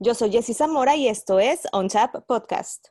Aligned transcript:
Yo 0.00 0.12
soy 0.14 0.32
Jessy 0.32 0.54
Zamora 0.54 0.96
y 0.96 1.06
esto 1.06 1.38
es 1.38 1.68
On 1.70 1.86
Tap 1.86 2.26
Podcast. 2.26 2.88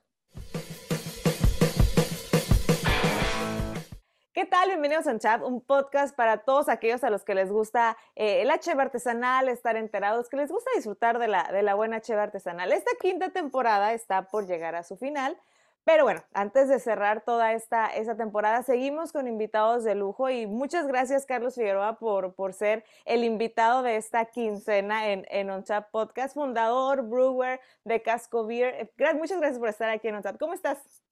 ¿Qué 4.31 4.46
tal? 4.46 4.70
Bienvenidos 4.70 5.05
a 5.08 5.12
On 5.12 5.20
Tap, 5.20 5.44
un 5.44 5.60
podcast 5.60 6.16
para 6.16 6.46
todos 6.46 6.70
aquellos 6.70 7.04
a 7.04 7.10
los 7.10 7.26
que 7.26 7.36
les 7.36 7.52
gusta 7.52 7.97
eh, 8.16 8.42
el 8.42 8.50
artesanal, 8.50 9.50
estar 9.50 9.76
enterados, 9.76 10.29
que 10.29 10.38
les 10.38 10.50
gusta 10.50 10.71
disfrutar 10.78 11.20
de 11.20 11.28
la, 11.28 11.44
de 11.52 11.62
la 11.62 11.76
buena 11.76 12.00
HB 12.00 12.18
artesanal. 12.18 12.71
Esta 12.71 12.92
quinta 13.02 13.31
temporada 13.31 13.94
está 13.94 14.29
por 14.29 14.47
llegar 14.47 14.76
a 14.76 14.83
su 14.83 14.96
final. 14.96 15.38
Pero 15.86 16.05
bueno, 16.05 16.23
antes 16.34 16.70
de 16.70 16.79
cerrar 16.79 17.25
toda 17.25 17.52
esta, 17.54 17.88
esta 17.88 18.16
temporada, 18.16 18.63
seguimos 18.63 19.11
con 19.11 19.27
invitados 19.27 19.84
de 19.84 19.95
lujo 19.95 20.29
y 20.29 20.48
muchas 20.48 20.88
gracias 20.88 21.25
Carlos 21.25 21.55
Figueroa 21.55 21.99
por, 21.99 22.36
por 22.36 22.54
ser 22.54 22.86
el 23.04 23.25
invitado 23.25 23.84
de 23.84 23.98
esta 23.98 24.25
quincena 24.25 25.11
en, 25.11 25.25
en 25.30 25.49
OnChat 25.49 25.91
Podcast, 25.91 26.35
fundador, 26.35 27.02
brewer 27.02 27.59
de 27.84 28.02
Casco 28.02 28.45
Beer. 28.45 28.90
Eh, 28.98 29.13
muchas 29.16 29.40
gracias 29.40 29.59
por 29.59 29.67
estar 29.67 29.90
aquí 29.90 30.07
en 30.07 30.16
OnChat. 30.16 30.38
¿Cómo 30.40 30.54
estás? 30.54 31.04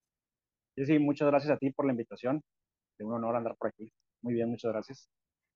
Sí, 0.75 0.85
sí, 0.85 0.99
muchas 0.99 1.27
gracias 1.27 1.51
a 1.51 1.57
ti 1.57 1.71
por 1.71 1.85
la 1.85 1.91
invitación. 1.91 2.41
Es 2.97 3.05
un 3.05 3.13
honor 3.13 3.35
andar 3.35 3.57
por 3.57 3.69
aquí. 3.69 3.91
Muy 4.21 4.33
bien, 4.35 4.49
muchas 4.49 4.71
gracias. 4.71 5.09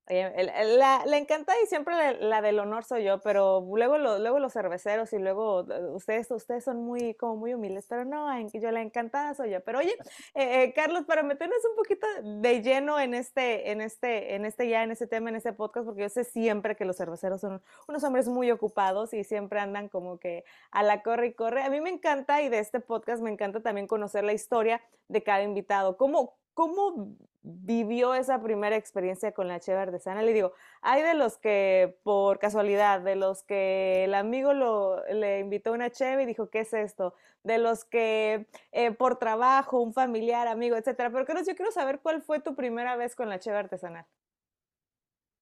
Oye, 0.07 0.31
la, 0.77 1.03
la, 1.03 1.17
encanta 1.17 1.53
y 1.63 1.65
siempre 1.65 1.95
la, 2.19 2.41
del 2.43 2.59
honor 2.59 2.83
soy 2.83 3.05
yo, 3.05 3.21
pero 3.21 3.65
luego, 3.73 3.97
luego 3.97 4.37
los 4.37 4.53
cerveceros 4.53 5.11
y 5.13 5.17
luego 5.17 5.61
eh, 5.61 5.81
ustedes, 5.93 6.29
ustedes 6.29 6.63
son 6.63 6.83
muy, 6.83 7.15
como 7.15 7.37
muy 7.37 7.55
humildes, 7.55 7.87
pero 7.89 8.05
no, 8.05 8.29
yo 8.53 8.69
la 8.69 8.81
encantada 8.81 9.33
soy 9.33 9.49
yo. 9.49 9.61
Pero 9.61 9.79
oye, 9.79 9.95
eh, 10.35 10.63
eh, 10.63 10.73
Carlos, 10.75 11.05
para 11.05 11.23
meternos 11.23 11.57
un 11.67 11.75
poquito 11.75 12.05
de 12.23 12.61
lleno 12.61 12.99
en 12.99 13.15
este, 13.15 13.71
en 13.71 13.81
este, 13.81 14.35
en 14.35 14.45
este 14.45 14.69
ya, 14.69 14.83
en 14.83 14.91
este 14.91 15.07
tema, 15.07 15.29
en 15.29 15.37
este 15.37 15.53
podcast, 15.53 15.87
porque 15.87 16.03
yo 16.03 16.09
sé 16.09 16.23
siempre 16.23 16.75
que 16.75 16.85
los 16.85 16.97
cerveceros 16.97 17.41
son 17.41 17.63
unos 17.87 18.03
hombres 18.03 18.27
muy 18.27 18.51
ocupados 18.51 19.11
y 19.15 19.23
siempre 19.23 19.59
andan 19.59 19.89
como 19.89 20.19
que 20.19 20.45
a 20.69 20.83
la 20.83 21.01
corre 21.01 21.27
y 21.27 21.33
corre. 21.33 21.63
A 21.63 21.71
mí 21.71 21.81
me 21.81 21.89
encanta 21.89 22.43
y 22.43 22.49
de 22.49 22.59
este 22.59 22.79
podcast 22.79 23.23
me 23.23 23.31
encanta 23.31 23.61
también 23.61 23.87
conocer 23.87 24.23
la 24.23 24.33
historia 24.33 24.83
de 25.07 25.23
cada 25.23 25.41
invitado. 25.41 25.97
¿Cómo, 25.97 26.35
¿Cómo 26.55 27.15
vivió 27.43 28.15
esa 28.15 28.41
primera 28.41 28.77
experiencia 28.77 29.33
con 29.33 29.49
la 29.49 29.59
cheve 29.59 29.79
artesana? 29.79 30.23
Le 30.23 30.33
digo, 30.33 30.53
hay 30.81 31.03
de 31.03 31.13
los 31.13 31.37
que 31.37 31.99
por 32.03 32.39
casualidad, 32.39 33.01
de 33.01 33.17
los 33.17 33.43
que 33.43 34.05
el 34.05 34.15
amigo 34.15 34.53
lo, 34.53 35.05
le 35.07 35.41
invitó 35.41 35.73
una 35.73 35.91
cheve 35.91 36.23
y 36.23 36.25
dijo, 36.25 36.49
¿qué 36.49 36.61
es 36.61 36.73
esto? 36.73 37.13
De 37.43 37.57
los 37.57 37.83
que 37.83 38.47
eh, 38.71 38.91
por 38.91 39.19
trabajo, 39.19 39.81
un 39.81 39.93
familiar, 39.93 40.47
amigo, 40.47 40.77
etcétera. 40.77 41.11
Pero 41.11 41.25
creo, 41.25 41.43
yo 41.43 41.55
quiero 41.55 41.73
saber 41.73 41.99
cuál 41.99 42.21
fue 42.21 42.39
tu 42.39 42.55
primera 42.55 42.95
vez 42.95 43.15
con 43.15 43.27
la 43.29 43.37
cheve 43.37 43.57
artesanal. 43.57 44.05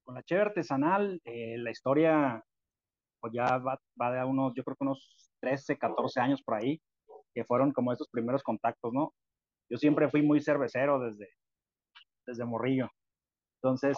Con 0.03 0.15
la 0.15 0.23
cheve 0.23 0.41
artesanal, 0.41 1.21
eh, 1.25 1.57
la 1.59 1.69
historia 1.69 2.43
pues 3.19 3.31
ya 3.31 3.57
va, 3.59 4.11
de 4.11 4.25
unos, 4.25 4.51
yo 4.53 4.63
creo 4.65 4.75
que 4.75 4.83
unos 4.83 5.31
13, 5.39 5.77
14 5.77 6.19
años 6.19 6.41
por 6.41 6.55
ahí, 6.55 6.81
que 7.33 7.45
fueron 7.45 7.71
como 7.71 7.93
esos 7.93 8.09
primeros 8.09 8.43
contactos, 8.43 8.91
¿no? 8.91 9.13
Yo 9.73 9.77
siempre 9.79 10.07
fui 10.07 10.21
muy 10.21 10.39
cervecero 10.39 10.99
desde, 10.99 11.29
desde 12.27 12.45
morrillo. 12.45 12.89
Entonces, 13.57 13.97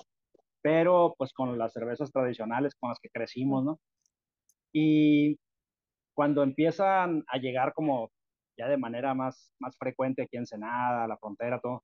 pero 0.61 1.13
pues 1.17 1.33
con 1.33 1.57
las 1.57 1.73
cervezas 1.73 2.13
tradicionales 2.13 2.75
con 2.75 2.91
las 2.91 2.99
que 3.01 3.09
crecimos, 3.09 3.65
¿no? 3.65 3.79
Y 4.73 5.37
cuando 6.15 6.43
empiezan 6.43 7.25
a 7.27 7.37
llegar 7.39 7.73
como 7.73 8.09
ya 8.57 8.69
de 8.69 8.77
manera 8.77 9.13
más, 9.13 9.53
más 9.59 9.75
frecuente 9.77 10.23
aquí 10.23 10.37
en 10.37 10.43
Ensenada, 10.43 11.09
la 11.09 11.17
frontera, 11.17 11.59
todo, 11.59 11.83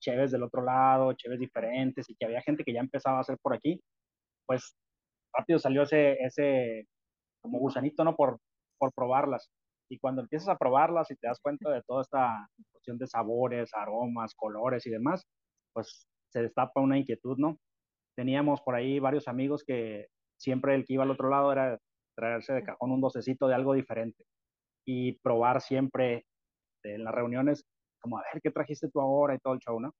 cheves 0.00 0.30
del 0.30 0.44
otro 0.44 0.62
lado, 0.62 1.12
cheves 1.14 1.40
diferentes, 1.40 2.08
y 2.08 2.14
que 2.14 2.26
había 2.26 2.40
gente 2.40 2.62
que 2.62 2.72
ya 2.72 2.80
empezaba 2.80 3.18
a 3.18 3.22
hacer 3.22 3.36
por 3.42 3.52
aquí, 3.52 3.80
pues 4.46 4.76
rápido 5.36 5.58
salió 5.58 5.82
ese, 5.82 6.12
ese 6.20 6.86
como 7.42 7.58
gusanito, 7.58 8.04
¿no? 8.04 8.14
Por, 8.14 8.38
por 8.78 8.92
probarlas. 8.92 9.50
Y 9.94 9.98
cuando 10.00 10.22
empiezas 10.22 10.48
a 10.48 10.58
probarlas 10.58 11.08
y 11.12 11.14
te 11.14 11.28
das 11.28 11.38
cuenta 11.40 11.70
de 11.70 11.80
toda 11.86 12.02
esta 12.02 12.48
cuestión 12.72 12.98
de 12.98 13.06
sabores, 13.06 13.70
aromas, 13.74 14.34
colores 14.34 14.84
y 14.86 14.90
demás, 14.90 15.24
pues 15.72 16.08
se 16.32 16.42
destapa 16.42 16.80
una 16.80 16.98
inquietud, 16.98 17.38
¿no? 17.38 17.58
Teníamos 18.16 18.60
por 18.62 18.74
ahí 18.74 18.98
varios 18.98 19.28
amigos 19.28 19.62
que 19.64 20.08
siempre 20.36 20.74
el 20.74 20.84
que 20.84 20.94
iba 20.94 21.04
al 21.04 21.12
otro 21.12 21.30
lado 21.30 21.52
era 21.52 21.78
traerse 22.16 22.54
de 22.54 22.64
cajón 22.64 22.90
un 22.90 23.00
docecito 23.00 23.46
de 23.46 23.54
algo 23.54 23.72
diferente 23.72 24.24
y 24.84 25.12
probar 25.20 25.60
siempre 25.60 26.26
en 26.82 27.04
las 27.04 27.14
reuniones, 27.14 27.64
como 28.00 28.18
a 28.18 28.24
ver 28.32 28.42
qué 28.42 28.50
trajiste 28.50 28.90
tú 28.90 29.00
ahora 29.00 29.36
y 29.36 29.38
todo 29.38 29.54
el 29.54 29.60
show, 29.60 29.78
¿no? 29.78 29.94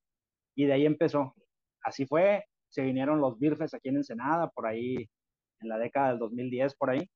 Y 0.57 0.65
de 0.67 0.73
ahí 0.73 0.87
empezó. 0.87 1.35
Así 1.85 2.05
fue, 2.05 2.45
se 2.69 2.83
vinieron 2.83 3.21
los 3.21 3.39
Birfes 3.39 3.75
aquí 3.75 3.91
en 3.91 3.99
Ensenada, 3.99 4.51
por 4.51 4.67
ahí 4.67 4.97
en 5.61 5.69
la 5.69 5.79
década 5.79 6.09
del 6.09 6.19
2010, 6.19 6.75
por 6.75 6.91
ahí, 6.91 7.09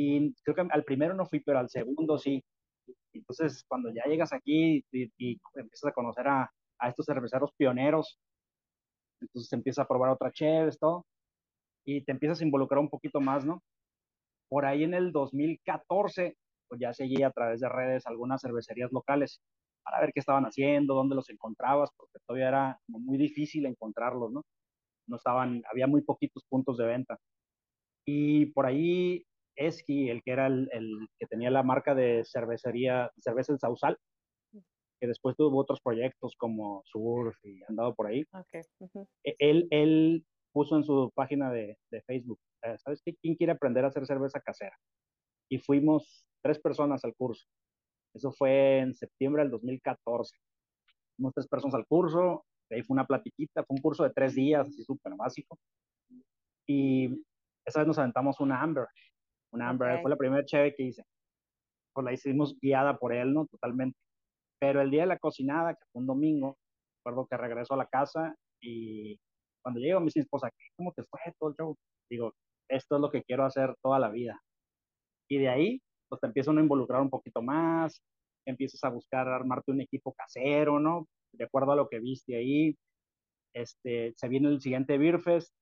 y 0.00 0.32
creo 0.44 0.54
que 0.54 0.68
al 0.70 0.84
primero 0.84 1.12
no 1.12 1.26
fui, 1.26 1.40
pero 1.40 1.58
al 1.58 1.68
segundo 1.68 2.18
sí. 2.18 2.40
Entonces, 3.12 3.64
cuando 3.66 3.92
ya 3.92 4.04
llegas 4.04 4.32
aquí 4.32 4.84
y, 4.92 5.40
empiezas 5.54 5.90
a 5.90 5.92
conocer 5.92 6.28
a, 6.28 6.48
a, 6.78 6.88
estos 6.88 7.04
cerveceros 7.04 7.50
pioneros, 7.56 8.16
entonces 9.20 9.52
empiezas 9.52 9.84
a 9.84 9.88
probar 9.88 10.10
otra 10.10 10.30
chévere, 10.30 10.70
todo, 10.78 11.04
y 11.84 12.04
te 12.04 12.12
empiezas 12.12 12.40
a 12.40 12.44
involucrar 12.44 12.78
un 12.78 12.88
poquito 12.88 13.20
más, 13.20 13.44
¿no? 13.44 13.60
Por 14.48 14.66
ahí 14.66 14.84
en 14.84 14.94
el 14.94 15.10
2014, 15.10 16.36
pues 16.68 16.80
ya 16.80 16.92
seguí 16.92 17.24
a 17.24 17.32
través 17.32 17.58
de 17.58 17.68
redes 17.68 18.06
algunas 18.06 18.40
cervecerías 18.40 18.92
locales 18.92 19.40
para 19.82 20.00
ver 20.00 20.12
qué 20.12 20.20
estaban 20.20 20.44
haciendo, 20.44 20.94
dónde 20.94 21.16
los 21.16 21.28
encontrabas, 21.28 21.90
porque 21.96 22.20
todavía 22.24 22.48
era 22.48 22.80
muy 22.86 23.18
difícil 23.18 23.66
encontrarlos, 23.66 24.30
¿no? 24.30 24.44
No 25.08 25.16
estaban, 25.16 25.64
había 25.68 25.88
muy 25.88 26.02
poquitos 26.02 26.44
puntos 26.48 26.78
de 26.78 26.86
venta. 26.86 27.18
Y 28.06 28.46
por 28.52 28.64
ahí 28.64 29.27
Esqui, 29.58 30.08
el 30.08 30.22
que 30.22 30.30
era 30.30 30.46
el, 30.46 31.08
que 31.18 31.26
tenía 31.26 31.50
la 31.50 31.62
marca 31.62 31.94
de 31.94 32.24
cervecería, 32.24 33.10
cerveza 33.18 33.52
El 33.52 33.58
Sausal, 33.58 33.98
que 35.00 35.06
después 35.06 35.36
tuvo 35.36 35.58
otros 35.58 35.80
proyectos 35.80 36.34
como 36.36 36.82
Surf 36.84 37.36
y 37.44 37.62
andado 37.68 37.94
por 37.94 38.06
ahí. 38.06 38.24
E, 39.24 39.36
él, 39.38 39.68
él 39.70 40.24
puso 40.52 40.76
en 40.76 40.84
su 40.84 41.12
página 41.14 41.50
de, 41.50 41.76
Facebook, 42.06 42.40
eh, 42.62 42.76
¿sabes 42.78 43.00
qué? 43.04 43.14
¿Quién 43.20 43.36
quiere 43.36 43.52
aprender 43.52 43.84
a 43.84 43.88
hacer 43.88 44.06
cerveza 44.06 44.40
casera? 44.40 44.76
Y 45.48 45.58
fuimos 45.58 46.24
tres 46.42 46.58
personas 46.58 47.04
al 47.04 47.14
curso. 47.14 47.46
Eso 48.14 48.32
fue 48.32 48.78
en 48.78 48.94
septiembre 48.94 49.42
del 49.42 49.50
2014. 49.52 50.36
Fuimos 51.16 51.34
tres 51.34 51.46
personas 51.46 51.74
al 51.74 51.86
curso, 51.86 52.44
ahí 52.70 52.82
fue 52.82 52.94
una 52.94 53.06
platiquita, 53.06 53.64
fue 53.64 53.76
un 53.76 53.82
curso 53.82 54.04
de 54.04 54.10
tres 54.10 54.34
días, 54.34 54.66
así 54.68 54.82
súper 54.82 55.14
básico. 55.14 55.58
Y 56.66 57.24
esa 57.64 57.80
vez 57.80 57.86
nos 57.86 57.98
aventamos 57.98 58.40
una 58.40 58.60
Amber, 58.60 58.86
una 59.52 59.68
Amber, 59.70 60.00
fue 60.02 60.10
la 60.10 60.16
primera 60.16 60.44
cheve 60.44 60.74
que 60.74 60.84
hice. 60.84 61.04
Pues 61.94 62.04
la 62.04 62.12
hicimos 62.12 62.56
guiada 62.60 62.98
por 62.98 63.12
él, 63.12 63.32
¿no? 63.32 63.46
Totalmente. 63.46 63.98
Pero 64.60 64.80
el 64.80 64.90
día 64.90 65.02
de 65.02 65.08
la 65.08 65.18
cocinada, 65.18 65.74
que 65.74 65.84
fue 65.92 66.00
un 66.00 66.06
domingo, 66.06 66.56
recuerdo 66.98 67.26
que 67.30 67.36
regreso 67.36 67.74
a 67.74 67.78
la 67.78 67.86
casa 67.86 68.34
y 68.60 69.18
cuando 69.62 69.80
llego 69.80 70.00
me 70.00 70.06
dice 70.06 70.20
mi 70.20 70.22
esposa, 70.22 70.50
¿cómo 70.76 70.92
te 70.92 71.04
fue 71.04 71.20
todo 71.38 71.50
el 71.50 71.56
show? 71.56 71.76
Digo, 72.10 72.32
esto 72.68 72.96
es 72.96 73.00
lo 73.00 73.10
que 73.10 73.22
quiero 73.22 73.44
hacer 73.44 73.74
toda 73.82 73.98
la 73.98 74.10
vida. 74.10 74.40
Y 75.28 75.38
de 75.38 75.48
ahí, 75.48 75.80
pues 76.08 76.20
te 76.20 76.26
empiezan 76.26 76.58
a 76.58 76.62
involucrar 76.62 77.00
un 77.00 77.10
poquito 77.10 77.42
más, 77.42 78.00
empiezas 78.46 78.82
a 78.84 78.90
buscar 78.90 79.28
armarte 79.28 79.72
un 79.72 79.80
equipo 79.80 80.14
casero, 80.14 80.80
¿no? 80.80 81.06
De 81.32 81.44
acuerdo 81.44 81.72
a 81.72 81.76
lo 81.76 81.88
que 81.88 82.00
viste 82.00 82.36
ahí. 82.36 82.76
Este, 83.54 84.12
se 84.16 84.28
viene 84.28 84.48
el 84.48 84.60
siguiente 84.60 84.98
Beer 84.98 85.20
Fest 85.20 85.52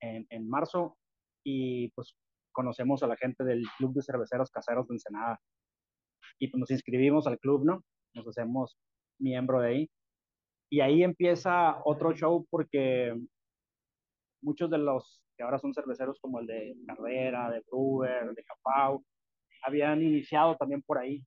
en, 0.00 0.26
en 0.30 0.48
marzo 0.48 0.96
y 1.44 1.90
pues 1.90 2.14
conocemos 2.54 3.02
a 3.02 3.06
la 3.06 3.16
gente 3.16 3.44
del 3.44 3.66
Club 3.76 3.92
de 3.94 4.02
Cerveceros 4.02 4.50
Caseros 4.50 4.88
de 4.88 4.94
Ensenada. 4.94 5.38
Y 6.38 6.48
pues 6.48 6.58
nos 6.58 6.70
inscribimos 6.70 7.26
al 7.26 7.38
club, 7.38 7.64
¿no? 7.66 7.84
Nos 8.14 8.26
hacemos 8.26 8.78
miembro 9.18 9.60
de 9.60 9.68
ahí. 9.68 9.90
Y 10.70 10.80
ahí 10.80 11.02
empieza 11.02 11.80
otro 11.84 12.14
show 12.14 12.46
porque 12.50 13.14
muchos 14.42 14.70
de 14.70 14.78
los 14.78 15.22
que 15.36 15.42
ahora 15.42 15.58
son 15.58 15.74
cerveceros 15.74 16.18
como 16.20 16.40
el 16.40 16.46
de 16.46 16.74
Carrera, 16.86 17.50
de 17.50 17.62
Brewer, 17.70 18.34
de 18.34 18.44
Capau, 18.44 19.04
habían 19.62 20.02
iniciado 20.02 20.56
también 20.56 20.82
por 20.82 20.98
ahí. 20.98 21.24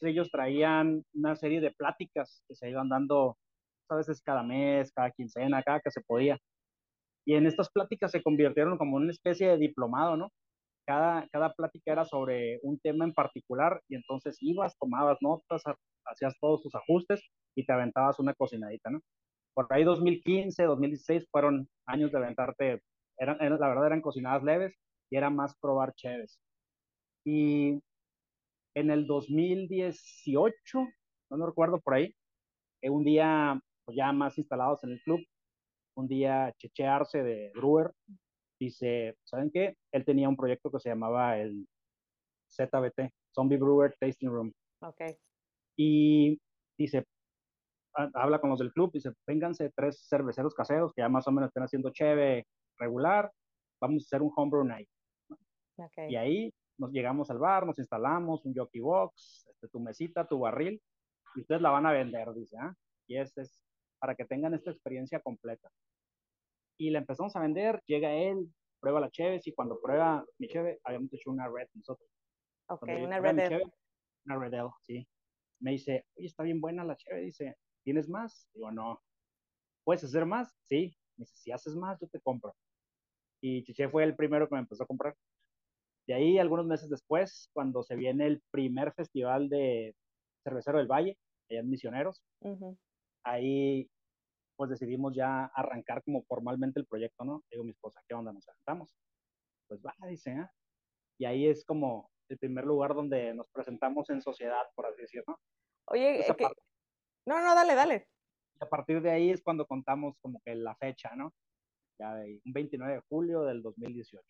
ellos 0.00 0.30
traían 0.30 1.02
una 1.14 1.36
serie 1.36 1.60
de 1.60 1.72
pláticas 1.72 2.42
que 2.48 2.54
se 2.54 2.70
iban 2.70 2.88
dando 2.88 3.36
a 3.88 3.96
veces 3.96 4.20
cada 4.22 4.42
mes, 4.42 4.92
cada 4.92 5.10
quincena, 5.10 5.62
cada 5.62 5.80
que 5.80 5.90
se 5.90 6.00
podía. 6.02 6.38
Y 7.26 7.34
en 7.34 7.46
estas 7.46 7.70
pláticas 7.70 8.12
se 8.12 8.22
convirtieron 8.22 8.78
como 8.78 8.96
una 8.96 9.10
especie 9.10 9.48
de 9.48 9.58
diplomado, 9.58 10.16
¿no? 10.16 10.30
Cada, 10.86 11.28
cada 11.32 11.52
plática 11.52 11.92
era 11.92 12.04
sobre 12.04 12.60
un 12.62 12.78
tema 12.78 13.04
en 13.04 13.12
particular 13.12 13.82
y 13.88 13.96
entonces 13.96 14.36
ibas, 14.40 14.78
tomabas 14.78 15.18
notas, 15.20 15.62
hacías 16.04 16.34
todos 16.40 16.62
tus 16.62 16.74
ajustes 16.76 17.20
y 17.56 17.66
te 17.66 17.72
aventabas 17.72 18.20
una 18.20 18.34
cocinadita, 18.34 18.90
¿no? 18.90 19.00
Por 19.54 19.66
ahí 19.70 19.82
2015, 19.82 20.62
2016 20.62 21.26
fueron 21.32 21.68
años 21.86 22.12
de 22.12 22.18
aventarte, 22.18 22.82
eran, 23.18 23.38
la 23.38 23.68
verdad 23.68 23.86
eran 23.86 24.02
cocinadas 24.02 24.44
leves 24.44 24.74
y 25.10 25.16
era 25.16 25.28
más 25.28 25.56
probar 25.60 25.94
chéves. 25.94 26.38
Y 27.24 27.82
en 28.76 28.90
el 28.90 29.06
2018, 29.08 30.78
no 31.30 31.36
me 31.36 31.46
recuerdo 31.46 31.80
por 31.80 31.94
ahí, 31.94 32.14
un 32.82 33.04
día 33.04 33.60
pues 33.84 33.96
ya 33.96 34.12
más 34.12 34.38
instalados 34.38 34.84
en 34.84 34.90
el 34.90 35.00
club, 35.02 35.20
un 35.96 36.06
día 36.08 36.54
chechearse 36.58 37.22
de 37.22 37.52
Brewer, 37.54 37.92
dice, 38.60 39.16
¿saben 39.24 39.50
qué? 39.50 39.76
Él 39.92 40.04
tenía 40.04 40.28
un 40.28 40.36
proyecto 40.36 40.70
que 40.70 40.80
se 40.80 40.90
llamaba 40.90 41.38
el 41.38 41.66
ZBT, 42.48 43.12
Zombie 43.34 43.58
Brewer 43.58 43.94
Tasting 43.98 44.30
Room. 44.30 44.52
Ok. 44.80 45.02
Y 45.76 46.40
dice, 46.78 47.04
habla 48.14 48.40
con 48.40 48.50
los 48.50 48.58
del 48.58 48.72
club, 48.72 48.92
dice, 48.92 49.12
vénganse 49.26 49.72
tres 49.74 50.06
cerveceros 50.08 50.54
caseros 50.54 50.92
que 50.92 51.02
ya 51.02 51.08
más 51.08 51.26
o 51.26 51.32
menos 51.32 51.48
estén 51.48 51.62
haciendo 51.62 51.90
cheve 51.90 52.46
regular, 52.78 53.30
vamos 53.80 54.02
a 54.02 54.06
hacer 54.06 54.22
un 54.22 54.32
homebrew 54.34 54.64
night. 54.64 54.88
Okay. 55.76 56.10
Y 56.10 56.16
ahí 56.16 56.54
nos 56.78 56.92
llegamos 56.92 57.30
al 57.30 57.38
bar, 57.38 57.66
nos 57.66 57.78
instalamos 57.78 58.44
un 58.44 58.54
jockey 58.54 58.80
box, 58.80 59.46
este, 59.50 59.68
tu 59.68 59.80
mesita, 59.80 60.26
tu 60.26 60.38
barril, 60.38 60.80
y 61.34 61.40
ustedes 61.40 61.60
la 61.60 61.70
van 61.70 61.86
a 61.86 61.92
vender, 61.92 62.32
dice, 62.32 62.56
¿ah? 62.58 62.74
Y 63.06 63.18
este 63.18 63.42
es 63.42 63.65
para 63.98 64.14
que 64.14 64.24
tengan 64.24 64.54
esta 64.54 64.70
experiencia 64.70 65.20
completa. 65.20 65.70
Y 66.78 66.90
le 66.90 66.98
empezamos 66.98 67.34
a 67.36 67.40
vender, 67.40 67.82
llega 67.86 68.12
él, 68.12 68.52
prueba 68.80 69.00
la 69.00 69.10
cheve, 69.10 69.40
y 69.44 69.52
cuando 69.52 69.80
prueba 69.80 70.24
mi 70.38 70.48
cheve, 70.48 70.80
habíamos 70.84 71.12
hecho 71.12 71.30
una 71.30 71.48
red 71.48 71.68
nosotros. 71.74 72.08
Ok, 72.68 72.82
una 72.82 73.20
red. 73.20 73.62
una 74.26 74.38
red 74.38 74.54
sí. 74.82 75.06
Me 75.60 75.72
dice, 75.72 76.04
oye, 76.16 76.26
está 76.26 76.42
bien 76.42 76.60
buena 76.60 76.84
la 76.84 76.96
cheve, 76.96 77.20
dice, 77.22 77.56
¿tienes 77.82 78.08
más? 78.08 78.48
Digo, 78.52 78.70
no. 78.70 79.00
¿Puedes 79.84 80.04
hacer 80.04 80.26
más? 80.26 80.54
Sí. 80.64 80.96
Me 81.16 81.22
dice, 81.22 81.36
si 81.36 81.52
haces 81.52 81.74
más, 81.76 81.98
yo 82.00 82.08
te 82.08 82.20
compro. 82.20 82.54
Y 83.40 83.62
Chiche 83.64 83.88
fue 83.88 84.04
el 84.04 84.16
primero 84.16 84.48
que 84.48 84.54
me 84.54 84.60
empezó 84.60 84.82
a 84.82 84.86
comprar. 84.86 85.16
De 86.06 86.14
ahí, 86.14 86.38
algunos 86.38 86.66
meses 86.66 86.88
después, 86.88 87.48
cuando 87.52 87.82
se 87.82 87.96
viene 87.96 88.26
el 88.26 88.42
primer 88.50 88.92
festival 88.92 89.48
de 89.48 89.94
Cervecero 90.44 90.78
del 90.78 90.86
Valle, 90.86 91.18
allá 91.50 91.60
en 91.60 91.70
Misioneros, 91.70 92.22
ahí 93.26 93.90
pues 94.56 94.70
decidimos 94.70 95.14
ya 95.14 95.44
arrancar 95.54 96.02
como 96.02 96.22
formalmente 96.24 96.80
el 96.80 96.86
proyecto, 96.86 97.24
¿no? 97.24 97.44
Digo, 97.50 97.64
mi 97.64 97.72
esposa, 97.72 98.00
¿qué 98.08 98.14
onda? 98.14 98.32
Nos 98.32 98.48
aventamos. 98.48 98.96
Pues 99.68 99.80
va, 99.84 99.94
dice, 100.08 100.30
¿eh? 100.30 100.46
Y 101.18 101.26
ahí 101.26 101.46
es 101.46 101.64
como 101.64 102.10
el 102.28 102.38
primer 102.38 102.64
lugar 102.64 102.94
donde 102.94 103.34
nos 103.34 103.48
presentamos 103.50 104.08
en 104.10 104.22
sociedad, 104.22 104.62
por 104.74 104.86
así 104.86 105.02
decirlo. 105.02 105.38
Oye, 105.88 106.24
pues, 106.26 106.52
no, 107.26 107.40
no, 107.42 107.54
dale, 107.54 107.74
dale. 107.74 108.08
a 108.60 108.66
partir 108.66 109.02
de 109.02 109.10
ahí 109.10 109.30
es 109.30 109.42
cuando 109.42 109.66
contamos 109.66 110.16
como 110.20 110.40
que 110.40 110.54
la 110.54 110.74
fecha, 110.76 111.14
¿no? 111.14 111.34
Ya 111.98 112.14
de 112.14 112.40
un 112.44 112.52
29 112.52 112.94
de 112.94 113.02
julio 113.08 113.42
del 113.42 113.62
2018. 113.62 114.22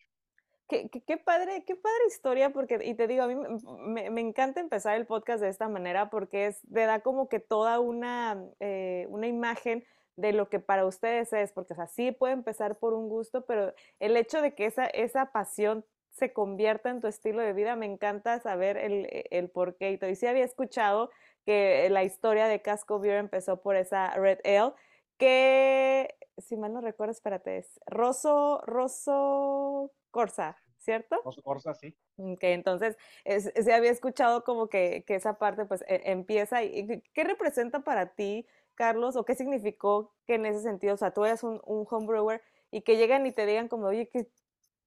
Qué, 0.67 1.17
padre, 1.23 1.63
qué 1.65 1.75
padre 1.75 1.99
historia, 2.07 2.49
porque, 2.49 2.79
y 2.83 2.93
te 2.93 3.07
digo, 3.07 3.23
a 3.23 3.27
mí 3.27 3.35
me, 3.35 4.21
encanta 4.21 4.59
empezar 4.59 4.97
el 4.97 5.05
podcast 5.05 5.41
de 5.41 5.47
esta 5.47 5.69
manera 5.69 6.09
porque 6.09 6.47
es, 6.47 6.61
te 6.61 6.81
da 6.81 6.99
como 6.99 7.29
que 7.29 7.39
toda 7.39 7.79
una, 7.79 8.43
eh, 8.59 9.07
una 9.09 9.27
imagen 9.27 9.85
de 10.17 10.33
lo 10.33 10.49
que 10.49 10.59
para 10.59 10.85
ustedes 10.85 11.31
es, 11.31 11.53
porque, 11.53 11.71
o 11.71 11.75
sea, 11.77 11.87
sí 11.87 12.11
puede 12.11 12.33
empezar 12.33 12.79
por 12.79 12.93
un 12.93 13.07
gusto, 13.07 13.45
pero 13.45 13.73
el 13.99 14.17
hecho 14.17 14.41
de 14.41 14.55
que 14.55 14.65
esa, 14.65 14.87
esa 14.87 15.31
pasión 15.31 15.85
se 16.09 16.33
convierta 16.33 16.89
en 16.89 16.99
tu 16.99 17.07
estilo 17.07 17.41
de 17.41 17.53
vida, 17.53 17.75
me 17.77 17.85
encanta 17.85 18.39
saber 18.39 18.75
el, 18.77 19.07
el 19.29 19.49
por 19.49 19.77
qué. 19.77 19.97
Y 20.01 20.15
sí 20.15 20.27
había 20.27 20.43
escuchado 20.43 21.11
que 21.45 21.87
la 21.89 22.03
historia 22.03 22.47
de 22.47 22.61
Casco 22.61 22.99
Beer 22.99 23.19
empezó 23.19 23.61
por 23.61 23.77
esa 23.77 24.09
Red 24.15 24.39
Ale, 24.43 24.73
que, 25.17 26.16
si 26.47 26.57
mal 26.57 26.73
no 26.73 26.81
recuerdo, 26.81 27.11
espérate, 27.11 27.57
es 27.57 27.79
Rosso, 27.85 28.61
Rosso 28.65 29.91
Corsa, 30.11 30.57
¿cierto? 30.77 31.21
Rosso 31.23 31.41
Corsa, 31.41 31.73
sí. 31.73 31.95
Que 32.39 32.53
entonces 32.53 32.97
se 33.25 33.73
había 33.73 33.91
escuchado 33.91 34.43
como 34.43 34.69
que, 34.69 35.03
que 35.05 35.15
esa 35.15 35.37
parte 35.37 35.65
pues 35.65 35.83
e, 35.87 36.11
empieza. 36.11 36.63
Y, 36.63 37.01
¿Qué 37.13 37.23
representa 37.23 37.81
para 37.81 38.15
ti, 38.15 38.47
Carlos, 38.75 39.15
o 39.15 39.25
qué 39.25 39.35
significó 39.35 40.15
que 40.25 40.35
en 40.35 40.45
ese 40.45 40.61
sentido, 40.61 40.93
o 40.93 40.97
sea, 40.97 41.13
tú 41.13 41.25
eres 41.25 41.43
un, 41.43 41.61
un 41.65 41.85
homebrewer 41.89 42.41
y 42.71 42.81
que 42.81 42.97
llegan 42.97 43.25
y 43.25 43.31
te 43.31 43.45
digan 43.45 43.67
como, 43.67 43.87
oye, 43.87 44.09
qué 44.09 44.27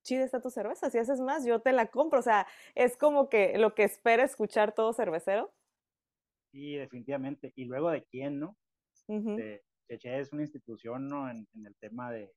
chida 0.02 0.24
está 0.24 0.40
tu 0.40 0.50
cerveza, 0.50 0.90
si 0.90 0.98
haces 0.98 1.20
más, 1.20 1.44
yo 1.44 1.60
te 1.60 1.72
la 1.72 1.86
compro, 1.86 2.20
o 2.20 2.22
sea, 2.22 2.46
es 2.74 2.96
como 2.96 3.28
que 3.28 3.58
lo 3.58 3.74
que 3.74 3.84
espera 3.84 4.24
escuchar 4.24 4.74
todo 4.74 4.92
cervecero. 4.92 5.52
Sí, 6.52 6.74
definitivamente. 6.76 7.52
Y 7.54 7.66
luego 7.66 7.90
de 7.90 8.04
quién, 8.04 8.40
¿no? 8.40 8.56
Cheche 9.90 10.20
es 10.20 10.32
una 10.32 10.42
institución, 10.42 11.08
¿no? 11.08 11.28
En, 11.28 11.46
el 11.64 11.74
tema 11.76 12.12
de, 12.12 12.32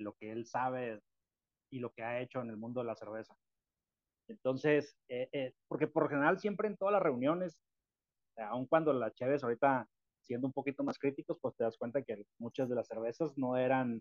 lo 0.00 0.14
que 0.14 0.32
él 0.32 0.46
sabe 0.46 1.00
y 1.70 1.78
lo 1.78 1.92
que 1.92 2.02
ha 2.02 2.20
hecho 2.20 2.40
en 2.40 2.50
el 2.50 2.56
mundo 2.56 2.80
de 2.80 2.86
la 2.86 2.96
cerveza. 2.96 3.36
Entonces, 4.28 4.96
eh, 5.08 5.28
eh, 5.32 5.54
porque 5.68 5.86
por 5.86 6.08
general 6.08 6.40
siempre 6.40 6.66
en 6.66 6.76
todas 6.76 6.92
las 6.92 7.02
reuniones, 7.02 7.56
aun 8.36 8.66
cuando 8.66 8.92
la 8.92 9.12
Cheves 9.12 9.44
ahorita 9.44 9.88
siendo 10.24 10.48
un 10.48 10.52
poquito 10.52 10.82
más 10.82 10.98
críticos, 10.98 11.38
pues 11.40 11.54
te 11.54 11.62
das 11.62 11.78
cuenta 11.78 12.02
que 12.02 12.24
muchas 12.38 12.68
de 12.68 12.74
las 12.74 12.88
cervezas 12.88 13.38
no 13.38 13.56
eran, 13.56 14.00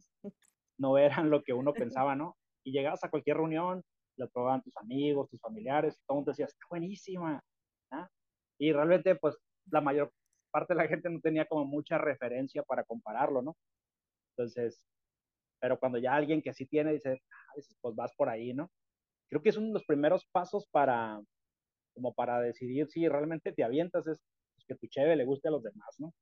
no 0.79 0.97
eran 0.97 1.29
lo 1.29 1.44
que 1.44 1.53
uno 1.53 1.71
pensaba, 1.71 2.15
¿no? 2.15 2.35
Y 2.63 2.71
llegabas 2.71 3.03
a 3.03 3.09
cualquier 3.09 3.38
reunión, 3.38 3.83
la 4.17 4.25
probaban 4.25 4.63
tus 4.63 4.75
amigos, 4.77 5.29
tus 5.29 5.39
familiares, 5.39 6.00
todo 6.07 6.15
el 6.15 6.17
mundo 6.21 6.31
decía, 6.31 6.45
está 6.45 6.65
buenísima, 6.67 7.44
¿ah? 7.91 8.09
y 8.59 8.71
realmente 8.71 9.15
pues 9.15 9.38
la 9.69 9.81
mayor 9.81 10.12
parte 10.56 10.74
de 10.74 10.81
la 10.81 10.88
gente 10.88 11.10
no 11.10 11.19
tenía 11.19 11.46
como 11.46 11.66
mucha 11.66 11.98
referencia 11.98 12.63
para 12.63 12.86
compararlo, 12.86 13.42
¿no? 13.42 13.57
Entonces, 14.30 14.81
pero 15.60 15.78
cuando 15.78 15.98
ya 15.98 16.16
alguien 16.16 16.42
que 16.42 16.54
sí 16.54 16.66
tiene 16.66 16.94
dice, 16.94 17.22
ah, 17.30 17.62
pues 17.81 17.94
vas 17.94 18.13
por 18.16 18.30
ahí, 18.30 18.54
¿no? 18.54 18.72
Creo 19.30 19.42
que 19.42 19.50
es 19.50 19.57
uno 19.57 19.68
de 19.68 19.74
los 19.74 19.84
primeros 19.84 20.25
pasos 20.31 20.66
para, 20.72 21.19
como 21.94 22.13
para 22.13 22.40
decidir 22.40 22.88
si 22.88 23.06
realmente 23.10 23.52
te 23.52 23.66
avientas, 23.66 24.07
es 24.07 24.22
pues, 24.56 24.66
que 24.66 24.75
tu 24.75 24.88
cheve 24.88 25.18
le 25.18 25.25
guste 25.25 25.50
a 25.50 25.52
los 25.52 25.62
demás, 25.62 25.94
¿no? 25.98 26.13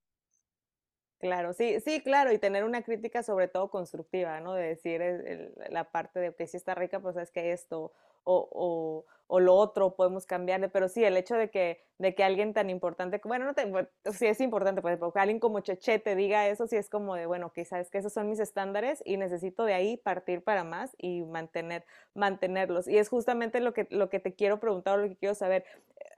Claro, 1.20 1.54
sí, 1.54 1.80
sí, 1.80 2.02
claro, 2.02 2.32
y 2.34 2.40
tener 2.40 2.64
una 2.64 2.82
crítica 2.82 3.22
sobre 3.22 3.48
todo 3.48 3.70
constructiva, 3.70 4.40
¿no? 4.40 4.56
De 4.56 4.64
decir 4.64 5.54
la 5.70 5.92
parte 5.92 6.20
de 6.20 6.36
que 6.36 6.48
si 6.48 6.58
está 6.58 6.74
rica, 6.74 7.00
pues 7.00 7.18
es 7.18 7.30
que 7.30 7.52
esto, 7.52 7.94
o, 8.24 8.50
o, 8.52 9.06
lo 9.40 9.56
otro 9.56 9.96
podemos 9.96 10.26
cambiarle, 10.26 10.70
pero 10.70 10.88
sí, 10.88 11.04
el 11.04 11.18
hecho 11.18 11.36
de 11.36 11.50
que, 11.50 11.84
de 11.98 12.14
que 12.14 12.24
alguien 12.24 12.54
tan 12.54 12.70
importante, 12.70 13.20
bueno, 13.24 13.46
no 13.46 13.54
te, 13.54 13.72
sí 14.12 14.28
es 14.28 14.42
importante, 14.42 14.82
pues, 14.82 14.98
porque 14.98 15.20
alguien 15.20 15.40
como 15.40 15.60
Cheche 15.62 16.00
te 16.00 16.16
diga 16.16 16.48
eso, 16.48 16.68
sí 16.68 16.76
es 16.76 16.90
como 16.90 17.16
de, 17.16 17.26
bueno, 17.26 17.52
sabes 17.66 17.90
que 17.90 17.98
esos 17.98 18.14
son 18.14 18.30
mis 18.30 18.40
estándares 18.40 19.02
y 19.06 19.18
necesito 19.18 19.66
de 19.66 19.74
ahí 19.74 19.98
partir 19.98 20.44
para 20.44 20.64
más 20.64 20.96
y 20.98 21.22
mantener, 21.24 21.86
mantenerlos. 22.14 22.88
Y 22.88 22.98
es 22.98 23.10
justamente 23.10 23.60
lo 23.60 23.74
que, 23.74 23.88
lo 23.90 24.10
que 24.10 24.20
te 24.20 24.34
quiero 24.34 24.60
preguntar, 24.60 25.00
lo 25.00 25.10
que 25.10 25.16
quiero 25.16 25.36
saber. 25.36 25.66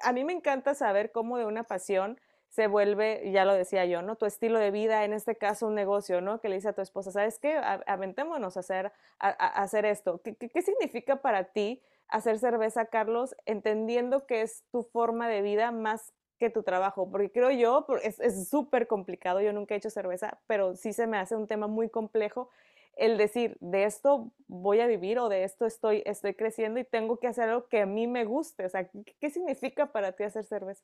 A 0.02 0.12
mí 0.12 0.24
me 0.24 0.34
encanta 0.34 0.74
saber 0.76 1.12
cómo 1.12 1.38
de 1.38 1.46
una 1.46 1.64
pasión, 1.64 2.20
se 2.56 2.68
vuelve, 2.68 3.32
ya 3.34 3.44
lo 3.44 3.54
decía 3.54 3.86
yo, 3.86 4.02
¿no? 4.02 4.16
Tu 4.16 4.26
estilo 4.26 4.60
de 4.60 4.72
vida, 4.72 5.04
en 5.04 5.12
este 5.12 5.36
caso 5.36 5.68
un 5.68 5.76
negocio, 5.76 6.22
¿no? 6.22 6.40
Que 6.40 6.48
le 6.48 6.56
dice 6.56 6.70
a 6.70 6.74
tu 6.74 6.82
esposa, 6.82 7.12
¿sabes 7.12 7.38
qué? 7.38 7.58
Aventémonos 7.58 8.56
a 8.56 8.62
hacer, 8.62 8.94
a, 9.20 9.30
hacer 9.30 9.86
esto. 9.86 10.22
¿Qué, 10.24 10.36
¿Qué, 10.38 10.62
significa 10.62 11.18
para 11.18 11.44
ti 11.44 11.82
hacer 12.08 12.40
cerveza, 12.40 12.86
Carlos, 12.86 13.36
entendiendo 13.46 14.26
que 14.26 14.42
es 14.42 14.64
tu 14.72 14.84
forma 14.84 15.28
de 15.28 15.42
vida 15.42 15.72
más 15.72 16.14
que 16.40 16.50
tu 16.50 16.64
trabajo? 16.64 17.10
Porque 17.10 17.32
creo 17.32 17.52
yo, 17.52 17.86
es 18.04 18.50
súper 18.50 18.88
complicado, 18.88 19.42
yo 19.42 19.54
nunca 19.54 19.74
he 19.74 19.78
hecho 19.78 19.90
cerveza, 19.90 20.40
pero 20.48 20.76
sí 20.76 20.94
se 20.94 21.08
me 21.08 21.18
hace 21.18 21.36
un 21.36 21.48
tema 21.48 21.68
muy 21.68 21.90
complejo 21.90 22.50
el 22.98 23.18
decir, 23.18 23.58
de 23.60 23.84
esto 23.84 24.32
voy 24.48 24.80
a 24.80 24.88
vivir 24.88 25.20
o 25.20 25.28
de 25.28 25.44
esto 25.44 25.66
estoy, 25.66 26.02
estoy 26.06 26.34
creciendo 26.34 26.80
y 26.80 26.86
tengo 26.86 27.20
que 27.20 27.28
hacer 27.28 27.50
algo 27.50 27.68
que 27.68 27.82
a 27.82 27.86
mí 27.86 28.08
me 28.08 28.24
guste. 28.24 28.66
O 28.66 28.70
sea, 28.70 28.90
qué 29.20 29.30
significa 29.30 29.92
para 29.92 30.14
ti 30.14 30.24
hacer 30.24 30.46
cerveza? 30.46 30.84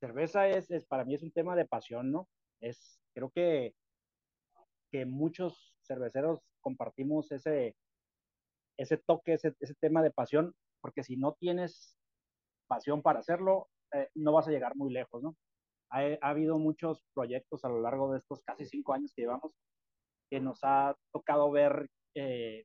cerveza 0.00 0.48
es, 0.48 0.70
es, 0.70 0.84
para 0.86 1.04
mí 1.04 1.14
es 1.14 1.22
un 1.22 1.32
tema 1.32 1.56
de 1.56 1.66
pasión, 1.66 2.10
¿no? 2.10 2.28
Es, 2.60 3.00
creo 3.14 3.30
que, 3.30 3.74
que 4.90 5.06
muchos 5.06 5.74
cerveceros 5.82 6.40
compartimos 6.60 7.30
ese, 7.32 7.76
ese 8.78 8.96
toque, 8.96 9.34
ese, 9.34 9.54
ese 9.60 9.74
tema 9.74 10.02
de 10.02 10.10
pasión, 10.10 10.54
porque 10.80 11.02
si 11.02 11.16
no 11.16 11.34
tienes 11.34 11.96
pasión 12.68 13.02
para 13.02 13.20
hacerlo, 13.20 13.68
eh, 13.92 14.08
no 14.14 14.32
vas 14.32 14.48
a 14.48 14.50
llegar 14.50 14.76
muy 14.76 14.92
lejos, 14.92 15.22
¿no? 15.22 15.36
Ha, 15.90 16.00
ha, 16.20 16.28
habido 16.30 16.58
muchos 16.58 17.02
proyectos 17.14 17.64
a 17.64 17.68
lo 17.68 17.80
largo 17.80 18.12
de 18.12 18.18
estos 18.18 18.42
casi 18.42 18.66
cinco 18.66 18.92
años 18.92 19.12
que 19.14 19.22
llevamos 19.22 19.54
que 20.30 20.40
nos 20.40 20.60
ha 20.62 20.96
tocado 21.12 21.50
ver 21.50 21.88
eh, 22.14 22.64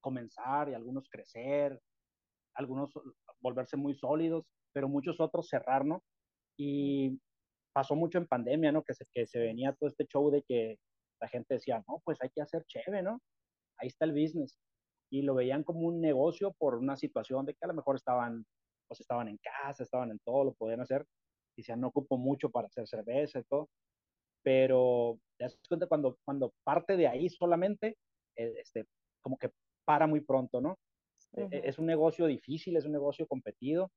comenzar 0.00 0.68
y 0.68 0.74
algunos 0.74 1.08
crecer, 1.08 1.80
algunos 2.54 2.92
volverse 3.40 3.76
muy 3.76 3.94
sólidos, 3.94 4.44
pero 4.72 4.88
muchos 4.88 5.20
otros 5.20 5.48
cerrar, 5.48 5.84
¿no? 5.84 6.02
Y 6.58 7.20
pasó 7.72 7.94
mucho 7.94 8.18
en 8.18 8.26
pandemia, 8.26 8.72
¿no? 8.72 8.82
Que 8.82 8.94
se, 8.94 9.06
que 9.12 9.26
se 9.26 9.38
venía 9.38 9.74
todo 9.74 9.88
este 9.88 10.06
show 10.06 10.30
de 10.30 10.42
que 10.42 10.78
la 11.20 11.28
gente 11.28 11.54
decía, 11.54 11.82
no, 11.88 12.00
pues 12.04 12.18
hay 12.20 12.30
que 12.30 12.42
hacer 12.42 12.64
chévere, 12.66 13.02
¿no? 13.02 13.20
Ahí 13.78 13.88
está 13.88 14.04
el 14.04 14.12
business. 14.12 14.58
Y 15.12 15.22
lo 15.22 15.34
veían 15.34 15.62
como 15.62 15.80
un 15.80 16.00
negocio 16.00 16.52
por 16.58 16.76
una 16.76 16.96
situación 16.96 17.44
de 17.44 17.52
que 17.52 17.64
a 17.64 17.68
lo 17.68 17.74
mejor 17.74 17.96
estaban, 17.96 18.46
pues 18.88 19.00
estaban 19.00 19.28
en 19.28 19.38
casa, 19.38 19.82
estaban 19.82 20.10
en 20.10 20.18
todo, 20.24 20.44
lo 20.44 20.54
podían 20.54 20.80
hacer. 20.80 21.04
Y 21.54 21.60
decían, 21.60 21.80
no 21.80 21.88
ocupo 21.88 22.16
mucho 22.16 22.48
para 22.48 22.68
hacer 22.68 22.88
cerveza 22.88 23.40
y 23.40 23.44
todo. 23.44 23.68
Pero 24.42 25.18
te 25.38 25.44
das 25.44 25.58
cuenta 25.68 25.86
cuando, 25.86 26.16
cuando 26.24 26.54
parte 26.64 26.96
de 26.96 27.08
ahí 27.08 27.28
solamente, 27.28 27.98
eh, 28.36 28.54
este, 28.58 28.86
como 29.20 29.36
que 29.36 29.50
para 29.84 30.06
muy 30.06 30.20
pronto, 30.20 30.62
¿no? 30.62 30.78
E, 31.36 31.60
es 31.64 31.78
un 31.78 31.86
negocio 31.86 32.26
difícil, 32.26 32.76
es 32.76 32.86
un 32.86 32.92
negocio 32.92 33.26
competido 33.26 33.90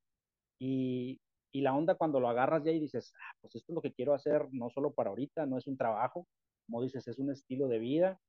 y, 0.59 1.19
y 1.53 1.61
la 1.61 1.73
onda 1.73 1.95
cuando 1.95 2.19
lo 2.19 2.27
agarras 2.27 2.63
ya 2.65 2.71
y 2.71 2.79
dices, 2.79 3.13
ah, 3.15 3.37
pues 3.41 3.55
esto 3.55 3.71
es 3.71 3.75
lo 3.75 3.81
que 3.81 3.93
quiero 3.93 4.13
hacer, 4.13 4.49
no 4.51 4.69
solo 4.69 4.93
para 4.93 5.11
ahorita, 5.11 5.45
no 5.45 5.57
es 5.57 5.67
un 5.67 5.77
trabajo, 5.77 6.27
como 6.65 6.81
dices, 6.81 7.07
es 7.07 7.19
un 7.19 7.31
estilo 7.31 7.69
de 7.69 7.79
vida 7.79 8.19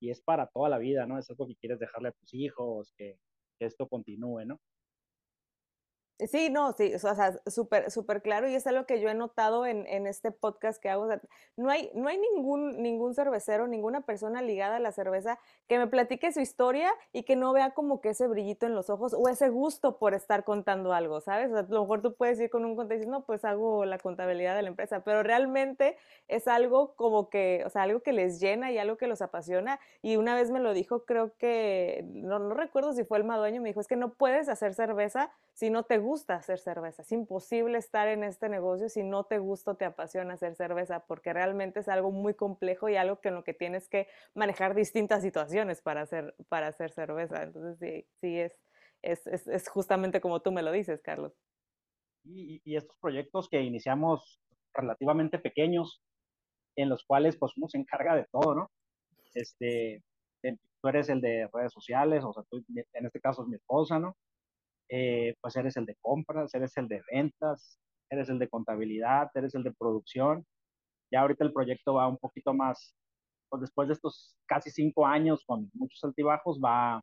y 0.00 0.10
es 0.10 0.20
para 0.20 0.46
toda 0.46 0.68
la 0.68 0.78
vida, 0.78 1.06
¿no? 1.06 1.18
Es 1.18 1.30
algo 1.30 1.46
que 1.46 1.56
quieres 1.56 1.78
dejarle 1.78 2.08
a 2.08 2.12
tus 2.12 2.34
hijos, 2.34 2.92
que, 2.96 3.18
esto 3.58 3.88
continúe, 3.88 4.44
¿no? 4.44 4.60
Sí, 6.18 6.48
no, 6.48 6.72
sí, 6.72 6.94
o 6.94 6.98
sea, 6.98 7.38
súper, 7.46 7.90
súper 7.90 8.22
claro 8.22 8.48
y 8.48 8.54
es 8.54 8.66
algo 8.66 8.86
que 8.86 9.02
yo 9.02 9.10
he 9.10 9.14
notado 9.14 9.66
en, 9.66 9.86
en 9.86 10.06
este 10.06 10.30
podcast 10.30 10.80
que 10.80 10.88
hago. 10.88 11.02
O 11.02 11.08
sea, 11.08 11.20
no 11.56 11.68
hay, 11.68 11.90
no 11.94 12.08
hay 12.08 12.16
ningún, 12.16 12.82
ningún 12.82 13.14
cervecero, 13.14 13.66
ninguna 13.66 14.00
persona 14.00 14.40
ligada 14.40 14.76
a 14.76 14.80
la 14.80 14.92
cerveza 14.92 15.38
que 15.68 15.78
me 15.78 15.88
platique 15.88 16.32
su 16.32 16.40
historia 16.40 16.90
y 17.12 17.24
que 17.24 17.36
no 17.36 17.52
vea 17.52 17.72
como 17.72 18.00
que 18.00 18.10
ese 18.10 18.28
brillito 18.28 18.64
en 18.64 18.74
los 18.74 18.88
ojos 18.88 19.12
o 19.12 19.28
ese 19.28 19.50
gusto 19.50 19.98
por 19.98 20.14
estar 20.14 20.44
contando 20.44 20.94
algo, 20.94 21.20
¿sabes? 21.20 21.52
O 21.52 21.58
a 21.58 21.62
lo 21.64 21.82
mejor 21.82 22.00
tú 22.00 22.14
puedes 22.14 22.40
ir 22.40 22.48
con 22.48 22.64
un 22.64 22.76
contexto 22.76 22.94
y 22.94 22.98
decir, 23.00 23.12
no, 23.12 23.26
pues 23.26 23.44
hago 23.44 23.84
la 23.84 23.98
contabilidad 23.98 24.56
de 24.56 24.62
la 24.62 24.68
empresa, 24.68 25.04
pero 25.04 25.22
realmente 25.22 25.98
es 26.28 26.48
algo 26.48 26.94
como 26.94 27.28
que, 27.28 27.62
o 27.66 27.68
sea, 27.68 27.82
algo 27.82 28.00
que 28.00 28.12
les 28.12 28.40
llena 28.40 28.72
y 28.72 28.78
algo 28.78 28.96
que 28.96 29.06
los 29.06 29.20
apasiona. 29.20 29.80
Y 30.00 30.16
una 30.16 30.34
vez 30.34 30.50
me 30.50 30.60
lo 30.60 30.72
dijo, 30.72 31.04
creo 31.04 31.36
que, 31.36 32.06
no, 32.08 32.38
no 32.38 32.54
recuerdo 32.54 32.94
si 32.94 33.04
fue 33.04 33.18
el 33.18 33.24
madueño, 33.24 33.60
me 33.60 33.68
dijo, 33.68 33.80
es 33.80 33.86
que 33.86 33.96
no 33.96 34.14
puedes 34.14 34.48
hacer 34.48 34.72
cerveza 34.72 35.30
si 35.52 35.68
no 35.70 35.82
te 35.84 35.98
hacer 36.28 36.58
cerveza. 36.58 37.02
Es 37.02 37.12
imposible 37.12 37.78
estar 37.78 38.08
en 38.08 38.24
este 38.24 38.48
negocio 38.48 38.88
si 38.88 39.02
no 39.02 39.24
te 39.24 39.38
gusta 39.38 39.72
o 39.72 39.76
te 39.76 39.84
apasiona 39.84 40.34
hacer 40.34 40.54
cerveza, 40.54 41.06
porque 41.06 41.32
realmente 41.32 41.80
es 41.80 41.88
algo 41.88 42.10
muy 42.10 42.34
complejo 42.34 42.88
y 42.88 42.96
algo 42.96 43.20
que 43.20 43.28
en 43.28 43.34
lo 43.34 43.44
que 43.44 43.54
tienes 43.54 43.88
que 43.88 44.08
manejar 44.34 44.74
distintas 44.74 45.22
situaciones 45.22 45.82
para 45.82 46.02
hacer, 46.02 46.34
para 46.48 46.68
hacer 46.68 46.90
cerveza. 46.92 47.42
Entonces, 47.42 47.78
sí, 47.78 48.06
sí 48.20 48.38
es, 48.38 48.58
es, 49.02 49.26
es, 49.26 49.46
es 49.46 49.68
justamente 49.68 50.20
como 50.20 50.40
tú 50.40 50.52
me 50.52 50.62
lo 50.62 50.72
dices, 50.72 51.02
Carlos. 51.02 51.32
Y, 52.24 52.60
y, 52.64 52.76
estos 52.76 52.96
proyectos 52.98 53.48
que 53.48 53.60
iniciamos 53.60 54.40
relativamente 54.74 55.38
pequeños, 55.38 56.02
en 56.76 56.88
los 56.88 57.04
cuales 57.04 57.36
pues 57.36 57.52
uno 57.56 57.68
se 57.68 57.78
encarga 57.78 58.16
de 58.16 58.26
todo, 58.30 58.54
¿no? 58.54 58.70
Este, 59.34 60.02
tú 60.80 60.88
eres 60.88 61.08
el 61.10 61.20
de 61.20 61.48
redes 61.52 61.72
sociales, 61.72 62.24
o 62.24 62.32
sea, 62.32 62.42
tú, 62.50 62.64
en 62.68 63.06
este 63.06 63.20
caso 63.20 63.42
es 63.42 63.48
mi 63.48 63.56
esposa, 63.56 63.98
¿no? 63.98 64.16
Eh, 64.88 65.34
pues 65.40 65.56
eres 65.56 65.76
el 65.76 65.86
de 65.86 65.96
compras, 66.00 66.54
eres 66.54 66.76
el 66.76 66.88
de 66.88 67.02
ventas, 67.12 67.78
eres 68.10 68.28
el 68.28 68.38
de 68.38 68.48
contabilidad, 68.48 69.30
eres 69.34 69.54
el 69.54 69.62
de 69.62 69.72
producción. 69.72 70.46
Ya 71.10 71.20
ahorita 71.22 71.44
el 71.44 71.52
proyecto 71.52 71.94
va 71.94 72.08
un 72.08 72.18
poquito 72.18 72.54
más, 72.54 72.94
pues 73.48 73.62
después 73.62 73.88
de 73.88 73.94
estos 73.94 74.36
casi 74.46 74.70
cinco 74.70 75.06
años 75.06 75.44
con 75.46 75.70
muchos 75.74 76.02
altibajos, 76.04 76.60
va 76.64 77.02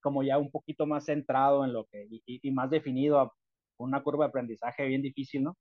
como 0.00 0.22
ya 0.22 0.38
un 0.38 0.50
poquito 0.50 0.86
más 0.86 1.04
centrado 1.06 1.64
en 1.64 1.72
lo 1.72 1.86
que, 1.86 2.06
y, 2.10 2.22
y 2.26 2.50
más 2.52 2.70
definido, 2.70 3.32
una 3.78 4.02
curva 4.02 4.24
de 4.24 4.30
aprendizaje 4.30 4.86
bien 4.86 5.02
difícil, 5.02 5.44
¿no? 5.44 5.56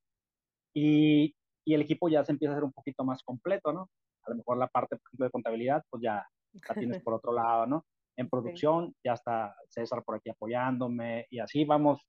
Y, 0.74 1.36
y, 1.66 1.74
el 1.74 1.82
equipo 1.82 2.10
ya 2.10 2.24
se 2.24 2.32
empieza 2.32 2.54
a 2.54 2.56
hacer 2.56 2.63
un 2.63 2.74
poquito 2.74 3.04
más 3.04 3.24
completo, 3.24 3.74
¿no? 3.74 3.89
A 4.24 4.32
lo 4.32 4.38
mejor 4.38 4.58
la 4.58 4.68
parte, 4.68 4.96
por 4.98 5.08
ejemplo, 5.08 5.25
de 5.25 5.32
contabilidad, 5.32 5.84
pues 5.89 6.04
ya 6.04 6.25
la 6.54 6.75
tienes 6.75 7.01
por 7.04 7.13
otro 7.13 7.34
lado, 7.34 7.66
¿no? 7.66 7.86
En 8.17 8.29
producción, 8.29 8.95
ya 9.03 9.13
está 9.13 9.55
César 9.69 10.03
por 10.03 10.15
aquí 10.15 10.29
apoyándome 10.29 11.27
y 11.29 11.39
así 11.39 11.63
vamos, 11.63 12.01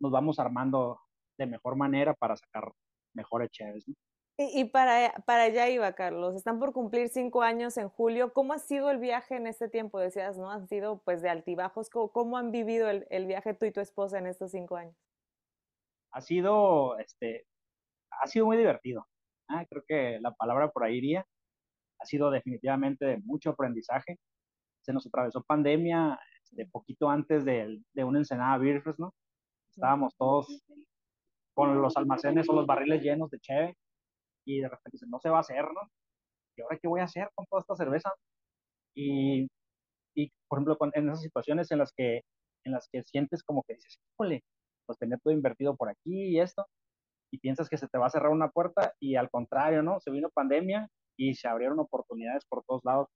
nos 0.00 0.10
vamos 0.10 0.38
armando 0.38 0.98
de 1.38 1.46
mejor 1.46 1.76
manera 1.76 2.14
para 2.14 2.36
sacar 2.36 2.72
mejores 3.14 3.50
cheves. 3.50 3.86
¿no? 3.86 3.94
Y, 4.38 4.60
y, 4.60 4.64
para, 4.64 5.12
para 5.26 5.44
allá 5.44 5.68
iba, 5.68 5.92
Carlos. 5.92 6.34
Están 6.34 6.58
por 6.58 6.72
cumplir 6.72 7.10
cinco 7.10 7.42
años 7.42 7.76
en 7.76 7.90
julio. 7.90 8.32
¿Cómo 8.32 8.54
ha 8.54 8.58
sido 8.58 8.90
el 8.90 8.98
viaje 8.98 9.36
en 9.36 9.46
este 9.46 9.68
tiempo? 9.68 9.98
Decías, 9.98 10.38
¿no? 10.38 10.50
Han 10.50 10.66
sido 10.66 11.02
pues 11.04 11.20
de 11.20 11.28
altibajos. 11.28 11.90
¿Cómo, 11.90 12.10
cómo 12.10 12.38
han 12.38 12.50
vivido 12.50 12.88
el, 12.88 13.06
el, 13.10 13.26
viaje 13.26 13.52
tú 13.52 13.66
y 13.66 13.72
tu 13.72 13.80
esposa 13.80 14.18
en 14.18 14.26
estos 14.26 14.52
cinco 14.52 14.76
años? 14.76 14.96
Ha 16.12 16.22
sido, 16.22 16.98
este, 16.98 17.44
ha 18.10 18.26
sido 18.26 18.46
muy 18.46 18.56
divertido. 18.56 19.06
Ah, 19.48 19.66
creo 19.68 19.82
que 19.86 20.18
la 20.20 20.32
palabra 20.32 20.70
por 20.70 20.84
ahí 20.84 20.96
iría. 20.96 21.26
Ha 21.98 22.06
sido 22.06 22.30
definitivamente 22.30 23.04
de 23.04 23.18
mucho 23.18 23.50
aprendizaje 23.50 24.18
se 24.82 24.92
nos 24.92 25.06
atravesó 25.06 25.42
pandemia 25.42 26.18
de 26.52 26.62
este, 26.62 26.70
poquito 26.70 27.08
antes 27.08 27.44
de, 27.44 27.80
de 27.92 28.04
una 28.04 28.18
ensenada 28.18 28.58
Beerfest, 28.58 28.98
¿no? 28.98 29.14
Estábamos 29.70 30.14
todos 30.16 30.62
con 31.54 31.80
los 31.80 31.96
almacenes 31.96 32.48
o 32.48 32.54
los 32.54 32.66
barriles 32.66 33.02
llenos 33.02 33.30
de 33.30 33.38
cheve 33.40 33.76
y 34.44 34.60
de 34.60 34.68
repente 34.68 34.90
dicen, 34.92 35.10
no 35.10 35.20
se 35.20 35.30
va 35.30 35.38
a 35.38 35.40
hacer, 35.40 35.64
¿no? 35.64 35.90
¿Y 36.56 36.62
ahora 36.62 36.78
qué 36.80 36.88
voy 36.88 37.00
a 37.00 37.04
hacer 37.04 37.28
con 37.34 37.46
toda 37.46 37.60
esta 37.60 37.76
cerveza? 37.76 38.12
Y, 38.94 39.48
y 40.14 40.30
por 40.48 40.58
ejemplo, 40.58 40.76
en 40.94 41.08
esas 41.08 41.22
situaciones 41.22 41.70
en 41.70 41.78
las 41.78 41.92
que 41.92 42.22
en 42.64 42.72
las 42.72 42.88
que 42.90 43.02
sientes 43.04 43.42
como 43.42 43.62
que 43.62 43.74
dices, 43.74 43.98
híjole, 44.12 44.42
pues 44.86 44.98
tener 44.98 45.18
todo 45.20 45.32
invertido 45.32 45.76
por 45.76 45.88
aquí 45.88 46.28
y 46.28 46.40
esto, 46.40 46.66
y 47.32 47.38
piensas 47.38 47.68
que 47.68 47.78
se 47.78 47.88
te 47.88 47.98
va 47.98 48.06
a 48.06 48.10
cerrar 48.10 48.30
una 48.30 48.50
puerta 48.50 48.92
y 49.00 49.16
al 49.16 49.30
contrario, 49.30 49.82
¿no? 49.82 50.00
Se 50.00 50.10
vino 50.10 50.28
pandemia 50.30 50.88
y 51.16 51.34
se 51.34 51.48
abrieron 51.48 51.78
oportunidades 51.78 52.44
por 52.46 52.64
todos 52.64 52.84
lados 52.84 53.08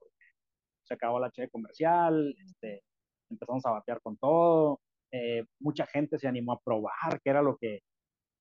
se 0.84 0.94
acabó 0.94 1.18
la 1.18 1.30
cheve 1.30 1.50
comercial, 1.50 2.34
este, 2.46 2.82
empezamos 3.30 3.64
a 3.66 3.72
batear 3.72 4.00
con 4.02 4.16
todo, 4.16 4.80
eh, 5.12 5.44
mucha 5.60 5.86
gente 5.86 6.18
se 6.18 6.28
animó 6.28 6.52
a 6.52 6.60
probar, 6.60 7.20
que 7.22 7.30
era 7.30 7.42
lo 7.42 7.56
que, 7.56 7.80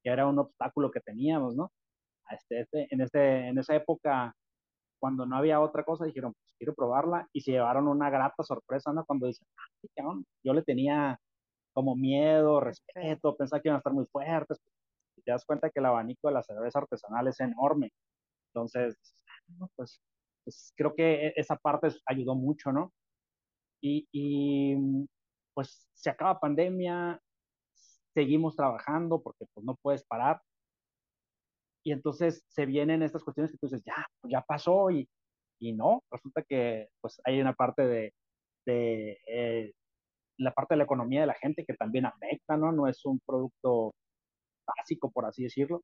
que 0.03 0.09
era 0.09 0.27
un 0.27 0.39
obstáculo 0.39 0.91
que 0.91 1.01
teníamos, 1.01 1.55
¿no? 1.55 1.71
Este, 2.29 2.62
este, 2.62 2.88
en, 2.91 3.01
este, 3.01 3.47
en 3.50 3.57
esa 3.59 3.75
época, 3.75 4.33
cuando 5.00 5.25
no 5.25 5.38
había 5.38 5.62
otra 5.62 5.83
cosa, 5.83 6.05
dijeron, 6.05 6.33
pues 6.33 6.55
quiero 6.57 6.73
probarla, 6.75 7.27
y 7.33 7.41
se 7.41 7.51
llevaron 7.51 7.88
una 7.88 8.09
grata 8.09 8.43
sorpresa, 8.43 8.93
¿no? 8.93 9.05
Cuando 9.05 9.27
dicen, 9.27 9.47
ah, 9.57 10.13
yo 10.43 10.53
le 10.53 10.63
tenía 10.63 11.19
como 11.73 11.95
miedo, 11.95 12.59
respeto, 12.59 13.35
pensaba 13.35 13.62
que 13.62 13.69
iban 13.69 13.77
a 13.77 13.79
estar 13.79 13.93
muy 13.93 14.05
fuertes, 14.07 14.59
y 15.17 15.21
te 15.23 15.31
das 15.31 15.45
cuenta 15.45 15.69
que 15.69 15.79
el 15.79 15.85
abanico 15.85 16.27
de 16.27 16.35
la 16.35 16.43
cerveza 16.43 16.79
artesanal 16.79 17.27
es 17.27 17.39
enorme. 17.39 17.91
Entonces, 18.53 18.97
pues 19.75 20.01
pues 20.43 20.73
creo 20.75 20.93
que 20.95 21.27
e, 21.27 21.33
esa 21.38 21.55
parte 21.57 21.89
ayudó 22.05 22.35
mucho, 22.35 22.71
¿no? 22.71 22.93
Y, 23.81 24.07
y, 24.12 24.75
pues 25.53 25.88
se 25.93 26.09
acaba 26.09 26.39
pandemia, 26.39 27.19
seguimos 28.13 28.55
trabajando 28.55 29.21
porque 29.21 29.45
pues 29.53 29.65
no 29.65 29.75
puedes 29.81 30.03
parar. 30.05 30.41
Y 31.85 31.91
entonces 31.91 32.43
se 32.47 32.65
vienen 32.65 33.03
estas 33.03 33.23
cuestiones 33.23 33.51
que 33.51 33.57
tú 33.57 33.67
dices, 33.67 33.83
ya, 33.85 34.05
pues 34.21 34.31
ya 34.31 34.41
pasó 34.41 34.89
y, 34.89 35.07
y 35.59 35.73
no, 35.73 36.03
resulta 36.12 36.43
que 36.43 36.89
pues 37.01 37.19
hay 37.25 37.41
una 37.41 37.53
parte 37.53 37.85
de, 37.85 38.13
de 38.65 39.19
eh, 39.27 39.73
la 40.38 40.53
parte 40.53 40.75
de 40.75 40.79
la 40.79 40.85
economía 40.85 41.21
de 41.21 41.27
la 41.27 41.35
gente 41.35 41.65
que 41.65 41.75
también 41.75 42.05
afecta, 42.05 42.57
¿no? 42.57 42.71
No 42.71 42.88
es 42.88 43.03
un 43.05 43.19
producto 43.25 43.93
básico, 44.65 45.12
por 45.12 45.25
así 45.25 45.43
decirlo. 45.43 45.83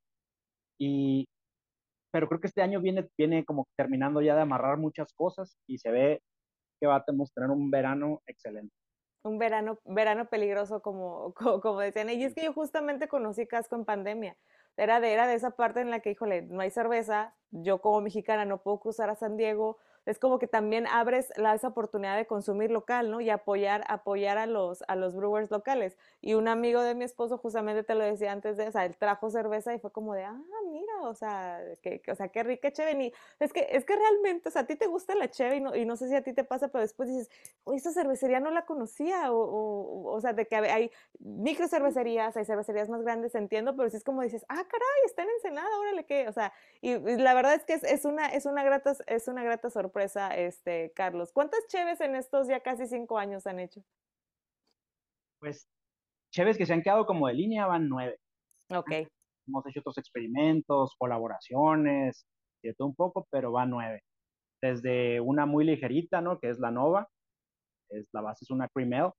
Y, 0.79 1.27
pero 2.11 2.27
creo 2.27 2.41
que 2.41 2.47
este 2.47 2.61
año 2.61 2.81
viene, 2.81 3.07
viene 3.17 3.45
como 3.45 3.67
terminando 3.77 4.21
ya 4.21 4.35
de 4.35 4.41
amarrar 4.41 4.77
muchas 4.77 5.13
cosas 5.13 5.57
y 5.67 5.77
se 5.77 5.91
ve 5.91 6.21
que 6.79 6.87
va 6.87 6.97
a 6.97 7.03
tener 7.03 7.49
un 7.49 7.69
verano 7.69 8.21
excelente. 8.25 8.73
Un 9.23 9.37
verano, 9.37 9.79
verano 9.83 10.29
peligroso, 10.29 10.81
como, 10.81 11.33
como, 11.35 11.59
como 11.61 11.79
decían. 11.79 12.09
Y 12.09 12.23
es 12.23 12.33
que 12.33 12.45
yo 12.45 12.53
justamente 12.53 13.07
conocí 13.07 13.47
Casco 13.47 13.75
en 13.75 13.85
pandemia. 13.85 14.37
Era 14.77 15.01
de, 15.01 15.11
era 15.11 15.27
de 15.27 15.35
esa 15.35 15.51
parte 15.51 15.81
en 15.81 15.89
la 15.89 15.99
que, 15.99 16.11
híjole, 16.11 16.43
no 16.43 16.61
hay 16.61 16.71
cerveza, 16.71 17.35
yo 17.51 17.81
como 17.81 17.99
mexicana 17.99 18.45
no 18.45 18.61
puedo 18.61 18.79
cruzar 18.79 19.09
a 19.09 19.15
San 19.15 19.35
Diego, 19.35 19.77
es 20.09 20.17
como 20.17 20.39
que 20.39 20.47
también 20.47 20.87
abres 20.87 21.31
la, 21.37 21.53
esa 21.53 21.67
oportunidad 21.67 22.17
de 22.17 22.25
consumir 22.25 22.71
local, 22.71 23.11
¿no? 23.11 23.21
Y 23.21 23.29
apoyar, 23.29 23.83
apoyar 23.87 24.39
a 24.39 24.47
los, 24.47 24.83
a 24.87 24.95
los 24.95 25.15
brewers 25.15 25.51
locales. 25.51 25.97
Y 26.19 26.33
un 26.33 26.47
amigo 26.47 26.81
de 26.81 26.95
mi 26.95 27.03
esposo 27.03 27.37
justamente 27.37 27.83
te 27.83 27.93
lo 27.93 28.03
decía 28.03 28.31
antes 28.31 28.57
de, 28.57 28.67
o 28.67 28.71
sea, 28.71 28.85
él 28.85 28.95
trajo 28.97 29.29
cerveza 29.29 29.71
y 29.75 29.79
fue 29.79 29.91
como 29.91 30.15
de, 30.15 30.23
ah, 30.23 30.41
mira, 30.71 31.01
o 31.01 31.13
sea, 31.13 31.61
que, 31.83 32.01
o 32.11 32.15
sea, 32.15 32.29
qué 32.29 32.41
rica 32.41 32.71
cheve. 32.71 33.03
Y 33.03 33.13
es 33.39 33.53
que, 33.53 33.67
es 33.69 33.85
que 33.85 33.95
realmente, 33.95 34.49
o 34.49 34.51
sea, 34.51 34.63
a 34.63 34.65
ti 34.65 34.75
te 34.75 34.87
gusta 34.87 35.13
la 35.13 35.29
cheve 35.29 35.57
y 35.57 35.61
no, 35.61 35.75
y 35.75 35.85
no 35.85 35.95
sé 35.95 36.09
si 36.09 36.15
a 36.15 36.23
ti 36.23 36.33
te 36.33 36.43
pasa, 36.43 36.69
pero 36.69 36.81
después 36.81 37.07
dices, 37.07 37.29
oye, 37.65 37.77
esta 37.77 37.91
cervecería 37.91 38.39
no 38.39 38.49
la 38.49 38.65
conocía, 38.65 39.31
o, 39.31 40.11
o, 40.11 40.21
sea, 40.21 40.33
de 40.33 40.47
que 40.47 40.55
hay 40.55 40.91
micro 41.19 41.67
cervecerías, 41.67 42.35
hay 42.35 42.45
cervecerías 42.45 42.89
más 42.89 43.03
grandes, 43.03 43.35
entiendo, 43.35 43.75
pero 43.75 43.91
si 43.91 43.97
es 43.97 44.03
como 44.03 44.23
dices, 44.23 44.43
ah, 44.49 44.55
caray, 44.55 45.05
está 45.05 45.21
en 45.21 45.29
Ensenada, 45.29 45.79
órale, 45.79 46.03
¿qué? 46.05 46.27
O 46.27 46.31
sea, 46.31 46.51
y, 46.81 46.93
y 46.93 47.17
la 47.17 47.35
verdad 47.35 47.53
es 47.53 47.63
que 47.63 47.73
es, 47.73 47.83
es, 47.83 48.05
una, 48.05 48.27
es, 48.27 48.47
una 48.47 48.63
grata, 48.63 48.95
es 49.05 49.27
una 49.27 49.43
grata 49.43 49.69
sorpresa 49.69 49.99
sorpresa, 50.00 50.36
este, 50.36 50.91
Carlos. 50.96 51.32
¿Cuántas 51.34 51.68
cheves 51.68 52.00
en 52.01 52.15
estos 52.15 52.48
ya 52.48 52.62
casi 52.62 52.88
cinco 52.88 53.18
años 53.18 53.46
han 53.48 53.60
hecho? 53.60 53.82
Pues 55.39 55.68
cheves 56.32 56.58
que 56.58 56.65
se 56.65 56.74
han 56.74 56.82
quedado 56.82 57.06
como 57.06 57.27
de 57.27 57.34
línea 57.34 57.65
van 57.65 57.89
nueve. 57.89 58.18
Ok. 58.70 58.91
Hemos 59.48 59.65
hecho 59.68 59.79
otros 59.79 59.98
experimentos, 59.98 60.96
colaboraciones, 60.98 62.25
y 62.62 62.74
todo 62.74 62.88
un 62.88 62.96
poco, 62.96 63.27
pero 63.32 63.51
van 63.51 63.72
nueve. 63.72 64.03
Desde 64.62 65.20
una 65.22 65.46
muy 65.46 65.65
ligerita, 65.65 66.22
¿no? 66.22 66.39
Que 66.39 66.50
es 66.50 66.60
la 66.60 66.72
Nova, 66.72 67.08
es, 67.89 68.08
la 68.13 68.22
base 68.22 68.46
es 68.46 68.51
una 68.51 68.68
Cream 68.70 68.94
Ale. 68.94 69.12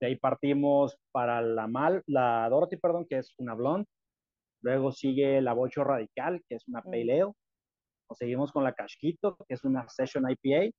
De 0.00 0.06
ahí 0.06 0.16
partimos 0.16 0.96
para 1.12 1.42
la 1.42 1.66
Mal, 1.66 2.02
la 2.06 2.48
Dorothy, 2.48 2.76
perdón, 2.76 3.06
que 3.08 3.18
es 3.18 3.34
una 3.38 3.54
Blonde. 3.54 3.86
Luego 4.62 4.92
sigue 4.92 5.40
la 5.40 5.52
Bocho 5.52 5.84
Radical, 5.84 6.42
que 6.48 6.56
es 6.56 6.68
una 6.68 6.80
mm. 6.80 6.84
Pale 6.84 7.20
Ale 7.22 7.32
seguimos 8.14 8.52
con 8.52 8.64
la 8.64 8.72
Casquito, 8.72 9.36
que 9.48 9.54
es 9.54 9.64
una 9.64 9.88
Session 9.88 10.24
IPA. 10.28 10.74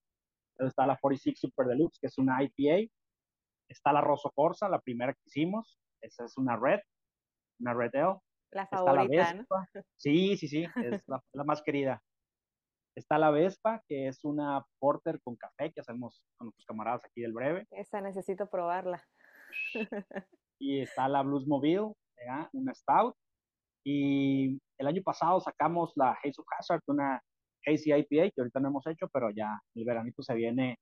Está 0.58 0.86
la 0.86 0.98
46 0.98 1.40
Super 1.40 1.68
Deluxe, 1.68 2.00
que 2.00 2.08
es 2.08 2.18
una 2.18 2.42
IPA. 2.44 2.92
Está 3.70 3.94
la 3.94 4.02
Rosso 4.02 4.32
Corsa, 4.32 4.70
la 4.70 4.80
primera 4.80 5.14
que 5.14 5.22
hicimos. 5.26 5.80
Esa 6.02 6.26
es 6.26 6.38
una 6.38 6.58
Red, 6.58 6.80
una 7.60 7.74
Red 7.74 7.96
Ale. 7.96 8.20
La 8.52 8.68
favorita, 8.68 9.34
¿no? 9.34 9.46
Sí, 9.96 10.36
sí, 10.36 10.48
sí, 10.48 10.66
es 10.84 11.04
la, 11.08 11.24
la, 11.34 11.44
más 11.46 11.62
querida. 11.62 12.04
Está 12.96 13.18
la 13.18 13.32
Vespa, 13.32 13.82
que 13.88 14.08
es 14.08 14.26
una 14.26 14.66
Porter 14.80 15.22
con 15.22 15.38
café 15.38 15.72
que 15.72 15.80
hacemos 15.80 16.22
con 16.38 16.48
nuestros 16.48 16.66
camaradas 16.66 17.06
aquí 17.06 17.22
del 17.22 17.32
Breve. 17.32 17.66
Esa 17.72 18.02
necesito 18.02 18.50
probarla. 18.50 19.02
y 20.60 20.82
está 20.82 21.08
la 21.08 21.22
Blues 21.22 21.48
Mobile, 21.48 21.94
una 22.52 22.74
Stout. 22.74 23.16
Y 23.84 24.60
el 24.82 24.88
año 24.88 25.02
pasado 25.04 25.40
sacamos 25.40 25.94
la 25.96 26.12
Haze 26.12 26.34
of 26.42 26.48
Hazard, 26.58 26.82
una 26.88 27.22
Hazy 27.66 27.94
IPA 27.94 28.32
que 28.32 28.42
ahorita 28.42 28.60
no 28.60 28.70
hemos 28.70 28.88
hecho, 28.88 29.08
pero 29.14 29.30
ya 29.30 29.60
el 29.76 29.86
veranito 29.86 30.24
se 30.24 30.34
viene, 30.34 30.80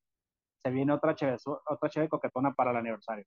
se 0.63 0.71
viene 0.71 0.93
otra 0.93 1.13
chévere, 1.13 1.37
otra 1.45 1.89
chévere 1.89 2.09
coquetona 2.09 2.53
para 2.53 2.71
el 2.71 2.77
aniversario. 2.77 3.25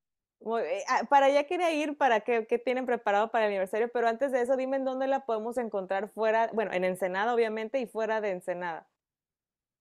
Ah, 0.89 1.03
para 1.09 1.27
allá 1.27 1.45
quería 1.45 1.71
ir, 1.71 1.95
para 1.95 2.21
qué, 2.21 2.45
qué, 2.47 2.57
tienen 2.57 2.85
preparado 2.85 3.29
para 3.31 3.45
el 3.45 3.51
aniversario, 3.51 3.89
pero 3.93 4.07
antes 4.07 4.31
de 4.31 4.41
eso, 4.41 4.57
dime 4.57 4.77
en 4.77 4.83
dónde 4.83 5.07
la 5.07 5.25
podemos 5.25 5.57
encontrar 5.57 6.09
fuera, 6.09 6.49
bueno, 6.53 6.73
en 6.73 6.83
Ensenada 6.83 7.33
obviamente 7.33 7.79
y 7.79 7.85
fuera 7.85 8.19
de 8.19 8.31
Ensenada. 8.31 8.89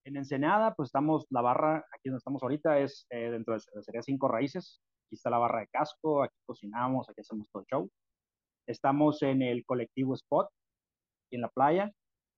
En 0.04 0.16
Ensenada, 0.16 0.74
pues 0.74 0.88
estamos, 0.88 1.26
la 1.30 1.40
barra, 1.40 1.78
aquí 1.92 2.10
donde 2.10 2.18
estamos 2.18 2.42
ahorita, 2.42 2.78
es 2.78 3.06
eh, 3.10 3.30
dentro 3.30 3.54
de 3.54 3.60
sería 3.82 4.02
Cinco 4.02 4.28
Raíces. 4.28 4.80
Aquí 5.06 5.16
está 5.16 5.30
la 5.30 5.38
barra 5.38 5.60
de 5.60 5.68
casco, 5.68 6.22
aquí 6.22 6.36
cocinamos, 6.44 7.08
aquí 7.08 7.20
hacemos 7.22 7.48
todo 7.50 7.62
el 7.62 7.66
show. 7.66 7.90
Estamos 8.66 9.22
en 9.22 9.42
el 9.42 9.64
colectivo 9.64 10.14
Spot, 10.14 10.48
aquí 11.32 11.36
en 11.36 11.42
la 11.42 11.48
playa. 11.48 11.92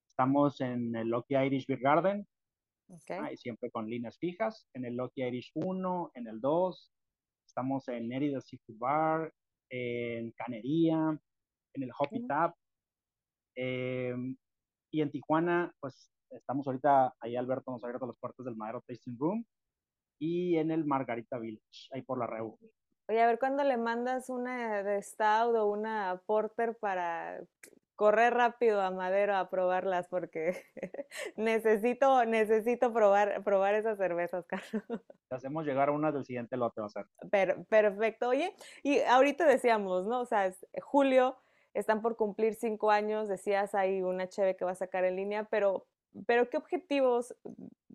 Estamos 0.08 0.60
en 0.60 0.94
el 0.94 1.08
Lucky 1.08 1.34
Irish 1.34 1.66
Beer 1.66 1.80
Garden, 1.80 2.26
okay. 2.88 3.36
siempre 3.36 3.70
con 3.70 3.90
líneas 3.90 4.16
fijas. 4.18 4.68
En 4.72 4.84
el 4.84 4.94
Lucky 4.94 5.24
Irish 5.24 5.50
1, 5.54 6.12
en 6.14 6.28
el 6.28 6.40
2. 6.40 6.92
Estamos 7.44 7.88
en 7.88 8.08
Nerida 8.08 8.40
Seafood 8.40 8.78
Bar, 8.78 9.32
en 9.68 10.30
Canería, 10.32 11.18
en 11.74 11.82
el 11.82 11.90
Hoppy 11.98 12.26
Tap. 12.26 12.54
Em, 13.56 14.36
y 14.92 15.00
en 15.00 15.10
Tijuana, 15.10 15.72
pues 15.80 16.10
estamos 16.30 16.66
ahorita, 16.66 17.14
ahí 17.20 17.36
Alberto 17.36 17.72
nos 17.72 17.82
ha 17.82 17.88
abierto 17.88 18.06
las 18.06 18.18
puertas 18.18 18.44
del 18.46 18.56
Madero 18.56 18.82
Tasting 18.86 19.16
Room 19.18 19.44
y 20.20 20.56
en 20.56 20.70
el 20.70 20.84
Margarita 20.84 21.38
Village, 21.38 21.88
ahí 21.92 22.02
por 22.02 22.18
la 22.18 22.26
Reu. 22.26 22.56
Oye, 23.08 23.20
a 23.20 23.26
ver, 23.26 23.38
¿cuándo 23.38 23.64
le 23.64 23.76
mandas 23.76 24.30
una 24.30 24.82
de 24.82 25.02
Stout 25.02 25.56
o 25.56 25.66
una 25.66 26.20
Porter 26.26 26.76
para 26.80 27.40
correr 27.96 28.34
rápido 28.34 28.80
a 28.80 28.90
Madero 28.90 29.36
a 29.36 29.50
probarlas? 29.50 30.08
Porque 30.08 30.56
necesito, 31.36 32.24
necesito 32.24 32.92
probar, 32.92 33.42
probar 33.44 33.74
esas 33.74 33.98
cervezas, 33.98 34.46
Carlos. 34.48 34.84
Te 35.28 35.34
hacemos 35.34 35.64
llegar 35.64 35.88
a 35.88 35.92
una 35.92 36.12
del 36.12 36.24
siguiente 36.24 36.56
lote, 36.56 36.80
va 36.80 36.86
a 36.86 36.90
ser. 36.90 37.06
perfecto. 37.68 38.28
Oye, 38.28 38.54
y 38.82 39.00
ahorita 39.00 39.46
decíamos, 39.46 40.06
¿no? 40.06 40.20
O 40.20 40.26
sea, 40.26 40.46
es 40.46 40.66
julio, 40.82 41.36
están 41.72 42.02
por 42.02 42.16
cumplir 42.16 42.54
cinco 42.54 42.90
años, 42.90 43.28
decías, 43.28 43.74
hay 43.74 44.02
una 44.02 44.28
cheve 44.28 44.56
que 44.56 44.64
va 44.64 44.72
a 44.72 44.76
sacar 44.76 45.04
en 45.04 45.16
línea, 45.16 45.44
pero 45.44 45.86
pero 46.26 46.48
¿qué 46.48 46.56
objetivos 46.56 47.34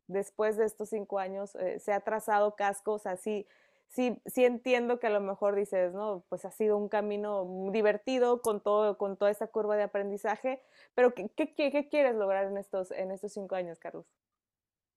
después 0.08 0.58
de 0.58 0.66
estos 0.66 0.90
cinco 0.90 1.20
años 1.20 1.56
eh, 1.56 1.80
se 1.80 1.94
ha 1.94 2.02
trazado 2.02 2.56
Casco? 2.56 2.94
O 2.94 3.00
sea, 3.00 3.16
sí, 3.16 3.48
sí, 3.90 4.22
sí 4.26 4.46
entiendo 4.46 5.00
que 5.00 5.08
a 5.08 5.12
lo 5.12 5.22
mejor 5.22 5.56
dices, 5.56 5.94
¿no? 5.94 6.26
Pues 6.30 6.46
ha 6.46 6.52
sido 6.52 6.78
un 6.78 6.90
camino 6.90 7.70
divertido 7.72 8.42
con, 8.42 8.62
todo, 8.62 8.98
con 8.98 9.18
toda 9.18 9.32
esta 9.32 9.48
curva 9.48 9.76
de 9.76 9.84
aprendizaje, 9.84 10.62
pero 10.96 11.14
¿qué, 11.14 11.30
qué, 11.36 11.54
qué 11.54 11.88
quieres 11.90 12.16
lograr 12.16 12.46
en 12.48 12.58
estos, 12.58 12.92
en 12.92 13.12
estos 13.12 13.34
cinco 13.34 13.56
años, 13.56 13.80
Carlos? 13.80 14.06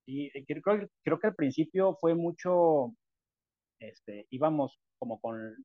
Eh, 0.06 0.44
creo, 0.46 0.88
creo 1.04 1.18
que 1.18 1.26
al 1.26 1.34
principio 1.34 1.96
fue 2.00 2.14
mucho, 2.14 2.92
este, 3.80 4.26
íbamos 4.30 4.78
como 4.98 5.20
con, 5.20 5.64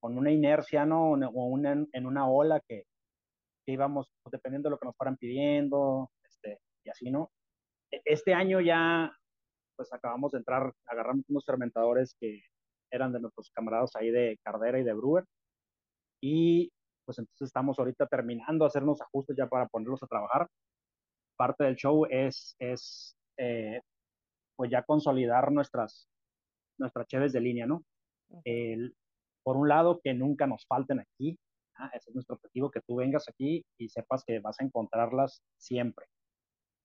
con 0.00 0.18
una 0.18 0.30
inercia, 0.30 0.86
¿no? 0.86 1.12
O 1.12 1.44
una, 1.46 1.86
en 1.92 2.06
una 2.06 2.28
ola 2.28 2.60
que, 2.66 2.84
que 3.64 3.72
íbamos, 3.72 4.10
pues, 4.22 4.32
dependiendo 4.32 4.68
de 4.68 4.72
lo 4.72 4.78
que 4.78 4.86
nos 4.86 4.96
fueran 4.96 5.16
pidiendo, 5.16 6.10
y 6.84 6.90
así, 6.90 7.10
¿no? 7.10 7.30
E, 7.90 8.00
este 8.04 8.34
año 8.34 8.60
ya, 8.60 9.12
pues 9.78 9.92
acabamos 9.92 10.32
de 10.32 10.38
entrar, 10.38 10.72
agarramos 10.86 11.24
unos 11.28 11.44
fermentadores 11.46 12.16
que 12.20 12.42
eran 12.90 13.12
de 13.12 13.20
nuestros 13.20 13.50
camaradas 13.52 13.94
ahí 13.94 14.10
de 14.10 14.36
Cardera 14.42 14.80
y 14.80 14.82
de 14.82 14.92
Brewer, 14.92 15.24
y 16.20 16.68
pues 17.06 17.20
entonces 17.20 17.46
estamos 17.46 17.78
ahorita 17.78 18.08
terminando 18.08 18.64
de 18.64 18.66
hacernos 18.66 19.00
ajustes 19.00 19.36
ya 19.36 19.46
para 19.46 19.68
ponerlos 19.68 20.02
a 20.02 20.08
trabajar. 20.08 20.48
Parte 21.36 21.64
del 21.64 21.76
show 21.76 22.06
es, 22.10 22.56
es 22.58 23.16
eh, 23.36 23.80
pues 24.56 24.68
ya 24.70 24.82
consolidar 24.82 25.52
nuestras, 25.52 26.08
nuestras 26.76 27.06
cheves 27.06 27.32
de 27.32 27.40
línea, 27.40 27.66
¿no? 27.66 27.84
El, 28.44 28.96
por 29.44 29.56
un 29.56 29.68
lado, 29.68 30.00
que 30.02 30.12
nunca 30.12 30.48
nos 30.48 30.66
falten 30.66 30.98
aquí. 31.00 31.38
Ese 31.94 32.10
es 32.10 32.14
nuestro 32.14 32.34
objetivo, 32.34 32.70
que 32.72 32.80
tú 32.80 32.96
vengas 32.96 33.28
aquí 33.28 33.64
y 33.78 33.88
sepas 33.88 34.24
que 34.26 34.40
vas 34.40 34.58
a 34.60 34.64
encontrarlas 34.64 35.40
siempre 35.56 36.06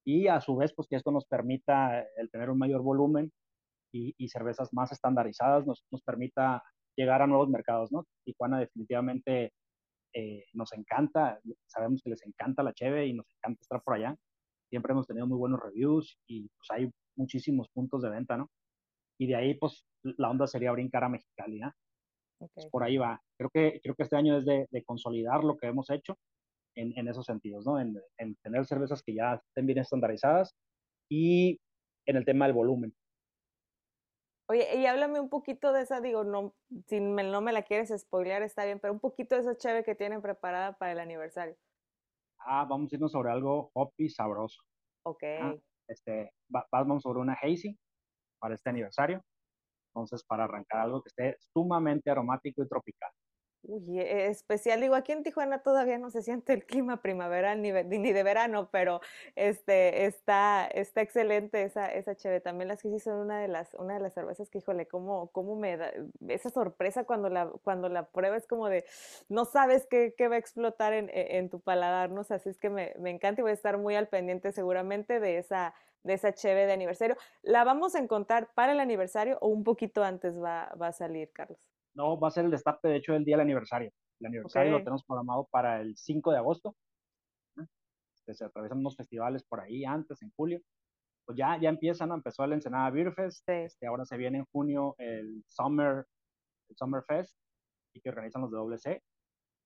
y 0.04 0.28
a 0.28 0.40
su 0.40 0.56
vez, 0.56 0.72
pues 0.74 0.86
que 0.88 0.96
esto 0.96 1.10
nos 1.10 1.24
permita 1.26 2.00
el 2.16 2.30
tener 2.30 2.50
un 2.50 2.58
mayor 2.58 2.82
volumen 2.82 3.32
y, 3.92 4.14
y 4.18 4.28
cervezas 4.28 4.72
más 4.72 4.92
estandarizadas, 4.92 5.66
nos, 5.66 5.84
nos, 5.90 6.02
permita 6.02 6.62
llegar 6.96 7.22
a 7.22 7.26
nuevos 7.26 7.48
mercados, 7.48 7.90
¿no? 7.90 8.06
Tijuana 8.24 8.60
definitivamente 8.60 9.52
eh, 10.12 10.44
nos 10.52 10.72
encanta, 10.72 11.40
sabemos 11.66 12.02
que 12.02 12.10
les 12.10 12.24
encanta 12.26 12.62
la 12.62 12.74
cheve 12.74 13.06
y 13.06 13.14
nos 13.14 13.26
encanta 13.36 13.62
estar 13.62 13.82
por 13.82 13.94
allá. 13.94 14.14
Siempre 14.68 14.92
hemos 14.92 15.06
tenido 15.06 15.26
muy 15.26 15.38
buenos 15.38 15.60
reviews 15.60 16.18
y 16.26 16.48
pues 16.48 16.70
hay 16.70 16.90
muchísimos 17.16 17.68
puntos 17.70 18.02
de 18.02 18.10
venta, 18.10 18.36
¿no? 18.36 18.50
Y 19.18 19.26
de 19.28 19.36
ahí, 19.36 19.54
pues, 19.54 19.86
la 20.02 20.28
onda 20.28 20.46
sería 20.46 20.72
brincar 20.72 21.04
a 21.04 21.08
Mexicali, 21.08 21.60
¿no? 21.60 21.72
Okay. 22.40 22.68
por 22.68 22.82
ahí 22.82 22.96
va. 22.98 23.22
Creo 23.38 23.48
que, 23.48 23.80
creo 23.82 23.94
que 23.94 24.02
este 24.02 24.16
año 24.16 24.36
es 24.36 24.44
de, 24.44 24.66
de 24.70 24.84
consolidar 24.84 25.44
lo 25.44 25.56
que 25.56 25.68
hemos 25.68 25.88
hecho 25.88 26.18
en, 26.76 27.08
esos 27.08 27.26
sentidos, 27.26 27.64
¿no? 27.66 27.78
En, 27.80 27.94
tener 28.42 28.66
cervezas 28.66 29.02
que 29.02 29.14
ya 29.14 29.34
estén 29.34 29.66
bien 29.66 29.78
estandarizadas 29.78 30.54
y 31.10 31.60
en 32.06 32.16
el 32.16 32.24
tema 32.24 32.46
del 32.46 32.54
volumen. 32.54 32.94
Oye, 34.48 34.76
y 34.76 34.84
háblame 34.86 35.20
un 35.20 35.30
poquito 35.30 35.72
de 35.72 35.82
esa, 35.82 36.00
digo, 36.00 36.22
no, 36.22 36.54
si 36.86 37.00
no 37.00 37.40
me 37.40 37.52
la 37.52 37.62
quieres 37.62 37.88
spoilear, 37.98 38.42
está 38.42 38.66
bien, 38.66 38.78
pero 38.78 38.92
un 38.92 39.00
poquito 39.00 39.34
de 39.34 39.40
esa 39.40 39.56
cheve 39.56 39.84
que 39.84 39.94
tienen 39.94 40.20
preparada 40.20 40.76
para 40.76 40.92
el 40.92 40.98
aniversario. 40.98 41.56
Ah, 42.40 42.66
vamos 42.68 42.92
a 42.92 42.96
irnos 42.96 43.12
sobre 43.12 43.30
algo 43.30 43.70
hoppy 43.72 44.10
sabroso. 44.10 44.60
Ok. 45.06 45.22
este, 45.88 46.32
vamos 46.70 47.02
sobre 47.02 47.20
una 47.20 47.38
hazy 47.42 47.78
para 48.38 48.54
este 48.54 48.68
aniversario. 48.68 49.22
Entonces, 49.94 50.24
para 50.24 50.44
arrancar 50.44 50.80
algo 50.80 51.02
que 51.02 51.08
esté 51.08 51.36
sumamente 51.38 52.10
aromático 52.10 52.62
y 52.62 52.68
tropical. 52.68 53.10
Uy, 53.66 53.98
e, 53.98 54.26
especial, 54.26 54.80
digo, 54.82 54.94
aquí 54.94 55.12
en 55.12 55.22
Tijuana 55.22 55.62
todavía 55.62 55.96
no 55.96 56.10
se 56.10 56.22
siente 56.22 56.52
el 56.52 56.66
clima 56.66 57.00
primaveral 57.00 57.62
ni, 57.62 57.72
ni 57.72 58.12
de 58.12 58.22
verano, 58.22 58.68
pero 58.70 59.00
este, 59.36 60.04
está, 60.04 60.66
está 60.66 61.00
excelente 61.00 61.62
esa, 61.62 61.90
esa 61.90 62.14
cheve. 62.14 62.40
También 62.40 62.68
las 62.68 62.82
que 62.82 62.90
sí 62.90 62.98
son 62.98 63.14
una 63.20 63.40
de 63.40 63.48
las, 63.48 63.72
una 63.74 63.94
de 63.94 64.00
las 64.00 64.12
cervezas 64.12 64.50
que, 64.50 64.58
híjole, 64.58 64.86
cómo, 64.86 65.28
cómo 65.28 65.56
me 65.56 65.78
da 65.78 65.92
esa 66.28 66.50
sorpresa 66.50 67.04
cuando 67.04 67.30
la, 67.30 67.50
cuando 67.62 67.88
la 67.88 68.06
pruebas 68.10 68.46
como 68.46 68.68
de, 68.68 68.84
no 69.30 69.46
sabes 69.46 69.86
qué, 69.86 70.14
qué 70.16 70.28
va 70.28 70.34
a 70.34 70.38
explotar 70.38 70.92
en, 70.92 71.08
e, 71.10 71.38
en, 71.38 71.48
tu 71.48 71.60
paladar, 71.60 72.10
¿no? 72.10 72.20
así 72.28 72.50
es 72.50 72.58
que 72.58 72.68
me, 72.68 72.94
me 72.98 73.10
encanta 73.10 73.40
y 73.40 73.42
voy 73.42 73.52
a 73.52 73.54
estar 73.54 73.78
muy 73.78 73.94
al 73.96 74.08
pendiente 74.08 74.52
seguramente 74.52 75.20
de 75.20 75.38
esa, 75.38 75.74
de 76.02 76.12
esa 76.14 76.34
cheve 76.34 76.66
de 76.66 76.72
aniversario. 76.74 77.16
¿La 77.42 77.64
vamos 77.64 77.94
a 77.94 77.98
encontrar 77.98 78.52
para 78.54 78.72
el 78.72 78.80
aniversario 78.80 79.38
o 79.40 79.48
un 79.48 79.64
poquito 79.64 80.04
antes 80.04 80.38
va, 80.42 80.72
va 80.80 80.88
a 80.88 80.92
salir, 80.92 81.30
Carlos? 81.32 81.73
No, 81.94 82.18
va 82.18 82.28
a 82.28 82.30
ser 82.30 82.44
el 82.44 82.50
destape, 82.50 82.88
de 82.88 82.96
hecho, 82.96 83.14
el 83.14 83.24
día 83.24 83.36
del 83.36 83.42
aniversario. 83.42 83.90
El 84.20 84.26
aniversario 84.26 84.72
lo 84.72 84.78
tenemos 84.78 85.04
programado 85.04 85.48
para 85.50 85.80
el 85.80 85.96
5 85.96 86.32
de 86.32 86.38
agosto. 86.38 86.76
Este, 88.16 88.34
se 88.34 88.44
atraviesan 88.44 88.78
unos 88.78 88.96
festivales 88.96 89.44
por 89.44 89.60
ahí 89.60 89.84
antes, 89.84 90.22
en 90.22 90.32
julio. 90.36 90.60
Pues 91.26 91.38
ya, 91.38 91.58
ya 91.60 91.68
empieza, 91.68 92.06
¿no? 92.06 92.14
Empezó 92.14 92.44
el 92.44 92.52
Ensenada 92.52 92.90
Beer 92.90 93.12
Fest. 93.12 93.48
Este, 93.48 93.86
ahora 93.86 94.04
se 94.04 94.16
viene 94.16 94.38
en 94.38 94.44
junio 94.46 94.94
el 94.98 95.44
Summer, 95.48 96.06
el 96.68 96.76
Summer 96.76 97.02
Fest, 97.06 97.36
y 97.94 98.00
que 98.00 98.08
organizan 98.08 98.42
los 98.42 98.50
de 98.50 98.56
WC. 98.58 99.02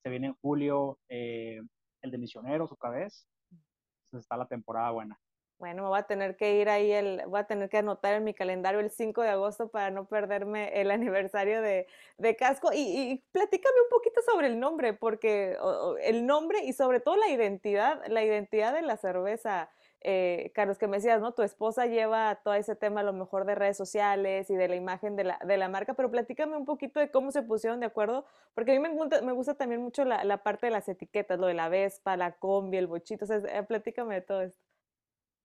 Se 0.02 0.10
viene 0.10 0.28
en 0.28 0.34
julio 0.34 0.98
eh, 1.08 1.60
el 2.02 2.10
de 2.10 2.18
Misioneros 2.18 2.72
otra 2.72 2.90
vez. 2.90 3.26
Entonces 3.50 4.24
está 4.24 4.36
la 4.36 4.46
temporada 4.46 4.90
buena. 4.90 5.18
Bueno, 5.58 5.88
voy 5.88 5.98
a 5.98 6.04
tener 6.04 6.36
que 6.36 6.54
ir 6.60 6.68
ahí, 6.68 6.92
el, 6.92 7.22
voy 7.26 7.40
a 7.40 7.44
tener 7.44 7.68
que 7.68 7.78
anotar 7.78 8.14
en 8.14 8.22
mi 8.22 8.32
calendario 8.32 8.78
el 8.78 8.90
5 8.90 9.22
de 9.22 9.30
agosto 9.30 9.68
para 9.68 9.90
no 9.90 10.06
perderme 10.06 10.80
el 10.80 10.90
aniversario 10.92 11.60
de, 11.62 11.88
de 12.16 12.36
Casco. 12.36 12.70
Y, 12.72 12.78
y, 12.78 13.24
platícame 13.32 13.74
un 13.82 13.88
poquito 13.90 14.20
sobre 14.22 14.46
el 14.46 14.60
nombre, 14.60 14.92
porque 14.92 15.56
el 16.02 16.26
nombre 16.26 16.64
y 16.64 16.72
sobre 16.74 17.00
todo 17.00 17.16
la 17.16 17.28
identidad, 17.28 18.00
la 18.06 18.22
identidad 18.22 18.72
de 18.72 18.82
la 18.82 18.96
cerveza, 18.98 19.68
eh, 20.00 20.52
Carlos, 20.54 20.78
que 20.78 20.86
me 20.86 20.98
decías, 20.98 21.20
¿no? 21.20 21.32
Tu 21.34 21.42
esposa 21.42 21.86
lleva 21.86 22.36
todo 22.44 22.54
ese 22.54 22.76
tema 22.76 23.00
a 23.00 23.04
lo 23.04 23.12
mejor 23.12 23.44
de 23.44 23.56
redes 23.56 23.76
sociales 23.76 24.48
y 24.50 24.54
de 24.54 24.68
la 24.68 24.76
imagen 24.76 25.16
de 25.16 25.24
la, 25.24 25.40
de 25.44 25.56
la 25.56 25.68
marca, 25.68 25.94
pero 25.94 26.08
platícame 26.08 26.56
un 26.56 26.66
poquito 26.66 27.00
de 27.00 27.10
cómo 27.10 27.32
se 27.32 27.42
pusieron 27.42 27.80
de 27.80 27.86
acuerdo, 27.86 28.24
porque 28.54 28.70
a 28.70 28.74
mí 28.74 28.80
me 28.80 28.90
gusta, 28.90 29.22
me 29.22 29.32
gusta 29.32 29.54
también 29.54 29.82
mucho 29.82 30.04
la, 30.04 30.22
la 30.22 30.44
parte 30.44 30.66
de 30.66 30.70
las 30.70 30.88
etiquetas, 30.88 31.38
lo 31.40 31.48
de 31.48 31.54
la 31.54 31.68
Vespa, 31.68 32.16
la 32.16 32.32
combi, 32.36 32.76
el 32.76 32.86
bochito, 32.86 33.24
o 33.24 33.28
sea, 33.28 33.38
eh, 33.38 33.64
platícame 33.64 34.14
de 34.14 34.20
todo 34.20 34.42
esto. 34.42 34.67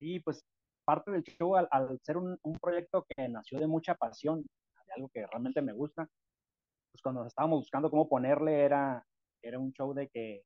Y 0.04 0.20
pues 0.20 0.44
parte 0.86 1.12
del 1.12 1.24
show, 1.24 1.56
al, 1.56 2.00
ser 2.02 2.18
un, 2.18 2.38
proyecto 2.62 3.06
que 3.08 3.30
nació 3.30 3.60
de 3.60 3.68
mucha 3.68 3.96
pasión, 3.96 4.42
de 4.42 4.94
algo 4.96 5.10
que 5.14 5.26
realmente 5.26 5.62
me 5.62 5.72
gusta, 5.72 6.10
pues 6.92 7.02
cuando 7.02 7.26
estábamos 7.26 7.60
buscando 7.60 7.90
cómo 7.90 8.10
ponerle 8.10 8.62
era, 8.62 9.06
era 9.42 9.60
un 9.60 9.72
show 9.72 9.94
de 9.94 10.10
que 10.10 10.44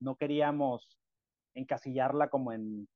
no 0.00 0.16
queríamos 0.16 0.98
encasillarla 1.54 2.30
como 2.30 2.52
en, 2.52 2.88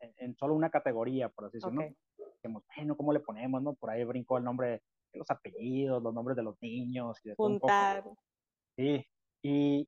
en, 0.00 0.34
solo 0.36 0.54
una 0.54 0.70
categoría, 0.70 1.28
por 1.28 1.44
así 1.44 1.58
decirlo. 1.58 1.82
Okay. 1.82 1.96
¿no? 2.44 2.62
bueno, 2.74 2.96
¿cómo 2.96 3.12
le 3.12 3.20
ponemos? 3.20 3.62
no 3.62 3.74
Por 3.74 3.90
ahí 3.90 4.04
brincó 4.04 4.38
el 4.38 4.44
nombre 4.44 4.82
los 5.12 5.30
apellidos, 5.30 6.02
los 6.02 6.14
nombres 6.14 6.38
de 6.38 6.42
los 6.42 6.56
niños 6.62 7.18
y 7.22 7.28
de 7.28 7.34
Juntar. 7.34 8.02
Sí, 8.76 9.06
y, 9.44 9.86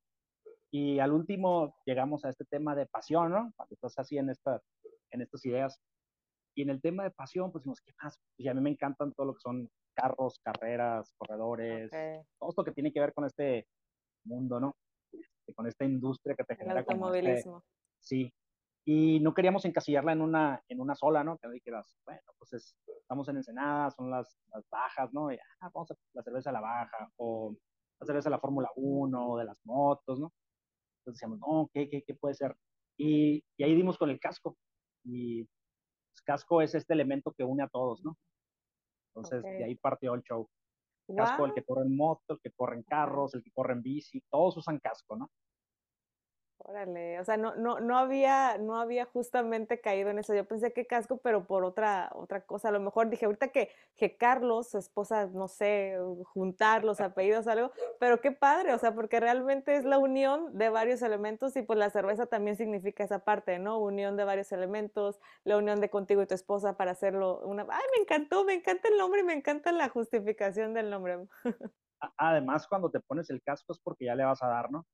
y 0.70 0.98
al 0.98 1.12
último 1.12 1.74
llegamos 1.86 2.26
a 2.26 2.28
este 2.28 2.44
tema 2.44 2.74
de 2.74 2.84
pasión, 2.84 3.30
¿no? 3.32 3.52
Cuando 3.56 3.74
estás 3.74 3.98
así 3.98 4.18
en, 4.18 4.28
esta, 4.28 4.60
en 5.14 5.22
estas 5.22 5.44
ideas. 5.46 5.80
Y 6.56 6.62
en 6.62 6.70
el 6.70 6.80
tema 6.80 7.02
de 7.04 7.10
pasión, 7.10 7.50
pues 7.50 7.62
decimos, 7.62 7.80
¿qué 7.80 7.92
más? 8.02 8.18
Y 8.38 8.48
a 8.48 8.54
mí 8.54 8.60
me 8.60 8.70
encantan 8.70 9.12
todo 9.14 9.26
lo 9.26 9.34
que 9.34 9.40
son 9.40 9.68
carros, 9.94 10.40
carreras, 10.42 11.14
corredores, 11.16 11.90
todo 12.38 12.50
esto 12.50 12.64
que 12.64 12.72
tiene 12.72 12.92
que 12.92 13.00
ver 13.00 13.12
con 13.12 13.24
este 13.24 13.66
mundo, 14.24 14.60
¿no? 14.60 14.76
Este, 15.12 15.54
con 15.54 15.66
esta 15.66 15.84
industria 15.84 16.34
que 16.36 16.44
te 16.44 16.56
genera. 16.56 16.74
El 16.74 16.80
este 16.80 16.92
automovilismo. 16.92 17.64
sí. 18.00 18.32
Y 18.86 19.18
no 19.20 19.32
queríamos 19.32 19.64
encasillarla 19.64 20.12
en 20.12 20.20
una, 20.20 20.62
en 20.68 20.78
una 20.78 20.94
sola, 20.94 21.24
¿no? 21.24 21.38
Que 21.38 21.48
dijeras, 21.48 21.96
bueno, 22.04 22.20
pues 22.38 22.76
estamos 23.00 23.26
en 23.30 23.38
Ensenada, 23.38 23.90
son 23.90 24.10
las, 24.10 24.36
las 24.52 24.68
bajas, 24.68 25.10
¿no? 25.14 25.32
Y, 25.32 25.36
ah, 25.36 25.70
vamos 25.72 25.90
a 25.90 25.94
la 26.12 26.22
cerveza 26.22 26.50
a 26.50 26.52
la 26.52 26.60
baja, 26.60 27.10
o 27.16 27.56
la 27.98 28.06
cerveza 28.06 28.28
de 28.28 28.32
la 28.32 28.40
Fórmula 28.40 28.68
1, 28.76 29.38
de 29.38 29.44
las 29.46 29.58
motos, 29.64 30.20
¿no? 30.20 30.34
Entonces 30.98 31.18
decíamos, 31.18 31.38
no, 31.38 31.70
¿qué, 31.72 31.88
qué, 31.88 32.02
qué 32.02 32.14
puede 32.14 32.34
ser? 32.34 32.54
Y, 32.98 33.42
y, 33.56 33.64
ahí 33.64 33.74
dimos 33.74 33.96
con 33.96 34.10
el 34.10 34.20
casco. 34.20 34.56
Y 35.04 35.44
pues, 35.44 36.22
casco 36.24 36.62
es 36.62 36.74
este 36.74 36.94
elemento 36.94 37.32
que 37.32 37.44
une 37.44 37.62
a 37.62 37.68
todos, 37.68 38.04
¿no? 38.04 38.16
Entonces, 39.14 39.42
de 39.42 39.64
ahí 39.64 39.76
partió 39.76 40.14
el 40.14 40.22
show. 40.22 40.48
Casco, 41.14 41.44
el 41.44 41.52
que 41.52 41.62
corre 41.62 41.82
en 41.82 41.96
moto, 41.96 42.34
el 42.34 42.40
que 42.40 42.50
corre 42.50 42.76
en 42.76 42.82
carros, 42.82 43.34
el 43.34 43.42
que 43.42 43.52
corre 43.52 43.74
en 43.74 43.82
bici, 43.82 44.22
todos 44.30 44.56
usan 44.56 44.80
casco, 44.80 45.16
¿no? 45.16 45.30
Órale, 46.66 47.20
o 47.20 47.24
sea, 47.24 47.36
no, 47.36 47.54
no, 47.56 47.78
no 47.78 47.98
había, 47.98 48.56
no 48.56 48.80
había 48.80 49.04
justamente 49.04 49.82
caído 49.82 50.08
en 50.08 50.18
eso. 50.18 50.34
Yo 50.34 50.46
pensé 50.46 50.72
que 50.72 50.86
casco, 50.86 51.18
pero 51.18 51.44
por 51.46 51.62
otra, 51.62 52.10
otra 52.14 52.40
cosa. 52.40 52.68
A 52.68 52.72
lo 52.72 52.80
mejor 52.80 53.10
dije 53.10 53.26
ahorita 53.26 53.48
que, 53.48 53.68
que 53.96 54.16
Carlos, 54.16 54.70
su 54.70 54.78
esposa, 54.78 55.26
no 55.26 55.46
sé, 55.46 55.98
juntar 56.24 56.82
los 56.82 57.02
apellidos, 57.02 57.46
algo, 57.48 57.70
pero 58.00 58.22
qué 58.22 58.32
padre, 58.32 58.72
o 58.72 58.78
sea, 58.78 58.94
porque 58.94 59.20
realmente 59.20 59.76
es 59.76 59.84
la 59.84 59.98
unión 59.98 60.56
de 60.56 60.70
varios 60.70 61.02
elementos 61.02 61.54
y 61.56 61.60
pues 61.60 61.78
la 61.78 61.90
cerveza 61.90 62.24
también 62.24 62.56
significa 62.56 63.04
esa 63.04 63.18
parte, 63.18 63.58
¿no? 63.58 63.78
Unión 63.78 64.16
de 64.16 64.24
varios 64.24 64.50
elementos, 64.50 65.20
la 65.44 65.58
unión 65.58 65.82
de 65.82 65.90
contigo 65.90 66.22
y 66.22 66.26
tu 66.26 66.34
esposa 66.34 66.78
para 66.78 66.92
hacerlo 66.92 67.40
una. 67.44 67.66
Ay, 67.68 67.84
me 67.94 68.02
encantó, 68.02 68.42
me 68.44 68.54
encanta 68.54 68.88
el 68.88 68.96
nombre 68.96 69.20
y 69.20 69.24
me 69.24 69.34
encanta 69.34 69.70
la 69.70 69.90
justificación 69.90 70.72
del 70.72 70.88
nombre. 70.88 71.18
Además, 72.16 72.66
cuando 72.66 72.90
te 72.90 73.00
pones 73.00 73.28
el 73.28 73.42
casco 73.42 73.74
es 73.74 73.78
porque 73.80 74.06
ya 74.06 74.14
le 74.14 74.24
vas 74.24 74.42
a 74.42 74.48
dar, 74.48 74.70
¿no? 74.70 74.86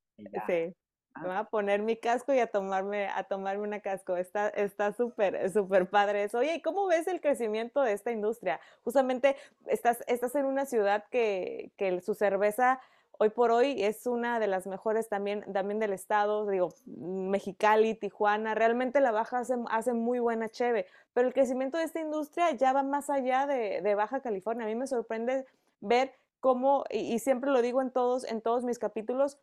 Sí. 0.49 0.75
Me 1.17 1.27
voy 1.27 1.37
a 1.37 1.45
poner 1.45 1.83
mi 1.83 1.97
casco 1.97 2.33
y 2.33 2.39
a 2.39 2.47
tomarme, 2.47 3.09
a 3.09 3.25
tomarme 3.25 3.65
una 3.65 3.81
casco. 3.81 4.17
Está 4.17 4.49
está 4.49 4.93
súper, 4.93 5.51
súper 5.53 5.89
padre 5.89 6.25
eso. 6.25 6.39
Oye, 6.39 6.55
¿y 6.55 6.63
cómo 6.63 6.87
ves 6.87 7.07
el 7.09 7.21
crecimiento 7.21 7.83
de 7.83 7.93
esta 7.93 8.13
industria? 8.13 8.61
Justamente 8.85 9.37
estás, 9.67 10.05
estás 10.07 10.35
en 10.37 10.47
una 10.47 10.67
ciudad 10.67 11.05
que, 11.11 11.73
que 11.77 12.01
su 12.01 12.15
cerveza 12.15 12.81
hoy 13.23 13.29
por 13.29 13.51
hoy 13.51 13.85
es 13.85 14.07
una 14.07 14.41
de 14.41 14.47
las 14.47 14.67
mejores 14.67 15.11
también, 15.11 15.45
también 15.53 15.79
del 15.79 15.93
estado, 15.93 16.47
digo, 16.47 16.71
Mexicali, 16.87 17.95
Tijuana, 17.95 18.55
realmente 18.55 18.99
la 19.01 19.11
Baja 19.11 19.41
hace, 19.41 19.57
hace 19.69 19.93
muy 19.93 20.21
buena 20.21 20.49
cheve, 20.49 20.87
pero 21.13 21.29
el 21.29 21.35
crecimiento 21.35 21.77
de 21.77 21.85
esta 21.85 22.01
industria 22.01 22.51
ya 22.53 22.73
va 22.73 22.83
más 22.83 23.11
allá 23.11 23.47
de, 23.47 23.83
de 23.83 23.95
Baja 23.95 24.21
California. 24.21 24.65
A 24.65 24.69
mí 24.69 24.75
me 24.75 24.87
sorprende 24.87 25.45
ver 25.83 26.15
cómo, 26.41 26.85
y, 26.89 27.13
y, 27.13 27.19
siempre 27.19 27.51
lo 27.51 27.61
digo 27.61 27.83
en 27.83 27.91
todos, 27.91 28.25
en 28.25 28.41
todos 28.41 28.65
mis 28.65 28.79
capítulos, 28.79 29.37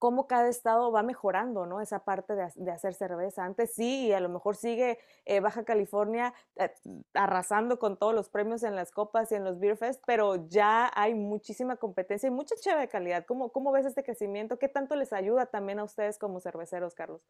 cómo 0.00 0.26
cada 0.26 0.48
estado 0.48 0.90
va 0.90 1.02
mejorando, 1.02 1.66
¿no? 1.66 1.82
Esa 1.82 2.04
parte 2.04 2.34
de, 2.34 2.70
hacer 2.72 2.94
cerveza. 2.94 3.44
Antes 3.44 3.74
sí, 3.74 4.06
y 4.06 4.12
a 4.12 4.20
lo 4.20 4.30
mejor 4.30 4.56
sigue 4.56 4.98
eh, 5.26 5.40
Baja 5.40 5.64
California 5.64 6.32
eh, 6.56 6.72
arrasando 7.12 7.78
con 7.78 7.98
todos 7.98 8.14
los 8.14 8.30
premios 8.30 8.62
en 8.62 8.74
las 8.74 8.92
copas 8.92 9.30
y 9.30 9.34
en 9.34 9.44
los 9.44 9.60
Beer 9.60 9.76
Fest, 9.76 10.02
pero 10.06 10.48
ya 10.48 10.90
hay 10.94 11.14
muchísima 11.14 11.76
competencia 11.76 12.28
y 12.28 12.30
mucha 12.30 12.54
cheve 12.56 12.80
de 12.80 12.88
calidad. 12.88 13.26
¿Cómo, 13.26 13.52
¿Cómo 13.52 13.72
ves 13.72 13.84
este 13.84 14.02
crecimiento? 14.02 14.58
¿Qué 14.58 14.68
tanto 14.68 14.96
les 14.96 15.12
ayuda 15.12 15.46
también 15.46 15.78
a 15.78 15.84
ustedes 15.84 16.18
como 16.18 16.40
cerveceros, 16.40 16.94
Carlos? 16.94 17.20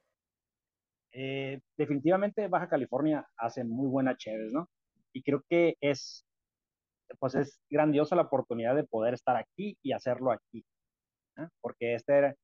Eh, 1.12 1.60
definitivamente 1.76 2.46
Baja 2.46 2.68
California 2.68 3.28
hace 3.36 3.64
muy 3.64 3.88
buena 3.88 4.16
cheves, 4.16 4.52
¿no? 4.52 4.68
Y 5.12 5.24
creo 5.24 5.42
que 5.48 5.74
es, 5.80 6.24
pues 7.18 7.34
es 7.34 7.60
grandiosa 7.68 8.14
la 8.14 8.22
oportunidad 8.22 8.76
de 8.76 8.84
poder 8.84 9.14
estar 9.14 9.36
aquí 9.36 9.76
y 9.82 9.90
hacerlo 9.90 10.30
aquí. 10.30 10.64
Porque 11.60 11.94
este 11.94 12.16
era, 12.16 12.36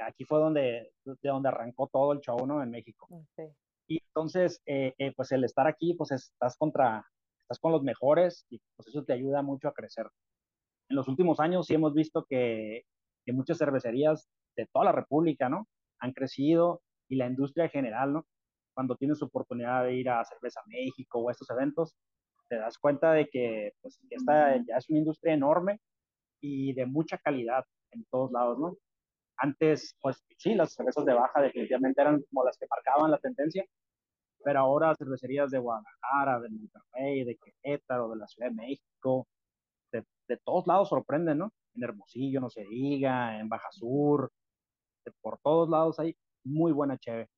aquí 0.00 0.24
fue 0.24 0.38
donde, 0.38 0.92
de 1.04 1.28
donde 1.28 1.48
arrancó 1.48 1.88
todo 1.92 2.12
el 2.12 2.20
show, 2.20 2.46
¿no? 2.46 2.62
En 2.62 2.70
México. 2.70 3.06
Mm, 3.10 3.42
y 3.88 4.02
entonces, 4.06 4.60
eh, 4.66 4.94
eh, 4.98 5.12
pues 5.16 5.32
el 5.32 5.44
estar 5.44 5.66
aquí, 5.66 5.94
pues 5.94 6.12
estás 6.12 6.56
contra, 6.56 7.04
estás 7.40 7.58
con 7.58 7.72
los 7.72 7.82
mejores 7.82 8.46
y 8.50 8.60
pues 8.76 8.88
eso 8.88 9.04
te 9.04 9.14
ayuda 9.14 9.42
mucho 9.42 9.68
a 9.68 9.72
crecer. 9.72 10.06
En 10.88 10.96
los 10.96 11.08
últimos 11.08 11.40
años 11.40 11.66
sí 11.66 11.74
hemos 11.74 11.94
visto 11.94 12.24
que, 12.28 12.82
que 13.24 13.32
muchas 13.32 13.58
cervecerías 13.58 14.28
de 14.56 14.66
toda 14.72 14.86
la 14.86 14.92
República, 14.92 15.48
¿no? 15.48 15.68
Han 16.00 16.12
crecido 16.12 16.82
y 17.08 17.16
la 17.16 17.26
industria 17.26 17.64
en 17.64 17.70
general, 17.70 18.12
¿no? 18.12 18.26
Cuando 18.74 18.96
tienes 18.96 19.22
oportunidad 19.22 19.84
de 19.84 19.94
ir 19.94 20.08
a 20.10 20.24
Cerveza 20.24 20.60
México 20.66 21.18
o 21.18 21.28
a 21.28 21.32
estos 21.32 21.50
eventos, 21.50 21.96
te 22.48 22.56
das 22.56 22.78
cuenta 22.78 23.12
de 23.12 23.28
que 23.28 23.72
pues, 23.80 24.00
esta 24.10 24.56
ya 24.56 24.76
es 24.76 24.88
una 24.88 24.98
industria 24.98 25.34
enorme 25.34 25.80
y 26.40 26.72
de 26.74 26.86
mucha 26.86 27.18
calidad 27.18 27.64
en 27.90 28.04
todos 28.10 28.30
lados, 28.32 28.58
¿no? 28.58 28.76
Antes, 29.38 29.96
pues 30.00 30.24
sí, 30.36 30.54
las 30.54 30.72
cervezas 30.74 31.04
de 31.04 31.14
baja 31.14 31.40
definitivamente 31.40 32.00
eran 32.00 32.22
como 32.30 32.44
las 32.44 32.58
que 32.58 32.66
marcaban 32.68 33.10
la 33.10 33.18
tendencia, 33.18 33.64
pero 34.44 34.60
ahora 34.60 34.94
cervecerías 34.96 35.50
de 35.50 35.58
Guadalajara, 35.58 36.40
de 36.40 36.48
Monterrey, 36.50 37.24
de 37.24 37.36
Querétaro, 37.36 38.08
de 38.10 38.16
la 38.16 38.26
Ciudad 38.26 38.50
de 38.50 38.54
México, 38.54 39.28
de, 39.92 40.04
de 40.28 40.36
todos 40.38 40.66
lados 40.66 40.88
sorprenden, 40.88 41.38
¿no? 41.38 41.52
En 41.74 41.84
Hermosillo, 41.84 42.40
no 42.40 42.50
se 42.50 42.64
diga, 42.64 43.38
en 43.38 43.48
Baja 43.48 43.70
Sur, 43.70 44.30
por 45.20 45.38
todos 45.40 45.68
lados 45.68 45.98
hay 45.98 46.16
muy 46.44 46.72
buena 46.72 46.98
cheve. 46.98 47.28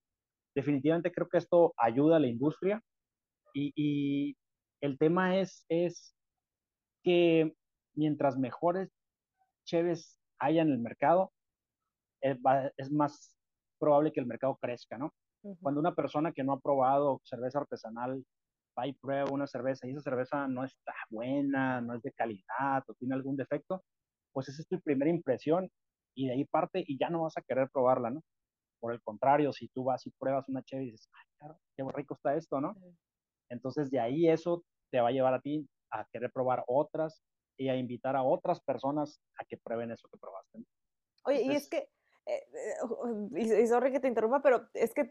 Definitivamente 0.54 1.12
creo 1.12 1.28
que 1.28 1.38
esto 1.38 1.74
ayuda 1.76 2.16
a 2.16 2.20
la 2.20 2.26
industria 2.26 2.82
y, 3.52 3.72
y 3.76 4.36
el 4.80 4.98
tema 4.98 5.38
es, 5.38 5.64
es 5.68 6.14
que 7.02 7.54
mientras 7.94 8.38
mejores 8.38 8.90
cheves 9.64 10.18
haya 10.38 10.62
en 10.62 10.70
el 10.70 10.78
mercado, 10.78 11.32
es, 12.20 12.90
más 12.90 13.36
probable 13.78 14.12
que 14.12 14.20
el 14.20 14.26
mercado 14.26 14.56
crezca, 14.60 14.98
¿no? 14.98 15.12
Cuando 15.60 15.80
una 15.80 15.94
persona 15.94 16.32
que 16.32 16.44
no 16.44 16.52
ha 16.52 16.60
probado 16.60 17.20
cerveza 17.24 17.60
artesanal 17.60 18.24
va 18.78 18.86
y 18.86 18.92
prueba 18.92 19.30
una 19.30 19.46
cerveza 19.46 19.86
y 19.86 19.92
esa 19.92 20.02
cerveza 20.02 20.46
no 20.48 20.64
está 20.64 20.94
buena, 21.08 21.80
no 21.80 21.94
es 21.94 22.02
de 22.02 22.12
calidad 22.12 22.84
o 22.86 22.94
tiene 22.94 23.14
algún 23.14 23.36
defecto, 23.36 23.82
pues 24.32 24.48
esa 24.48 24.60
es 24.60 24.68
tu 24.68 24.80
primera 24.80 25.10
impresión 25.10 25.70
y 26.14 26.26
de 26.26 26.34
ahí 26.34 26.44
parte 26.44 26.84
y 26.86 26.98
ya 26.98 27.08
no 27.08 27.22
vas 27.22 27.36
a 27.38 27.42
querer 27.42 27.70
probarla, 27.70 28.10
¿no? 28.10 28.22
Por 28.80 28.92
el 28.92 29.00
contrario, 29.02 29.52
si 29.52 29.68
tú 29.68 29.84
vas 29.84 30.06
y 30.06 30.10
pruebas 30.10 30.48
una 30.48 30.62
cheve 30.62 30.84
y 30.84 30.90
dices, 30.90 31.08
ay, 31.12 31.24
claro, 31.38 31.58
qué 31.76 31.84
rico 31.94 32.14
está 32.14 32.34
esto, 32.34 32.60
¿no? 32.60 32.76
Entonces 33.48 33.90
de 33.90 34.00
ahí 34.00 34.28
eso 34.28 34.62
te 34.90 35.00
va 35.00 35.08
a 35.08 35.12
llevar 35.12 35.34
a 35.34 35.40
ti 35.40 35.66
a 35.90 36.04
querer 36.12 36.30
probar 36.30 36.64
otras 36.66 37.22
y 37.56 37.68
a 37.68 37.76
invitar 37.76 38.16
a 38.16 38.22
otras 38.22 38.60
personas 38.60 39.20
a 39.38 39.44
que 39.44 39.56
prueben 39.56 39.90
eso 39.90 40.08
que 40.08 40.18
probaste. 40.18 40.64
Oye, 41.24 41.42
y 41.42 41.50
es 41.50 41.68
que 41.68 41.88
y, 43.36 43.66
sorry 43.66 43.92
que 43.92 44.00
te 44.00 44.08
interrumpa, 44.08 44.40
pero 44.40 44.68
es 44.74 44.94
que 44.94 45.10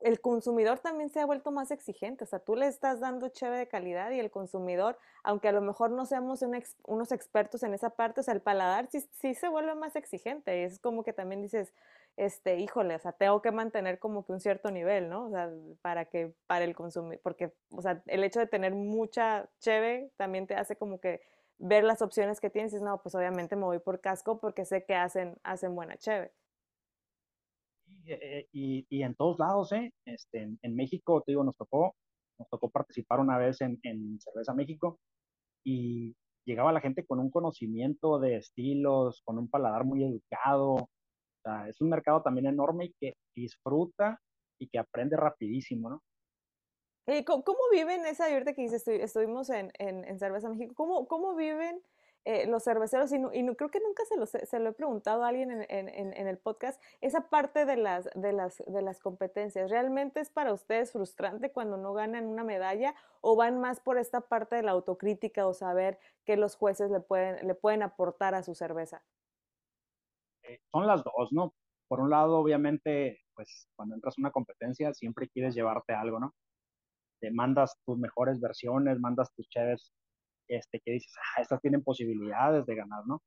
el 0.00 0.20
consumidor 0.20 0.78
también 0.78 1.08
se 1.10 1.20
ha 1.20 1.26
vuelto 1.26 1.50
más 1.50 1.70
exigente. 1.70 2.24
O 2.24 2.26
sea, 2.26 2.38
tú 2.38 2.54
le 2.54 2.66
estás 2.66 3.00
dando 3.00 3.28
cheve 3.28 3.58
de 3.58 3.68
calidad 3.68 4.10
y 4.10 4.20
el 4.20 4.30
consumidor, 4.30 4.98
aunque 5.24 5.48
a 5.48 5.52
lo 5.52 5.62
mejor 5.62 5.90
no 5.90 6.04
seamos 6.04 6.42
unos 6.84 7.12
expertos 7.12 7.62
en 7.62 7.74
esa 7.74 7.90
parte, 7.90 8.20
o 8.20 8.22
sea, 8.22 8.34
el 8.34 8.42
paladar 8.42 8.88
sí, 8.90 9.00
sí 9.12 9.34
se 9.34 9.48
vuelve 9.48 9.74
más 9.74 9.96
exigente. 9.96 10.60
Y 10.60 10.64
es 10.64 10.78
como 10.78 11.02
que 11.02 11.12
también 11.12 11.42
dices, 11.42 11.72
este, 12.16 12.58
híjole, 12.58 12.94
o 12.94 12.98
sea, 12.98 13.12
tengo 13.12 13.42
que 13.42 13.52
mantener 13.52 13.98
como 13.98 14.24
que 14.24 14.32
un 14.32 14.40
cierto 14.40 14.70
nivel, 14.70 15.08
¿no? 15.08 15.26
O 15.26 15.30
sea, 15.30 15.50
para 15.82 16.06
que, 16.06 16.34
para 16.46 16.64
el 16.64 16.74
consumidor, 16.74 17.20
porque, 17.22 17.52
o 17.70 17.82
sea, 17.82 18.02
el 18.06 18.24
hecho 18.24 18.40
de 18.40 18.46
tener 18.46 18.74
mucha 18.74 19.48
cheve 19.60 20.10
también 20.16 20.46
te 20.46 20.54
hace 20.54 20.76
como 20.76 21.00
que 21.00 21.20
ver 21.58 21.84
las 21.84 22.02
opciones 22.02 22.40
que 22.40 22.50
tienes 22.50 22.72
y 22.74 22.80
no, 22.80 23.02
pues 23.02 23.14
obviamente 23.14 23.56
me 23.56 23.64
voy 23.64 23.78
por 23.78 24.00
casco 24.00 24.38
porque 24.40 24.64
sé 24.64 24.84
que 24.84 24.94
hacen, 24.94 25.38
hacen 25.42 25.74
buena 25.74 25.96
cheve. 25.96 26.32
Eh, 28.06 28.46
y, 28.52 28.86
y, 28.88 29.02
en 29.02 29.14
todos 29.14 29.38
lados, 29.38 29.72
¿eh? 29.72 29.92
Este, 30.04 30.48
en, 30.62 30.76
México, 30.76 31.22
te 31.24 31.32
digo, 31.32 31.42
nos 31.42 31.56
tocó, 31.56 31.96
nos 32.38 32.48
tocó 32.48 32.70
participar 32.70 33.20
una 33.20 33.36
vez 33.38 33.60
en, 33.60 33.78
en 33.82 34.20
Cerveza 34.20 34.54
México 34.54 34.98
y 35.64 36.14
llegaba 36.46 36.72
la 36.72 36.80
gente 36.80 37.04
con 37.04 37.18
un 37.18 37.30
conocimiento 37.30 38.20
de 38.20 38.36
estilos, 38.36 39.22
con 39.24 39.38
un 39.38 39.48
paladar 39.48 39.84
muy 39.84 40.04
educado. 40.04 40.74
O 40.74 40.88
sea, 41.42 41.68
es 41.68 41.80
un 41.80 41.88
mercado 41.88 42.22
también 42.22 42.46
enorme 42.46 42.86
y 42.86 42.94
que 43.00 43.14
disfruta 43.34 44.20
y 44.58 44.68
que 44.68 44.78
aprende 44.78 45.16
rapidísimo, 45.16 45.90
¿no? 45.90 46.02
¿Cómo, 47.24 47.44
¿Cómo, 47.44 47.58
viven 47.70 48.04
esa, 48.04 48.26
ahorita 48.26 48.52
que 48.52 48.62
dices, 48.62 48.86
estuvimos 48.88 49.48
en, 49.50 49.70
en, 49.78 50.04
en, 50.04 50.18
Cerveza 50.18 50.48
México, 50.48 50.74
¿cómo, 50.74 51.06
cómo 51.06 51.36
viven 51.36 51.80
eh, 52.26 52.44
los 52.48 52.64
cerveceros, 52.64 53.12
y, 53.12 53.16
y 53.16 53.54
creo 53.54 53.70
que 53.70 53.78
nunca 53.78 54.04
se 54.04 54.16
lo, 54.16 54.26
se 54.26 54.58
lo 54.58 54.70
he 54.70 54.72
preguntado 54.72 55.22
a 55.22 55.28
alguien 55.28 55.52
en, 55.52 55.64
en, 55.70 56.12
en, 56.12 56.26
el 56.26 56.38
podcast, 56.38 56.82
esa 57.00 57.30
parte 57.30 57.64
de 57.64 57.76
las, 57.76 58.10
de, 58.16 58.32
las, 58.32 58.64
de 58.66 58.82
las 58.82 58.98
competencias, 58.98 59.70
¿realmente 59.70 60.18
es 60.18 60.28
para 60.28 60.52
ustedes 60.52 60.90
frustrante 60.90 61.52
cuando 61.52 61.76
no 61.76 61.92
ganan 61.94 62.26
una 62.26 62.42
medalla 62.42 62.96
o 63.20 63.36
van 63.36 63.60
más 63.60 63.78
por 63.78 63.96
esta 63.96 64.22
parte 64.22 64.56
de 64.56 64.64
la 64.64 64.72
autocrítica 64.72 65.46
o 65.46 65.54
saber 65.54 66.00
que 66.24 66.36
los 66.36 66.56
jueces 66.56 66.90
le 66.90 66.98
pueden, 66.98 67.46
le 67.46 67.54
pueden 67.54 67.84
aportar 67.84 68.34
a 68.34 68.42
su 68.42 68.56
cerveza? 68.56 69.04
Eh, 70.42 70.58
son 70.72 70.88
las 70.88 71.04
dos, 71.04 71.32
¿no? 71.32 71.54
Por 71.86 72.00
un 72.00 72.10
lado, 72.10 72.38
obviamente, 72.38 73.20
pues 73.36 73.68
cuando 73.76 73.94
entras 73.94 74.14
a 74.18 74.22
una 74.22 74.32
competencia 74.32 74.92
siempre 74.94 75.28
quieres 75.28 75.54
llevarte 75.54 75.94
algo, 75.94 76.18
¿no? 76.18 76.34
Te 77.20 77.30
mandas 77.30 77.78
tus 77.86 77.96
mejores 77.96 78.40
versiones, 78.40 78.98
mandas 78.98 79.32
tus 79.32 79.48
cheves 79.48 79.92
este, 80.48 80.80
que 80.84 80.92
dices, 80.92 81.12
ah, 81.18 81.42
estas 81.42 81.60
tienen 81.60 81.82
posibilidades 81.82 82.66
de 82.66 82.74
ganar, 82.74 83.06
¿no? 83.06 83.22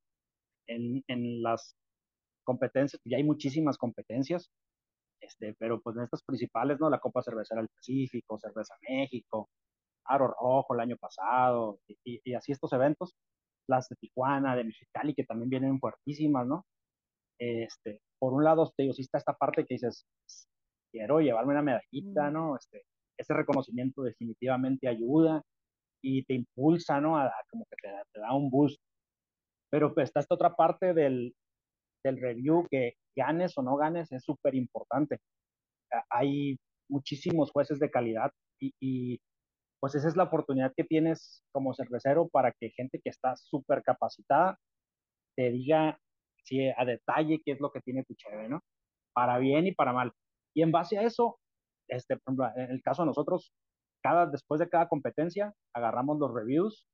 En, 0.67 1.03
en 1.07 1.41
las 1.41 1.75
competencias, 2.43 3.01
ya 3.05 3.17
hay 3.17 3.23
muchísimas 3.23 3.77
competencias, 3.77 4.51
este, 5.21 5.55
pero 5.59 5.81
pues 5.81 5.97
en 5.97 6.03
estas 6.03 6.23
principales, 6.23 6.79
¿no? 6.79 6.89
La 6.89 6.99
Copa 6.99 7.21
Cervecera 7.21 7.61
del 7.61 7.69
Pacífico, 7.69 8.39
Cerveza 8.39 8.75
México, 8.87 9.49
Aro 10.05 10.27
Rojo 10.27 10.73
el 10.73 10.79
año 10.79 10.97
pasado, 10.97 11.79
y, 11.87 12.21
y, 12.23 12.33
así 12.33 12.51
estos 12.51 12.73
eventos, 12.73 13.15
las 13.67 13.87
de 13.89 13.95
Tijuana, 13.97 14.55
de 14.55 14.63
Mexicali, 14.63 15.13
que 15.13 15.25
también 15.25 15.49
vienen 15.49 15.79
fuertísimas, 15.79 16.47
¿no? 16.47 16.65
Este, 17.39 18.01
por 18.19 18.33
un 18.33 18.43
lado, 18.43 18.71
te 18.75 18.83
digo, 18.83 18.93
sí 18.93 19.03
está 19.03 19.17
esta 19.17 19.33
parte 19.33 19.65
que 19.65 19.75
dices, 19.75 20.05
quiero 20.91 21.19
llevarme 21.21 21.51
una 21.51 21.61
medallita, 21.61 22.31
¿no? 22.31 22.55
Este, 22.57 22.83
ese 23.17 23.33
reconocimiento 23.33 24.01
definitivamente 24.01 24.87
ayuda 24.87 25.43
y 26.01 26.23
te 26.23 26.33
impulsa, 26.35 26.99
¿no? 27.01 27.17
A, 27.17 27.31
como 27.49 27.65
que 27.65 27.75
te, 27.81 27.89
te, 28.13 28.19
da 28.19 28.33
un 28.33 28.49
boost. 28.49 28.79
Pero 29.71 29.93
pues, 29.93 30.09
está 30.09 30.19
esta 30.21 30.35
otra 30.35 30.55
parte 30.55 30.93
del, 30.93 31.33
del 32.03 32.19
review 32.19 32.67
que 32.69 32.93
ganes 33.15 33.57
o 33.57 33.63
no 33.63 33.75
ganes 33.77 34.11
es 34.11 34.23
súper 34.23 34.55
importante. 34.55 35.19
Hay 36.09 36.57
muchísimos 36.89 37.51
jueces 37.51 37.79
de 37.79 37.89
calidad 37.91 38.31
y, 38.59 38.73
y, 38.79 39.19
pues 39.79 39.95
esa 39.95 40.09
es 40.09 40.15
la 40.17 40.23
oportunidad 40.23 40.73
que 40.75 40.83
tienes 40.83 41.43
como 41.53 41.73
cervecero 41.73 42.27
para 42.27 42.51
que 42.51 42.71
gente 42.71 42.99
que 43.01 43.09
está 43.09 43.35
súper 43.37 43.81
capacitada 43.81 44.57
te 45.37 45.51
diga 45.51 45.97
sí, 46.43 46.67
a 46.75 46.85
detalle 46.85 47.41
qué 47.45 47.53
es 47.53 47.59
lo 47.61 47.71
que 47.71 47.81
tiene 47.81 48.03
tu 48.03 48.13
cheve, 48.15 48.49
¿no? 48.49 48.61
Para 49.13 49.37
bien 49.37 49.67
y 49.67 49.71
para 49.73 49.93
mal. 49.93 50.11
Y 50.53 50.63
en 50.63 50.71
base 50.71 50.97
a 50.97 51.03
eso, 51.03 51.39
este, 51.87 52.17
por 52.17 52.33
ejemplo, 52.33 52.51
en 52.55 52.71
el 52.71 52.81
caso 52.81 53.03
de 53.03 53.07
nosotros, 53.07 53.53
cada, 54.01 54.25
después 54.25 54.59
de 54.59 54.69
cada 54.69 54.87
competencia, 54.87 55.53
agarramos 55.73 56.19
los 56.19 56.33
reviews 56.33 56.87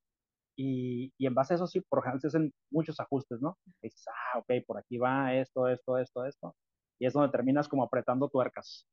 y, 0.58 1.14
y 1.18 1.28
en 1.28 1.36
base 1.36 1.54
a 1.54 1.56
eso 1.56 1.68
sí, 1.68 1.82
por 1.82 2.00
ejemplo, 2.00 2.20
se 2.20 2.28
hacen 2.28 2.54
muchos 2.72 3.00
ajustes, 3.00 3.42
¿no? 3.42 3.58
Y 3.82 3.88
dices, 3.88 4.06
ah, 4.08 4.40
ok, 4.40 4.66
por 4.66 4.78
aquí 4.78 4.98
va 4.98 5.34
esto, 5.34 5.68
esto, 5.68 5.98
esto, 5.98 6.26
esto. 6.26 6.56
Y 7.00 7.06
es 7.06 7.14
donde 7.14 7.32
terminas 7.32 7.68
como 7.68 7.84
apretando 7.84 8.30
tuercas. 8.30 8.88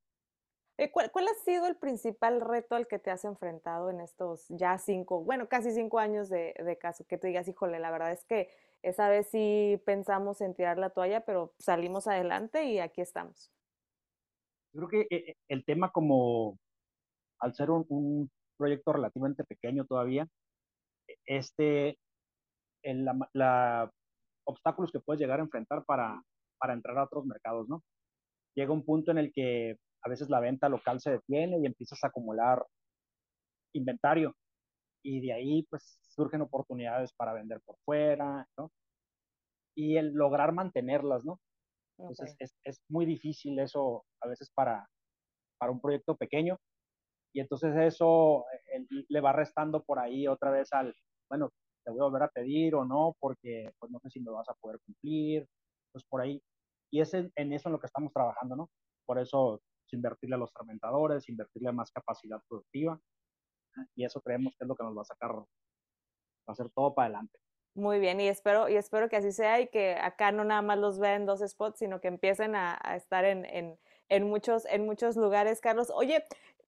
Eh, 0.79 0.91
¿Cuál, 0.91 1.13
¿Cuál, 1.13 1.29
ha 1.29 1.35
sido 1.45 1.67
el 1.67 1.77
principal 1.77 2.41
reto 2.41 2.75
al 2.75 2.89
que 2.89 2.99
te 2.99 3.11
has 3.11 3.25
enfrentado 3.25 3.91
en 3.91 4.01
estos 4.01 4.47
ya 4.49 4.79
cinco, 4.79 5.23
bueno, 5.23 5.49
casi 5.49 5.71
cinco 5.71 5.99
años 5.99 6.29
de, 6.29 6.55
de 6.65 6.79
caso? 6.79 7.05
Que 7.07 7.19
te 7.19 7.29
digas, 7.29 7.47
híjole, 7.47 7.79
la 7.79 7.91
verdad 7.91 8.11
es 8.11 8.25
que 8.25 8.49
esa 8.83 9.09
vez 9.09 9.29
sí 9.29 9.81
pensamos 9.85 10.41
en 10.41 10.55
tirar 10.55 10.79
la 10.79 10.91
toalla, 10.91 11.25
pero 11.25 11.55
salimos 11.59 12.09
adelante 12.09 12.65
y 12.65 12.81
aquí 12.81 13.01
estamos. 13.01 13.53
Yo 14.73 14.87
creo 14.87 14.89
que 14.89 15.15
eh, 15.15 15.37
el 15.49 15.65
tema 15.65 15.93
como, 15.93 16.59
al 17.43 17.55
ser 17.55 17.71
un, 17.71 17.85
un 17.89 18.31
proyecto 18.57 18.93
relativamente 18.93 19.45
pequeño 19.45 19.85
todavía, 19.85 20.27
e, 21.09 21.15
este, 21.27 21.99
el, 22.85 23.05
la, 23.05 23.29
la, 23.35 23.91
obstáculos 24.45 24.91
que 24.93 25.01
puedes 25.01 25.21
llegar 25.21 25.41
a 25.41 25.43
enfrentar 25.43 25.85
para, 25.85 26.23
para 26.59 26.73
entrar 26.73 26.97
a 26.99 27.05
otros 27.05 27.27
mercados, 27.27 27.69
¿no? 27.69 27.83
Llega 28.57 28.73
un 28.73 28.85
punto 28.85 29.11
en 29.11 29.19
el 29.19 29.33
que 29.33 29.77
a 30.05 30.09
veces 30.09 30.31
la 30.31 30.41
venta 30.41 30.69
local 30.69 31.01
se 31.01 31.13
detiene 31.13 31.59
y 31.61 31.67
empiezas 31.67 32.03
a 32.03 32.09
acumular 32.09 32.65
inventario 33.75 34.35
y 35.05 35.21
de 35.21 35.33
ahí 35.33 35.63
pues 35.71 35.99
surgen 36.03 36.43
oportunidades 36.43 37.13
para 37.15 37.33
vender 37.33 37.61
por 37.65 37.77
fuera, 37.85 38.47
¿no? 38.57 38.71
Y 39.75 39.97
el 39.97 40.13
lograr 40.13 40.53
mantenerlas, 40.53 41.25
¿no? 41.25 41.41
Entonces 41.99 42.35
okay. 42.35 42.45
es, 42.45 42.55
es, 42.65 42.83
muy 42.89 43.07
difícil 43.07 43.59
eso 43.59 44.05
a 44.21 44.29
veces 44.29 44.51
para, 44.55 44.87
para 45.59 45.73
un 45.73 45.81
proyecto 45.81 46.17
pequeño 46.17 46.59
y 47.33 47.41
entonces 47.41 47.75
eso 47.77 48.45
eh, 48.73 48.85
le 49.09 49.21
va 49.21 49.33
restando 49.33 49.83
por 49.83 49.99
ahí 49.99 50.27
otra 50.27 50.51
vez 50.51 50.73
al, 50.73 50.95
bueno, 51.31 51.51
te 51.85 51.91
voy 51.91 52.01
a 52.01 52.05
volver 52.05 52.23
a 52.23 52.29
pedir 52.29 52.75
o 52.75 52.85
no, 52.85 53.17
porque 53.19 53.73
pues 53.79 53.91
no 53.91 53.99
sé 54.01 54.11
si 54.11 54.21
me 54.21 54.31
vas 54.31 54.49
a 54.49 54.55
poder 54.55 54.79
cumplir, 54.85 55.47
pues 55.93 56.05
por 56.05 56.21
ahí. 56.21 56.41
Y 56.91 57.01
es 57.01 57.13
en, 57.15 57.33
en 57.37 57.53
eso 57.53 57.69
en 57.69 57.73
lo 57.73 57.81
que 57.81 57.87
estamos 57.87 58.13
trabajando, 58.13 58.55
¿no? 58.55 58.71
Por 59.07 59.19
eso 59.19 59.61
invertirle 59.93 60.37
a 60.37 60.39
los 60.39 60.53
fermentadores, 60.53 61.29
invertirle 61.29 61.69
a 61.69 61.73
más 61.73 61.91
capacidad 61.91 62.41
productiva, 62.49 62.99
y 63.95 64.05
eso 64.05 64.21
creemos 64.21 64.55
que 64.57 64.65
es 64.65 64.69
lo 64.69 64.75
que 64.75 64.85
nos 64.85 64.97
va 64.97 65.03
a 65.03 65.05
sacar, 65.05 65.33
va 65.33 65.45
a 66.47 66.53
hacer 66.53 66.71
todo 66.75 66.95
para 66.95 67.07
adelante. 67.07 67.39
Muy 67.75 68.01
bien, 68.01 68.21
y 68.21 68.29
espero, 68.29 68.69
y 68.69 68.77
espero 68.77 69.09
que 69.09 69.17
así 69.17 69.33
sea 69.33 69.61
y 69.61 69.69
que 69.69 69.95
acá 69.95 70.31
no 70.31 70.45
nada 70.45 70.61
más 70.61 70.79
los 70.79 70.99
vean 70.99 71.25
dos 71.25 71.41
spots, 71.41 71.79
sino 71.79 72.01
que 72.01 72.09
empiecen 72.09 72.55
a, 72.55 72.79
a 72.83 72.97
estar 72.97 73.25
en, 73.25 73.47
en, 73.47 73.79
en, 74.11 74.25
muchos, 74.25 74.67
en 74.67 74.85
muchos 74.85 75.17
lugares, 75.17 75.61
Carlos. 75.63 75.91
Oye, 75.95 76.23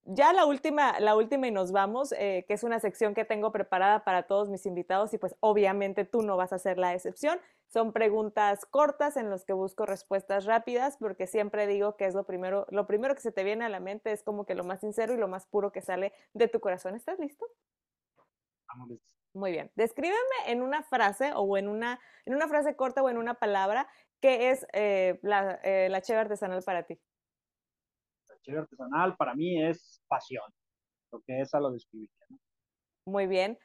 ya 0.05 0.33
la 0.33 0.45
última, 0.45 0.99
la 1.01 1.17
última 1.17 1.47
y 1.47 1.51
nos 1.51 1.73
vamos, 1.73 2.13
eh, 2.13 2.45
que 2.47 2.55
es 2.55 2.63
una 2.63 2.79
sección 2.79 3.15
que 3.15 3.25
tengo 3.25 3.53
preparada 3.53 4.05
para 4.05 4.25
todos 4.25 4.49
mis 4.49 4.67
invitados 4.67 5.15
y 5.15 5.19
pues 5.19 5.35
obviamente 5.41 6.05
tú 6.05 6.23
no 6.23 6.37
vas 6.37 6.53
a 6.53 6.59
ser 6.59 6.79
la 6.79 6.95
excepción. 6.95 7.41
Son 7.69 7.93
preguntas 7.93 8.67
cortas 8.67 9.17
en 9.17 9.31
las 9.31 9.45
que 9.45 9.53
busco 9.53 9.87
respuestas 9.87 10.45
rápidas 10.45 10.97
porque 10.99 11.27
siempre 11.27 11.67
digo 11.67 11.97
que 11.97 12.07
es 12.07 12.15
lo 12.15 12.25
primero, 12.25 12.67
lo 12.71 12.87
primero 12.87 13.15
que 13.15 13.23
se 13.23 13.33
te 13.33 13.45
viene 13.45 13.65
a 13.65 13.69
la 13.69 13.81
mente 13.81 14.13
es 14.13 14.23
como 14.23 14.45
que 14.45 14.55
lo 14.55 14.65
más 14.65 14.81
sincero 14.81 15.15
y 15.15 15.17
lo 15.17 15.29
más 15.29 15.47
puro 15.47 15.73
que 15.73 15.81
sale 15.81 16.13
de 16.35 16.49
tu 16.49 16.61
corazón. 16.61 16.95
¿Estás 16.95 17.19
listo? 17.19 17.47
Vamos. 18.69 18.99
Muy 19.33 19.51
bien. 19.53 19.73
Descríbeme 19.75 20.19
en 20.47 20.63
una 20.63 20.83
frase 20.83 21.33
o 21.35 21.57
en 21.57 21.69
una, 21.69 21.99
en 22.25 22.35
una 22.35 22.47
frase 22.47 22.77
corta 22.77 23.03
o 23.03 23.09
en 23.09 23.19
una 23.19 23.35
palabra 23.35 23.89
qué 24.21 24.51
es 24.51 24.67
eh, 24.73 25.19
la, 25.23 25.59
eh, 25.65 25.89
la 25.91 26.03
cheve 26.03 26.21
artesanal 26.21 26.63
para 26.63 26.85
ti 26.85 27.01
artesanal 28.53 29.17
para 29.17 29.35
mí 29.35 29.63
es 29.63 30.03
pasión, 30.09 30.45
lo 31.13 31.21
que 31.21 31.41
esa 31.41 31.61
lo 31.61 31.71
describiría. 31.71 32.27
¿no? 32.29 32.39
Muy 33.07 33.27
bien. 33.27 33.59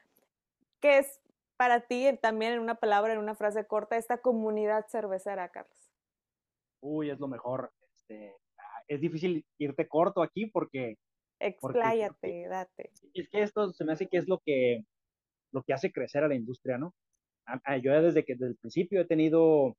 ¿Qué 0.80 0.98
es 0.98 1.20
para 1.56 1.86
ti, 1.86 2.08
también 2.22 2.54
en 2.54 2.60
una 2.60 2.76
palabra, 2.76 3.12
en 3.12 3.18
una 3.18 3.34
frase 3.34 3.66
corta, 3.66 3.96
esta 3.96 4.18
comunidad 4.18 4.86
cervecera, 4.88 5.50
Carlos? 5.50 5.92
Uy, 6.80 7.10
es 7.10 7.20
lo 7.20 7.28
mejor. 7.28 7.70
Este, 7.94 8.36
es 8.88 9.00
difícil 9.00 9.44
irte 9.58 9.86
corto 9.86 10.22
aquí 10.22 10.46
porque... 10.46 10.96
Expláyate, 11.38 12.14
porque, 12.20 12.48
date. 12.48 12.90
Es 13.14 13.28
que 13.28 13.42
esto 13.42 13.72
se 13.72 13.84
me 13.84 13.92
hace 13.92 14.08
que 14.08 14.18
es 14.18 14.28
lo 14.28 14.38
que, 14.38 14.84
lo 15.52 15.62
que 15.62 15.72
hace 15.72 15.92
crecer 15.92 16.24
a 16.24 16.28
la 16.28 16.34
industria, 16.34 16.78
¿no? 16.78 16.94
Yo 17.82 18.02
desde 18.02 18.24
que 18.24 18.34
desde 18.34 18.48
el 18.48 18.56
principio 18.56 19.00
he 19.00 19.06
tenido 19.06 19.76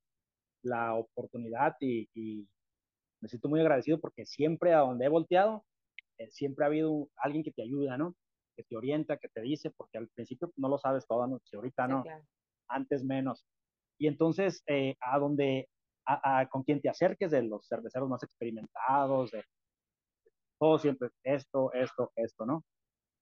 la 0.62 0.94
oportunidad 0.94 1.76
y, 1.80 2.08
y 2.14 2.46
me 3.22 3.28
siento 3.28 3.48
muy 3.48 3.60
agradecido 3.60 4.00
porque 4.00 4.26
siempre 4.26 4.74
a 4.74 4.80
donde 4.80 5.06
he 5.06 5.08
volteado, 5.08 5.64
eh, 6.18 6.28
siempre 6.30 6.64
ha 6.64 6.68
habido 6.68 7.08
alguien 7.16 7.44
que 7.44 7.52
te 7.52 7.62
ayuda, 7.62 7.96
¿no? 7.96 8.14
Que 8.56 8.64
te 8.64 8.76
orienta, 8.76 9.16
que 9.16 9.28
te 9.28 9.40
dice, 9.40 9.70
porque 9.70 9.98
al 9.98 10.08
principio 10.08 10.52
no 10.56 10.68
lo 10.68 10.76
sabes 10.76 11.06
todo, 11.06 11.26
¿no? 11.26 11.38
Si 11.44 11.56
ahorita 11.56 11.86
no, 11.86 12.02
claro. 12.02 12.24
antes 12.68 13.04
menos. 13.04 13.46
Y 13.96 14.08
entonces, 14.08 14.64
eh, 14.66 14.96
a 15.00 15.20
donde, 15.20 15.68
a, 16.04 16.40
a, 16.40 16.48
con 16.48 16.64
quien 16.64 16.80
te 16.80 16.88
acerques 16.88 17.30
de 17.30 17.42
los 17.42 17.66
cerveceros 17.68 18.08
más 18.08 18.24
experimentados, 18.24 19.30
de 19.30 19.44
todo 20.58 20.78
siempre, 20.78 21.08
esto, 21.22 21.72
esto, 21.72 22.10
esto, 22.16 22.44
¿no? 22.44 22.64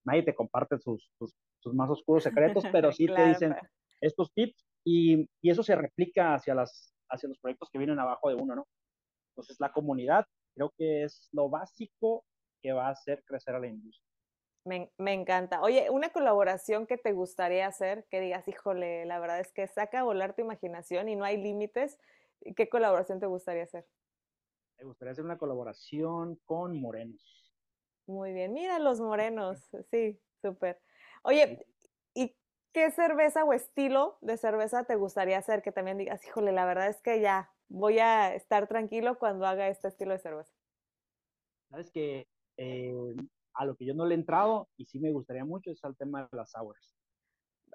Nadie 0.06 0.22
te 0.22 0.34
comparte 0.34 0.78
sus, 0.78 1.10
sus, 1.18 1.34
sus 1.58 1.74
más 1.74 1.90
oscuros 1.90 2.22
secretos, 2.22 2.64
pero 2.72 2.90
sí 2.90 3.06
claro, 3.06 3.22
te 3.22 3.28
dicen 3.28 3.56
estos 4.00 4.32
tips 4.32 4.66
y, 4.82 5.28
y, 5.42 5.50
eso 5.50 5.62
se 5.62 5.76
replica 5.76 6.32
hacia, 6.32 6.54
las, 6.54 6.94
hacia 7.10 7.28
los 7.28 7.38
proyectos 7.38 7.68
que 7.70 7.78
vienen 7.78 7.98
abajo 7.98 8.30
de 8.30 8.36
uno, 8.36 8.54
¿no? 8.54 8.66
Entonces, 9.40 9.60
la 9.60 9.72
comunidad 9.72 10.26
creo 10.54 10.72
que 10.76 11.04
es 11.04 11.28
lo 11.32 11.48
básico 11.48 12.24
que 12.60 12.72
va 12.72 12.88
a 12.88 12.90
hacer 12.90 13.24
crecer 13.24 13.54
a 13.54 13.58
la 13.58 13.68
industria. 13.68 14.06
Me, 14.66 14.92
me, 14.98 15.14
encanta. 15.14 15.62
Oye, 15.62 15.88
una 15.88 16.10
colaboración 16.10 16.86
que 16.86 16.98
te 16.98 17.12
gustaría 17.12 17.66
hacer, 17.66 18.06
que 18.10 18.20
digas, 18.20 18.46
híjole, 18.46 19.06
la 19.06 19.18
verdad 19.18 19.40
es 19.40 19.52
que 19.52 19.66
saca 19.66 20.00
a 20.00 20.02
volar 20.02 20.34
tu 20.34 20.42
imaginación 20.42 21.08
y 21.08 21.16
no 21.16 21.24
hay 21.24 21.38
límites. 21.38 21.98
¿Qué 22.54 22.68
colaboración 22.68 23.20
te 23.20 23.26
gustaría 23.26 23.62
hacer? 23.62 23.86
Me 24.78 24.84
gustaría 24.84 25.12
hacer 25.12 25.24
una 25.24 25.38
colaboración 25.38 26.38
con 26.44 26.78
Morenos. 26.78 27.54
Muy 28.06 28.34
bien, 28.34 28.52
mira 28.52 28.78
los 28.78 29.00
morenos, 29.00 29.58
sí, 29.90 30.20
súper. 30.42 30.80
Oye, 31.22 31.66
¿y 32.12 32.36
qué 32.72 32.90
cerveza 32.90 33.44
o 33.44 33.52
estilo 33.54 34.18
de 34.20 34.36
cerveza 34.36 34.84
te 34.84 34.96
gustaría 34.96 35.38
hacer? 35.38 35.62
Que 35.62 35.72
también 35.72 35.96
digas, 35.96 36.26
híjole, 36.26 36.52
la 36.52 36.66
verdad 36.66 36.88
es 36.88 37.00
que 37.00 37.20
ya 37.20 37.50
voy 37.70 37.98
a 38.00 38.34
estar 38.34 38.66
tranquilo 38.66 39.18
cuando 39.18 39.46
haga 39.46 39.68
este 39.68 39.88
estilo 39.88 40.12
de 40.12 40.18
cerveza. 40.18 40.52
Sabes 41.70 41.90
que 41.90 42.28
eh, 42.58 43.16
a 43.54 43.64
lo 43.64 43.76
que 43.76 43.86
yo 43.86 43.94
no 43.94 44.04
le 44.04 44.14
he 44.14 44.18
entrado 44.18 44.68
y 44.76 44.84
sí 44.84 44.98
me 44.98 45.12
gustaría 45.12 45.44
mucho 45.44 45.70
es 45.70 45.82
al 45.84 45.96
tema 45.96 46.28
de 46.30 46.36
las 46.36 46.50
sours. 46.50 46.94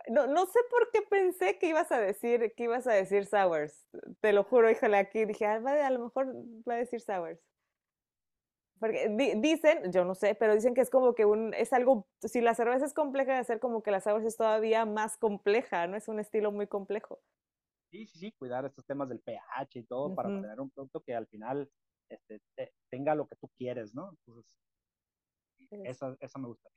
No, 0.10 0.28
no 0.28 0.46
sé 0.46 0.60
por 0.70 0.92
qué 0.92 1.02
pensé 1.02 1.58
que 1.58 1.68
ibas 1.68 1.92
a 1.92 2.00
decir, 2.00 2.54
que 2.56 2.64
ibas 2.64 2.86
a 2.86 2.94
decir 2.94 3.26
Sours. 3.26 3.88
Te 4.20 4.34
lo 4.34 4.44
juro, 4.44 4.70
híjole, 4.70 4.98
aquí 4.98 5.24
dije, 5.26 5.46
ah, 5.46 5.56
a 5.56 5.90
lo 5.90 6.00
mejor 6.00 6.36
va 6.68 6.74
a 6.74 6.78
decir 6.78 7.00
Sours. 7.00 7.40
Porque 8.78 9.08
dicen, 9.38 9.92
yo 9.94 10.04
no 10.04 10.16
sé, 10.16 10.36
pero 10.36 10.54
dicen 10.54 10.74
que 10.74 10.82
es 10.82 10.90
como 10.90 11.16
que 11.16 11.24
un, 11.24 11.54
es 11.54 11.72
algo, 11.72 12.08
si 12.20 12.42
la 12.42 12.54
cerveza 12.56 12.86
es 12.86 12.94
compleja 12.94 13.32
de 13.32 13.40
hacer, 13.40 13.60
como 13.62 13.82
que 13.82 13.90
la 13.90 14.02
Sours 14.02 14.26
es 14.26 14.36
todavía 14.36 14.86
más 14.86 15.18
compleja, 15.18 15.88
¿no? 15.88 15.96
Es 15.96 16.10
un 16.10 16.20
estilo 16.20 16.52
muy 16.52 16.68
complejo. 16.68 17.22
Sí, 17.90 18.06
sí, 18.08 18.20
sí, 18.20 18.32
cuidar 18.34 18.66
estos 18.66 18.86
temas 18.86 19.10
del 19.10 19.20
pH 19.22 19.80
y 19.80 19.84
todo 19.84 20.14
para 20.16 20.30
tener 20.30 20.60
un 20.60 20.70
producto 20.70 21.02
que 21.02 21.16
al 21.16 21.28
final 21.28 21.70
este, 22.10 22.42
tenga 22.90 23.16
lo 23.16 23.28
que 23.28 23.36
tú 23.36 23.50
quieres, 23.58 23.94
¿no? 23.94 24.10
Entonces, 24.10 24.58
esa, 25.84 26.16
esa 26.20 26.40
me 26.40 26.48
gustaría. 26.48 26.76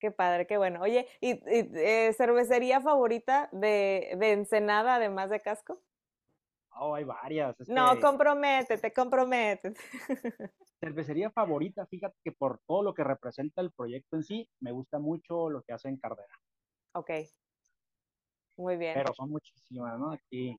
Qué 0.00 0.12
padre, 0.12 0.46
qué 0.46 0.56
bueno. 0.56 0.80
Oye, 0.80 1.08
¿y, 1.20 1.40
eh, 1.46 2.12
cervecería 2.12 2.80
favorita 2.80 3.48
de, 3.52 4.14
de, 4.16 4.32
Ensenada, 4.32 4.96
además 4.96 5.28
de 5.30 5.40
Casco? 5.40 5.82
Oh, 6.80 6.94
hay 6.94 7.04
varias. 7.04 7.56
no, 7.68 7.98
comprométete, 7.98 8.92
comprométete. 8.92 9.80
Cervecería 10.80 11.30
favorita, 11.30 11.86
fíjate 11.86 12.16
que 12.22 12.30
por 12.30 12.60
todo 12.68 12.84
lo 12.84 12.94
que 12.94 13.02
representa 13.02 13.60
el 13.60 13.72
proyecto 13.72 14.14
en 14.14 14.22
sí, 14.22 14.48
me 14.60 14.70
gusta 14.70 15.00
mucho 15.00 15.50
lo 15.50 15.62
que 15.62 15.72
hace 15.72 15.88
en 15.88 15.96
Cardera. 15.96 16.32
Ok. 16.94 17.10
Muy 18.58 18.76
bien. 18.76 18.94
Pero 18.94 19.14
son 19.14 19.30
muchísimas, 19.30 19.98
¿no? 19.98 20.12
Aquí. 20.12 20.58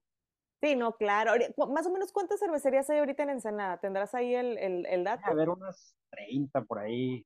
Sí, 0.62 0.74
no, 0.74 0.92
claro. 0.96 1.32
Más 1.70 1.86
o 1.86 1.92
menos, 1.92 2.12
¿cuántas 2.12 2.40
cervecerías 2.40 2.88
hay 2.90 2.98
ahorita 2.98 3.22
en 3.22 3.30
Ensenada? 3.30 3.78
¿Tendrás 3.78 4.14
ahí 4.14 4.34
el, 4.34 4.58
el, 4.58 4.86
el 4.86 5.04
dato? 5.04 5.30
A 5.30 5.34
ver, 5.34 5.48
unas 5.48 5.96
30 6.10 6.64
por 6.64 6.78
ahí 6.78 7.24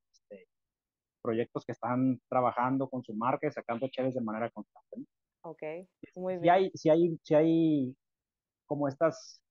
proyectos 1.24 1.64
que 1.64 1.72
están 1.72 2.20
trabajando 2.28 2.88
con 2.88 3.02
su 3.02 3.14
marca 3.14 3.46
y 3.46 3.50
sacando 3.50 3.88
cheves 3.88 4.14
de 4.14 4.20
manera 4.20 4.50
constante. 4.50 5.08
Ok, 5.42 5.62
muy 6.16 6.36
bien. 6.36 6.42
Si 6.42 6.48
hay, 6.50 6.70
si 6.74 6.90
hay, 6.90 7.18
si 7.22 7.34
hay 7.34 7.96
como 8.66 8.88
estas 8.88 9.42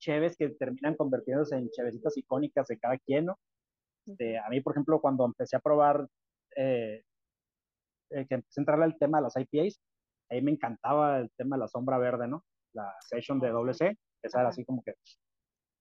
cheves 0.00 0.36
que 0.36 0.48
terminan 0.48 0.96
convirtiéndose 0.96 1.56
en 1.56 1.70
chevecitas 1.70 2.16
icónicas 2.16 2.66
de 2.66 2.78
cada 2.78 2.98
quien, 2.98 3.26
¿no? 3.26 3.38
Este, 4.06 4.36
a 4.38 4.48
mí, 4.48 4.60
por 4.60 4.72
ejemplo, 4.72 5.00
cuando 5.00 5.24
empecé 5.24 5.56
a 5.56 5.60
probar, 5.60 6.08
eh, 6.56 7.04
eh, 8.10 8.26
que 8.26 8.34
empecé 8.34 8.60
a 8.60 8.62
entrarle 8.62 8.84
al 8.84 8.98
tema 8.98 9.18
de 9.18 9.22
las 9.22 9.36
IPAs, 9.36 9.80
ahí 10.32 10.42
me 10.42 10.52
encantaba 10.52 11.18
el 11.18 11.30
tema 11.36 11.56
de 11.56 11.60
la 11.60 11.68
sombra 11.68 11.98
verde, 11.98 12.28
¿no? 12.28 12.44
La 12.74 12.94
session 13.00 13.38
de 13.40 13.50
doble 13.50 13.74
C, 13.74 13.96
esa 14.22 14.40
era 14.40 14.48
así 14.48 14.64
como 14.64 14.82
que... 14.82 14.94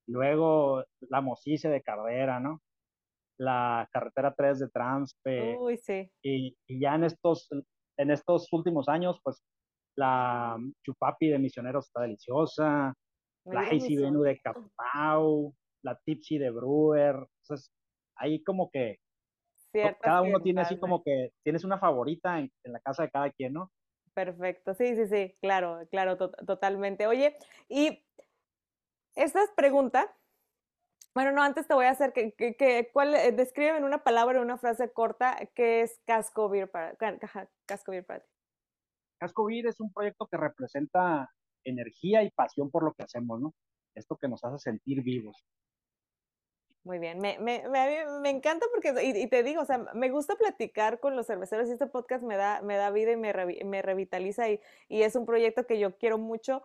Luego 0.07 0.83
la 1.01 1.21
mosice 1.21 1.69
de 1.69 1.81
Cardera, 1.81 2.39
¿no? 2.39 2.59
la 3.41 3.89
carretera 3.91 4.33
3 4.35 4.59
de 4.59 4.69
Transpe. 4.69 5.57
Uy, 5.57 5.77
sí. 5.77 6.09
Y, 6.21 6.55
y, 6.67 6.79
ya 6.79 6.93
en 6.93 7.05
estos, 7.05 7.49
en 7.97 8.11
estos 8.11 8.47
últimos 8.53 8.87
años, 8.87 9.19
pues 9.23 9.43
la 9.97 10.57
chupapi 10.85 11.29
de 11.29 11.39
Misioneros 11.39 11.87
está 11.87 12.01
deliciosa, 12.01 12.93
la 13.45 13.61
Hazy 13.61 13.97
Venue 13.97 14.27
de 14.27 14.39
Capau, 14.39 15.55
la 15.83 15.99
Tipsy 16.05 16.37
de 16.37 16.51
Brewer. 16.51 17.15
Entonces, 17.43 17.71
ahí 18.15 18.43
como 18.43 18.69
que 18.69 18.97
cada 20.01 20.21
uno 20.21 20.39
tiene 20.41 20.61
así 20.61 20.77
como 20.77 21.01
que 21.01 21.31
tienes 21.43 21.63
una 21.63 21.79
favorita 21.79 22.39
en, 22.39 22.51
en, 22.63 22.73
la 22.73 22.79
casa 22.81 23.03
de 23.03 23.09
cada 23.09 23.31
quien, 23.31 23.53
¿no? 23.53 23.71
Perfecto, 24.13 24.73
sí, 24.73 24.95
sí, 24.95 25.07
sí, 25.07 25.37
claro, 25.41 25.87
claro, 25.89 26.17
totalmente. 26.17 27.07
Oye, 27.07 27.37
y 27.69 28.03
esta 29.15 29.43
es 29.43 29.49
pregunta 29.51 30.13
bueno, 31.13 31.33
no, 31.33 31.43
antes 31.43 31.67
te 31.67 31.73
voy 31.73 31.85
a 31.85 31.89
hacer 31.89 32.13
que, 32.13 32.33
que, 32.33 32.89
¿cuál, 32.93 33.13
eh, 33.15 33.33
describe 33.33 33.75
en 33.75 33.83
una 33.83 34.01
palabra, 34.03 34.37
en 34.37 34.45
una 34.45 34.57
frase 34.57 34.93
corta, 34.93 35.37
qué 35.55 35.81
es 35.81 35.99
Casco 36.05 36.47
Beer 36.47 36.71
para, 36.71 36.95
Casco 37.65 37.91
Beer 37.91 38.05
para 38.05 38.21
ti. 38.21 38.29
Casco 39.19 39.45
Beer 39.45 39.67
es 39.67 39.79
un 39.81 39.91
proyecto 39.91 40.25
que 40.27 40.37
representa 40.37 41.29
energía 41.65 42.23
y 42.23 42.31
pasión 42.31 42.71
por 42.71 42.83
lo 42.83 42.93
que 42.93 43.03
hacemos, 43.03 43.41
¿no? 43.41 43.53
Esto 43.93 44.15
que 44.15 44.29
nos 44.29 44.41
hace 44.45 44.57
sentir 44.57 45.03
vivos. 45.03 45.45
Muy 46.83 46.97
bien, 46.97 47.19
me, 47.19 47.37
me, 47.37 47.63
me, 47.69 48.05
me 48.21 48.29
encanta 48.31 48.65
porque, 48.73 48.93
y, 49.03 49.27
te 49.27 49.43
digo, 49.43 49.61
o 49.61 49.65
sea, 49.65 49.77
me 49.93 50.09
gusta 50.09 50.35
platicar 50.35 50.99
con 50.99 51.15
los 51.15 51.27
cerveceros 51.27 51.69
y 51.69 51.73
este 51.73 51.85
podcast 51.85 52.23
me 52.23 52.37
da, 52.37 52.61
me 52.63 52.75
da 52.75 52.89
vida 52.89 53.11
y 53.11 53.17
me, 53.17 53.33
me 53.65 53.81
revitaliza 53.83 54.49
y, 54.49 54.59
y 54.89 55.03
es 55.03 55.15
un 55.15 55.27
proyecto 55.27 55.67
que 55.67 55.77
yo 55.77 55.95
quiero 55.97 56.17
mucho 56.17 56.63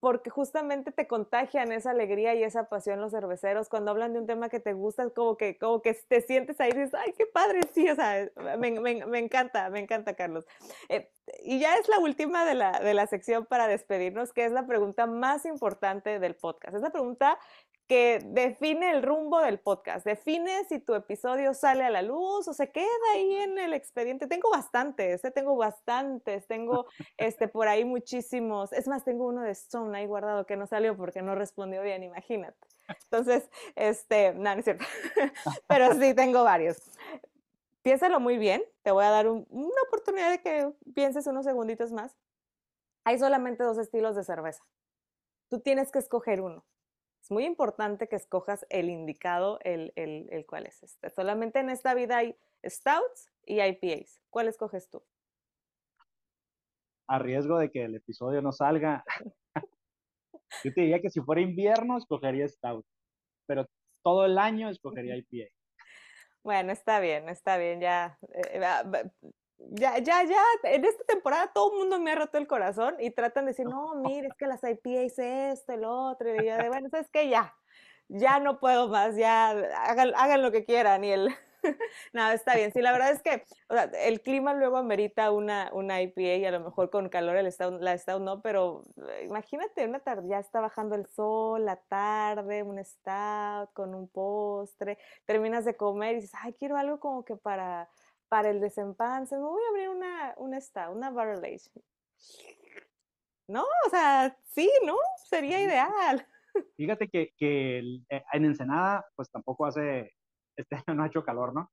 porque 0.00 0.30
justamente 0.30 0.92
te 0.92 1.06
contagian 1.06 1.72
esa 1.72 1.90
alegría 1.90 2.34
y 2.34 2.42
esa 2.42 2.68
pasión 2.68 3.00
los 3.00 3.12
cerveceros 3.12 3.68
cuando 3.68 3.90
hablan 3.90 4.12
de 4.12 4.20
un 4.20 4.26
tema 4.26 4.48
que 4.48 4.60
te 4.60 4.72
gusta, 4.72 5.08
como 5.10 5.36
que, 5.36 5.58
como 5.58 5.82
que 5.82 5.94
te 5.94 6.20
sientes 6.20 6.60
ahí 6.60 6.70
y 6.70 6.76
dices, 6.76 6.94
ay, 6.94 7.12
qué 7.16 7.26
padre, 7.26 7.60
sí, 7.72 7.88
o 7.88 7.94
sea, 7.94 8.28
me, 8.58 8.80
me, 8.80 9.18
encanta, 9.18 9.70
me 9.70 9.80
encanta, 9.80 10.14
Carlos. 10.14 10.44
Eh, 10.88 11.10
y 11.42 11.58
ya 11.58 11.76
es 11.76 11.88
la 11.88 11.98
última 11.98 12.44
de 12.44 12.54
la, 12.54 12.78
de 12.80 12.94
la 12.94 13.06
sección 13.06 13.46
para 13.46 13.66
despedirnos, 13.68 14.32
que 14.32 14.44
es 14.44 14.52
la 14.52 14.66
pregunta 14.66 15.06
más 15.06 15.44
importante 15.44 16.18
del 16.18 16.34
podcast. 16.34 16.76
Es 16.76 16.82
la 16.82 16.90
pregunta 16.90 17.38
que 17.86 18.20
define 18.24 18.90
el 18.90 19.02
rumbo 19.02 19.40
del 19.40 19.60
podcast, 19.60 20.04
define 20.04 20.64
si 20.64 20.80
tu 20.80 20.94
episodio 20.94 21.54
sale 21.54 21.84
a 21.84 21.90
la 21.90 22.02
luz 22.02 22.48
o 22.48 22.52
se 22.52 22.70
queda 22.70 22.86
ahí 23.14 23.34
en 23.36 23.58
el 23.58 23.74
expediente. 23.74 24.26
Tengo 24.26 24.50
bastantes, 24.50 25.24
¿eh? 25.24 25.30
tengo 25.30 25.56
bastantes, 25.56 26.46
tengo 26.48 26.86
este, 27.16 27.46
por 27.46 27.68
ahí 27.68 27.84
muchísimos. 27.84 28.72
Es 28.72 28.88
más, 28.88 29.04
tengo 29.04 29.26
uno 29.26 29.42
de 29.42 29.52
Stone 29.52 29.96
ahí 29.96 30.06
guardado 30.06 30.46
que 30.46 30.56
no 30.56 30.66
salió 30.66 30.96
porque 30.96 31.22
no 31.22 31.34
respondió 31.34 31.82
bien, 31.82 32.02
imagínate. 32.02 32.58
Entonces, 33.04 33.48
este, 33.76 34.32
no, 34.34 34.52
no 34.54 34.58
es 34.58 34.64
cierto, 34.64 34.84
pero 35.68 35.92
sí 35.94 36.12
tengo 36.14 36.42
varios. 36.42 36.78
Piénsalo 37.82 38.18
muy 38.18 38.36
bien, 38.36 38.64
te 38.82 38.90
voy 38.90 39.04
a 39.04 39.10
dar 39.10 39.28
una 39.28 39.82
oportunidad 39.86 40.30
de 40.30 40.40
que 40.40 40.72
pienses 40.92 41.28
unos 41.28 41.44
segunditos 41.44 41.92
más. 41.92 42.16
Hay 43.04 43.20
solamente 43.20 43.62
dos 43.62 43.78
estilos 43.78 44.16
de 44.16 44.24
cerveza. 44.24 44.64
Tú 45.48 45.60
tienes 45.60 45.92
que 45.92 46.00
escoger 46.00 46.40
uno 46.40 46.64
es 47.26 47.32
muy 47.32 47.44
importante 47.44 48.08
que 48.08 48.14
escojas 48.14 48.64
el 48.70 48.88
indicado, 48.88 49.58
el, 49.64 49.92
el, 49.96 50.28
el 50.30 50.46
cuál 50.46 50.64
es 50.66 50.80
este. 50.84 51.10
Solamente 51.10 51.58
en 51.58 51.70
esta 51.70 51.92
vida 51.92 52.18
hay 52.18 52.36
stouts 52.64 53.32
y 53.44 53.60
IPAs. 53.60 54.22
¿Cuál 54.30 54.46
escoges 54.46 54.88
tú? 54.88 55.02
A 57.08 57.18
riesgo 57.18 57.58
de 57.58 57.72
que 57.72 57.84
el 57.84 57.96
episodio 57.96 58.42
no 58.42 58.52
salga, 58.52 59.04
yo 60.62 60.72
te 60.72 60.82
diría 60.82 61.00
que 61.00 61.10
si 61.10 61.20
fuera 61.20 61.40
invierno 61.40 61.98
escogería 61.98 62.46
stout, 62.46 62.86
pero 63.48 63.66
todo 64.04 64.24
el 64.24 64.38
año 64.38 64.68
escogería 64.68 65.16
IPA. 65.16 65.50
Bueno, 66.44 66.70
está 66.70 67.00
bien, 67.00 67.28
está 67.28 67.58
bien, 67.58 67.80
ya. 67.80 68.20
Eh, 68.52 68.60
ya, 69.58 69.98
ya, 69.98 70.22
ya, 70.24 70.42
en 70.64 70.84
esta 70.84 71.04
temporada 71.04 71.52
todo 71.52 71.72
el 71.72 71.78
mundo 71.78 71.98
me 72.00 72.12
ha 72.12 72.14
roto 72.14 72.38
el 72.38 72.46
corazón 72.46 72.96
y 73.00 73.10
tratan 73.10 73.44
de 73.46 73.52
decir, 73.52 73.66
no, 73.70 73.94
mire, 73.96 74.28
es 74.28 74.34
que 74.34 74.46
las 74.46 74.62
IPAs 74.62 75.18
esto, 75.18 75.72
el 75.72 75.84
otro, 75.84 76.34
y 76.34 76.46
yo 76.46 76.56
de, 76.56 76.68
bueno, 76.68 76.88
¿sabes 76.90 77.08
qué? 77.12 77.28
Ya, 77.28 77.54
ya 78.08 78.38
no 78.38 78.60
puedo 78.60 78.88
más, 78.88 79.16
ya, 79.16 79.50
hagan, 79.50 80.12
hagan 80.16 80.42
lo 80.42 80.52
que 80.52 80.64
quieran 80.64 81.04
y 81.04 81.12
el... 81.12 81.34
no, 82.12 82.30
está 82.30 82.54
bien. 82.54 82.72
Sí, 82.72 82.80
la 82.80 82.92
verdad 82.92 83.10
es 83.10 83.22
que 83.22 83.44
o 83.68 83.74
sea, 83.74 83.84
el 83.84 84.20
clima 84.20 84.54
luego 84.54 84.76
amerita 84.76 85.32
una, 85.32 85.70
una 85.72 86.00
IPA 86.00 86.20
y 86.20 86.44
a 86.44 86.50
lo 86.52 86.60
mejor 86.60 86.90
con 86.90 87.08
calor 87.08 87.36
el 87.36 87.50
stout, 87.50 87.80
la 87.80 87.96
stout 87.98 88.22
no, 88.22 88.40
pero 88.40 88.84
eh, 89.08 89.24
imagínate 89.24 89.84
una 89.84 89.98
tarde, 89.98 90.28
ya 90.28 90.38
está 90.38 90.60
bajando 90.60 90.94
el 90.94 91.06
sol, 91.06 91.64
la 91.64 91.76
tarde, 91.76 92.62
un 92.62 92.82
stout 92.84 93.72
con 93.72 93.94
un 93.94 94.06
postre, 94.08 94.98
terminas 95.24 95.64
de 95.64 95.76
comer 95.76 96.12
y 96.12 96.20
dices, 96.20 96.38
ay, 96.40 96.52
quiero 96.52 96.76
algo 96.76 97.00
como 97.00 97.24
que 97.24 97.36
para 97.36 97.88
para 98.28 98.50
el 98.50 98.60
desempance, 98.60 99.36
me 99.36 99.42
voy 99.42 99.62
a 99.62 99.68
abrir 99.68 99.88
una, 99.88 100.34
una 100.38 100.58
esta, 100.58 100.90
una 100.90 101.10
barrel 101.10 101.44
age. 101.44 101.70
No, 103.48 103.62
o 103.62 103.90
sea, 103.90 104.36
sí, 104.44 104.70
¿no? 104.84 104.96
Sería 105.28 105.62
ideal. 105.62 106.26
Fíjate 106.76 107.08
que, 107.08 107.30
que 107.36 107.78
eh, 107.78 108.22
en 108.32 108.44
Ensenada, 108.44 109.04
pues 109.14 109.30
tampoco 109.30 109.66
hace, 109.66 110.12
este 110.56 110.76
año 110.76 110.96
no 110.96 111.04
ha 111.04 111.06
hecho 111.06 111.24
calor, 111.24 111.54
¿no? 111.54 111.70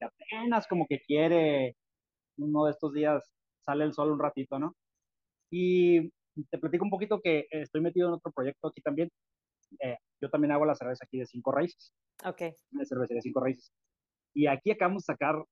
Y 0.00 0.04
apenas 0.04 0.66
como 0.68 0.86
que 0.86 1.00
quiere, 1.00 1.76
uno 2.38 2.66
de 2.66 2.70
estos 2.70 2.92
días 2.92 3.22
sale 3.64 3.84
el 3.84 3.92
sol 3.92 4.12
un 4.12 4.20
ratito, 4.20 4.58
¿no? 4.58 4.76
Y 5.50 6.08
te 6.50 6.58
platico 6.58 6.84
un 6.84 6.90
poquito 6.90 7.20
que 7.20 7.46
estoy 7.50 7.80
metido 7.80 8.08
en 8.08 8.14
otro 8.14 8.32
proyecto 8.32 8.68
aquí 8.68 8.80
también. 8.80 9.10
Eh, 9.80 9.96
yo 10.20 10.30
también 10.30 10.52
hago 10.52 10.64
la 10.64 10.74
cerveza 10.74 11.04
aquí 11.04 11.18
de 11.18 11.26
cinco 11.26 11.52
raíces. 11.52 11.92
Ok. 12.24 12.42
La 12.70 12.84
cerveza 12.84 13.14
de 13.14 13.22
cinco 13.22 13.40
raíces. 13.40 13.72
Y 14.34 14.46
aquí 14.46 14.70
acabamos 14.70 15.02
de 15.02 15.12
sacar 15.12 15.44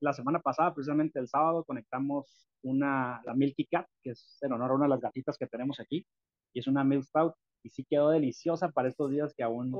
la 0.00 0.12
semana 0.12 0.40
pasada, 0.40 0.74
precisamente 0.74 1.18
el 1.18 1.28
sábado, 1.28 1.64
conectamos 1.64 2.48
una, 2.62 3.20
la 3.24 3.34
Milky 3.34 3.66
Cat, 3.66 3.86
que 4.02 4.10
es 4.10 4.38
en 4.42 4.52
honor 4.52 4.72
a 4.72 4.74
una 4.74 4.84
de 4.84 4.90
las 4.90 5.00
gatitas 5.00 5.36
que 5.38 5.46
tenemos 5.46 5.80
aquí, 5.80 6.06
y 6.52 6.60
es 6.60 6.66
una 6.66 6.84
Milk 6.84 7.04
Stout, 7.04 7.34
y 7.62 7.70
sí 7.70 7.84
quedó 7.88 8.10
deliciosa 8.10 8.70
para 8.70 8.88
estos 8.88 9.10
días 9.10 9.34
que 9.34 9.42
aún, 9.42 9.72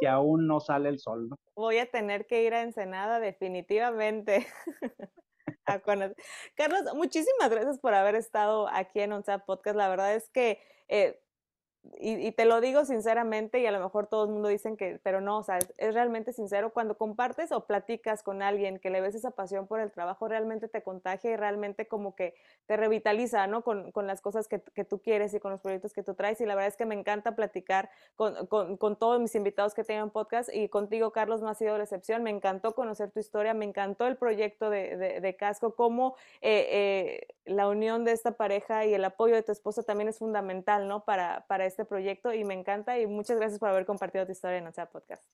que 0.00 0.06
uh. 0.06 0.10
aún 0.10 0.46
no 0.46 0.60
sale 0.60 0.88
el 0.88 0.98
sol, 0.98 1.28
¿no? 1.28 1.36
Voy 1.54 1.78
a 1.78 1.90
tener 1.90 2.26
que 2.26 2.44
ir 2.44 2.54
a 2.54 2.62
Ensenada 2.62 3.20
definitivamente. 3.20 4.46
Carlos, 5.84 6.94
muchísimas 6.94 7.50
gracias 7.50 7.78
por 7.78 7.94
haber 7.94 8.14
estado 8.14 8.68
aquí 8.68 9.00
en 9.00 9.12
ONSA 9.12 9.40
Podcast. 9.40 9.76
La 9.76 9.88
verdad 9.88 10.14
es 10.14 10.30
que 10.30 10.60
eh, 10.88 11.20
y, 11.98 12.32
te 12.32 12.44
lo 12.44 12.60
digo 12.60 12.84
sinceramente 12.84 13.60
y 13.60 13.66
a 13.66 13.70
lo 13.70 13.80
mejor 13.80 14.06
todo 14.06 14.24
el 14.24 14.30
mundo 14.30 14.48
dicen 14.48 14.76
que, 14.76 15.00
pero 15.02 15.20
no, 15.20 15.38
o 15.38 15.42
sea, 15.42 15.58
es, 15.58 15.94
realmente 15.94 16.32
sincero, 16.32 16.72
cuando 16.72 16.96
compartes 16.96 17.52
o 17.52 17.66
platicas 17.66 18.22
con 18.22 18.42
alguien 18.42 18.78
que 18.78 18.90
le 18.90 19.00
ves 19.00 19.14
esa 19.14 19.30
pasión 19.30 19.66
por 19.66 19.80
el 19.80 19.90
trabajo, 19.90 20.28
realmente 20.28 20.68
te 20.68 20.82
contagia 20.82 21.32
y 21.32 21.36
realmente 21.36 21.86
como 21.86 22.14
que 22.14 22.34
te 22.66 22.76
revitaliza, 22.76 23.46
¿no? 23.46 23.62
Con, 23.62 23.92
con 23.92 24.06
las 24.06 24.20
cosas 24.20 24.48
que, 24.48 24.60
que, 24.60 24.84
tú 24.84 25.00
quieres 25.00 25.34
y 25.34 25.40
con 25.40 25.50
los 25.50 25.60
proyectos 25.60 25.92
que 25.92 26.02
tú 26.02 26.14
traes 26.14 26.40
y 26.40 26.46
la 26.46 26.54
verdad 26.54 26.68
es 26.68 26.76
que 26.76 26.86
me 26.86 26.94
encanta 26.94 27.34
platicar 27.34 27.90
con, 28.16 28.46
con, 28.46 28.76
con 28.76 28.96
todos 28.96 29.20
mis 29.20 29.34
invitados 29.34 29.74
que 29.74 29.84
tengan 29.84 30.10
podcast 30.10 30.54
y 30.54 30.68
contigo, 30.68 31.12
Carlos, 31.12 31.42
no 31.42 31.48
ha 31.48 31.54
sido 31.54 31.76
la 31.76 31.84
excepción, 31.84 32.22
me 32.22 32.30
encantó 32.30 32.74
conocer 32.74 33.10
tu 33.10 33.20
historia, 33.20 33.54
me 33.54 33.64
encantó 33.64 34.06
el 34.06 34.16
proyecto 34.16 34.70
de, 34.70 34.96
de, 34.96 35.36
Casco, 35.36 35.74
cómo 35.74 36.16
eh, 36.40 36.66
eh, 36.70 37.34
la 37.44 37.68
unión 37.68 38.04
de 38.04 38.12
esta 38.12 38.32
pareja 38.32 38.84
y 38.86 38.94
el 38.94 39.04
apoyo 39.04 39.34
de 39.34 39.42
tu 39.42 39.52
esposa 39.52 39.82
también 39.82 40.08
es 40.08 40.18
fundamental, 40.18 40.88
¿no? 40.88 41.04
Para, 41.04 41.44
para 41.48 41.66
proyecto 41.84 42.32
y 42.32 42.44
me 42.44 42.54
encanta 42.54 42.98
y 42.98 43.06
muchas 43.06 43.38
gracias 43.38 43.58
por 43.58 43.68
haber 43.68 43.86
compartido 43.86 44.26
tu 44.26 44.32
historia 44.32 44.58
en 44.58 44.64
nuestra 44.64 44.90
podcast. 44.90 45.24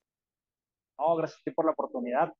No, 0.99 1.16
gracias 1.16 1.40
a 1.40 1.42
ti 1.45 1.51
por 1.51 1.64
la 1.64 1.72
oportunidad. 1.72 2.32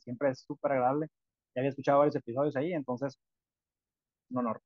Siempre 0.00 0.30
es 0.30 0.40
súper 0.40 0.72
agradable. 0.72 1.08
Ya 1.54 1.60
había 1.60 1.70
escuchado 1.70 1.98
varios 1.98 2.16
episodios 2.16 2.56
ahí, 2.56 2.72
entonces, 2.72 3.18
un 4.30 4.38
honor. 4.38 4.60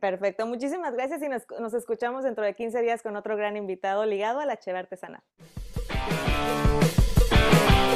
Perfecto, 0.00 0.46
muchísimas 0.46 0.92
gracias 0.92 1.22
y 1.22 1.28
nos, 1.28 1.44
nos 1.60 1.72
escuchamos 1.74 2.24
dentro 2.24 2.44
de 2.44 2.54
15 2.54 2.82
días 2.82 3.02
con 3.02 3.16
otro 3.16 3.36
gran 3.36 3.56
invitado 3.56 4.04
ligado 4.04 4.40
a 4.40 4.46
la 4.46 4.58
cheve 4.58 4.78
artesanal. 4.78 5.22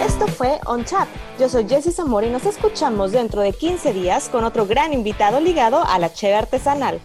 Esto 0.03 0.27
fue 0.27 0.59
On 0.67 0.85
Chat. 0.85 1.09
Yo 1.39 1.49
soy 1.49 1.69
Jessie 1.69 1.93
Zamora 1.93 2.27
y 2.27 2.31
nos 2.31 2.45
escuchamos 2.45 3.13
dentro 3.13 3.41
de 3.41 3.53
15 3.53 3.93
días 3.93 4.29
con 4.29 4.43
otro 4.43 4.67
gran 4.67 4.93
invitado 4.93 5.39
ligado 5.41 5.85
a 5.85 5.99
la 5.99 6.13
cheve 6.13 6.35
artesanal. 6.35 7.01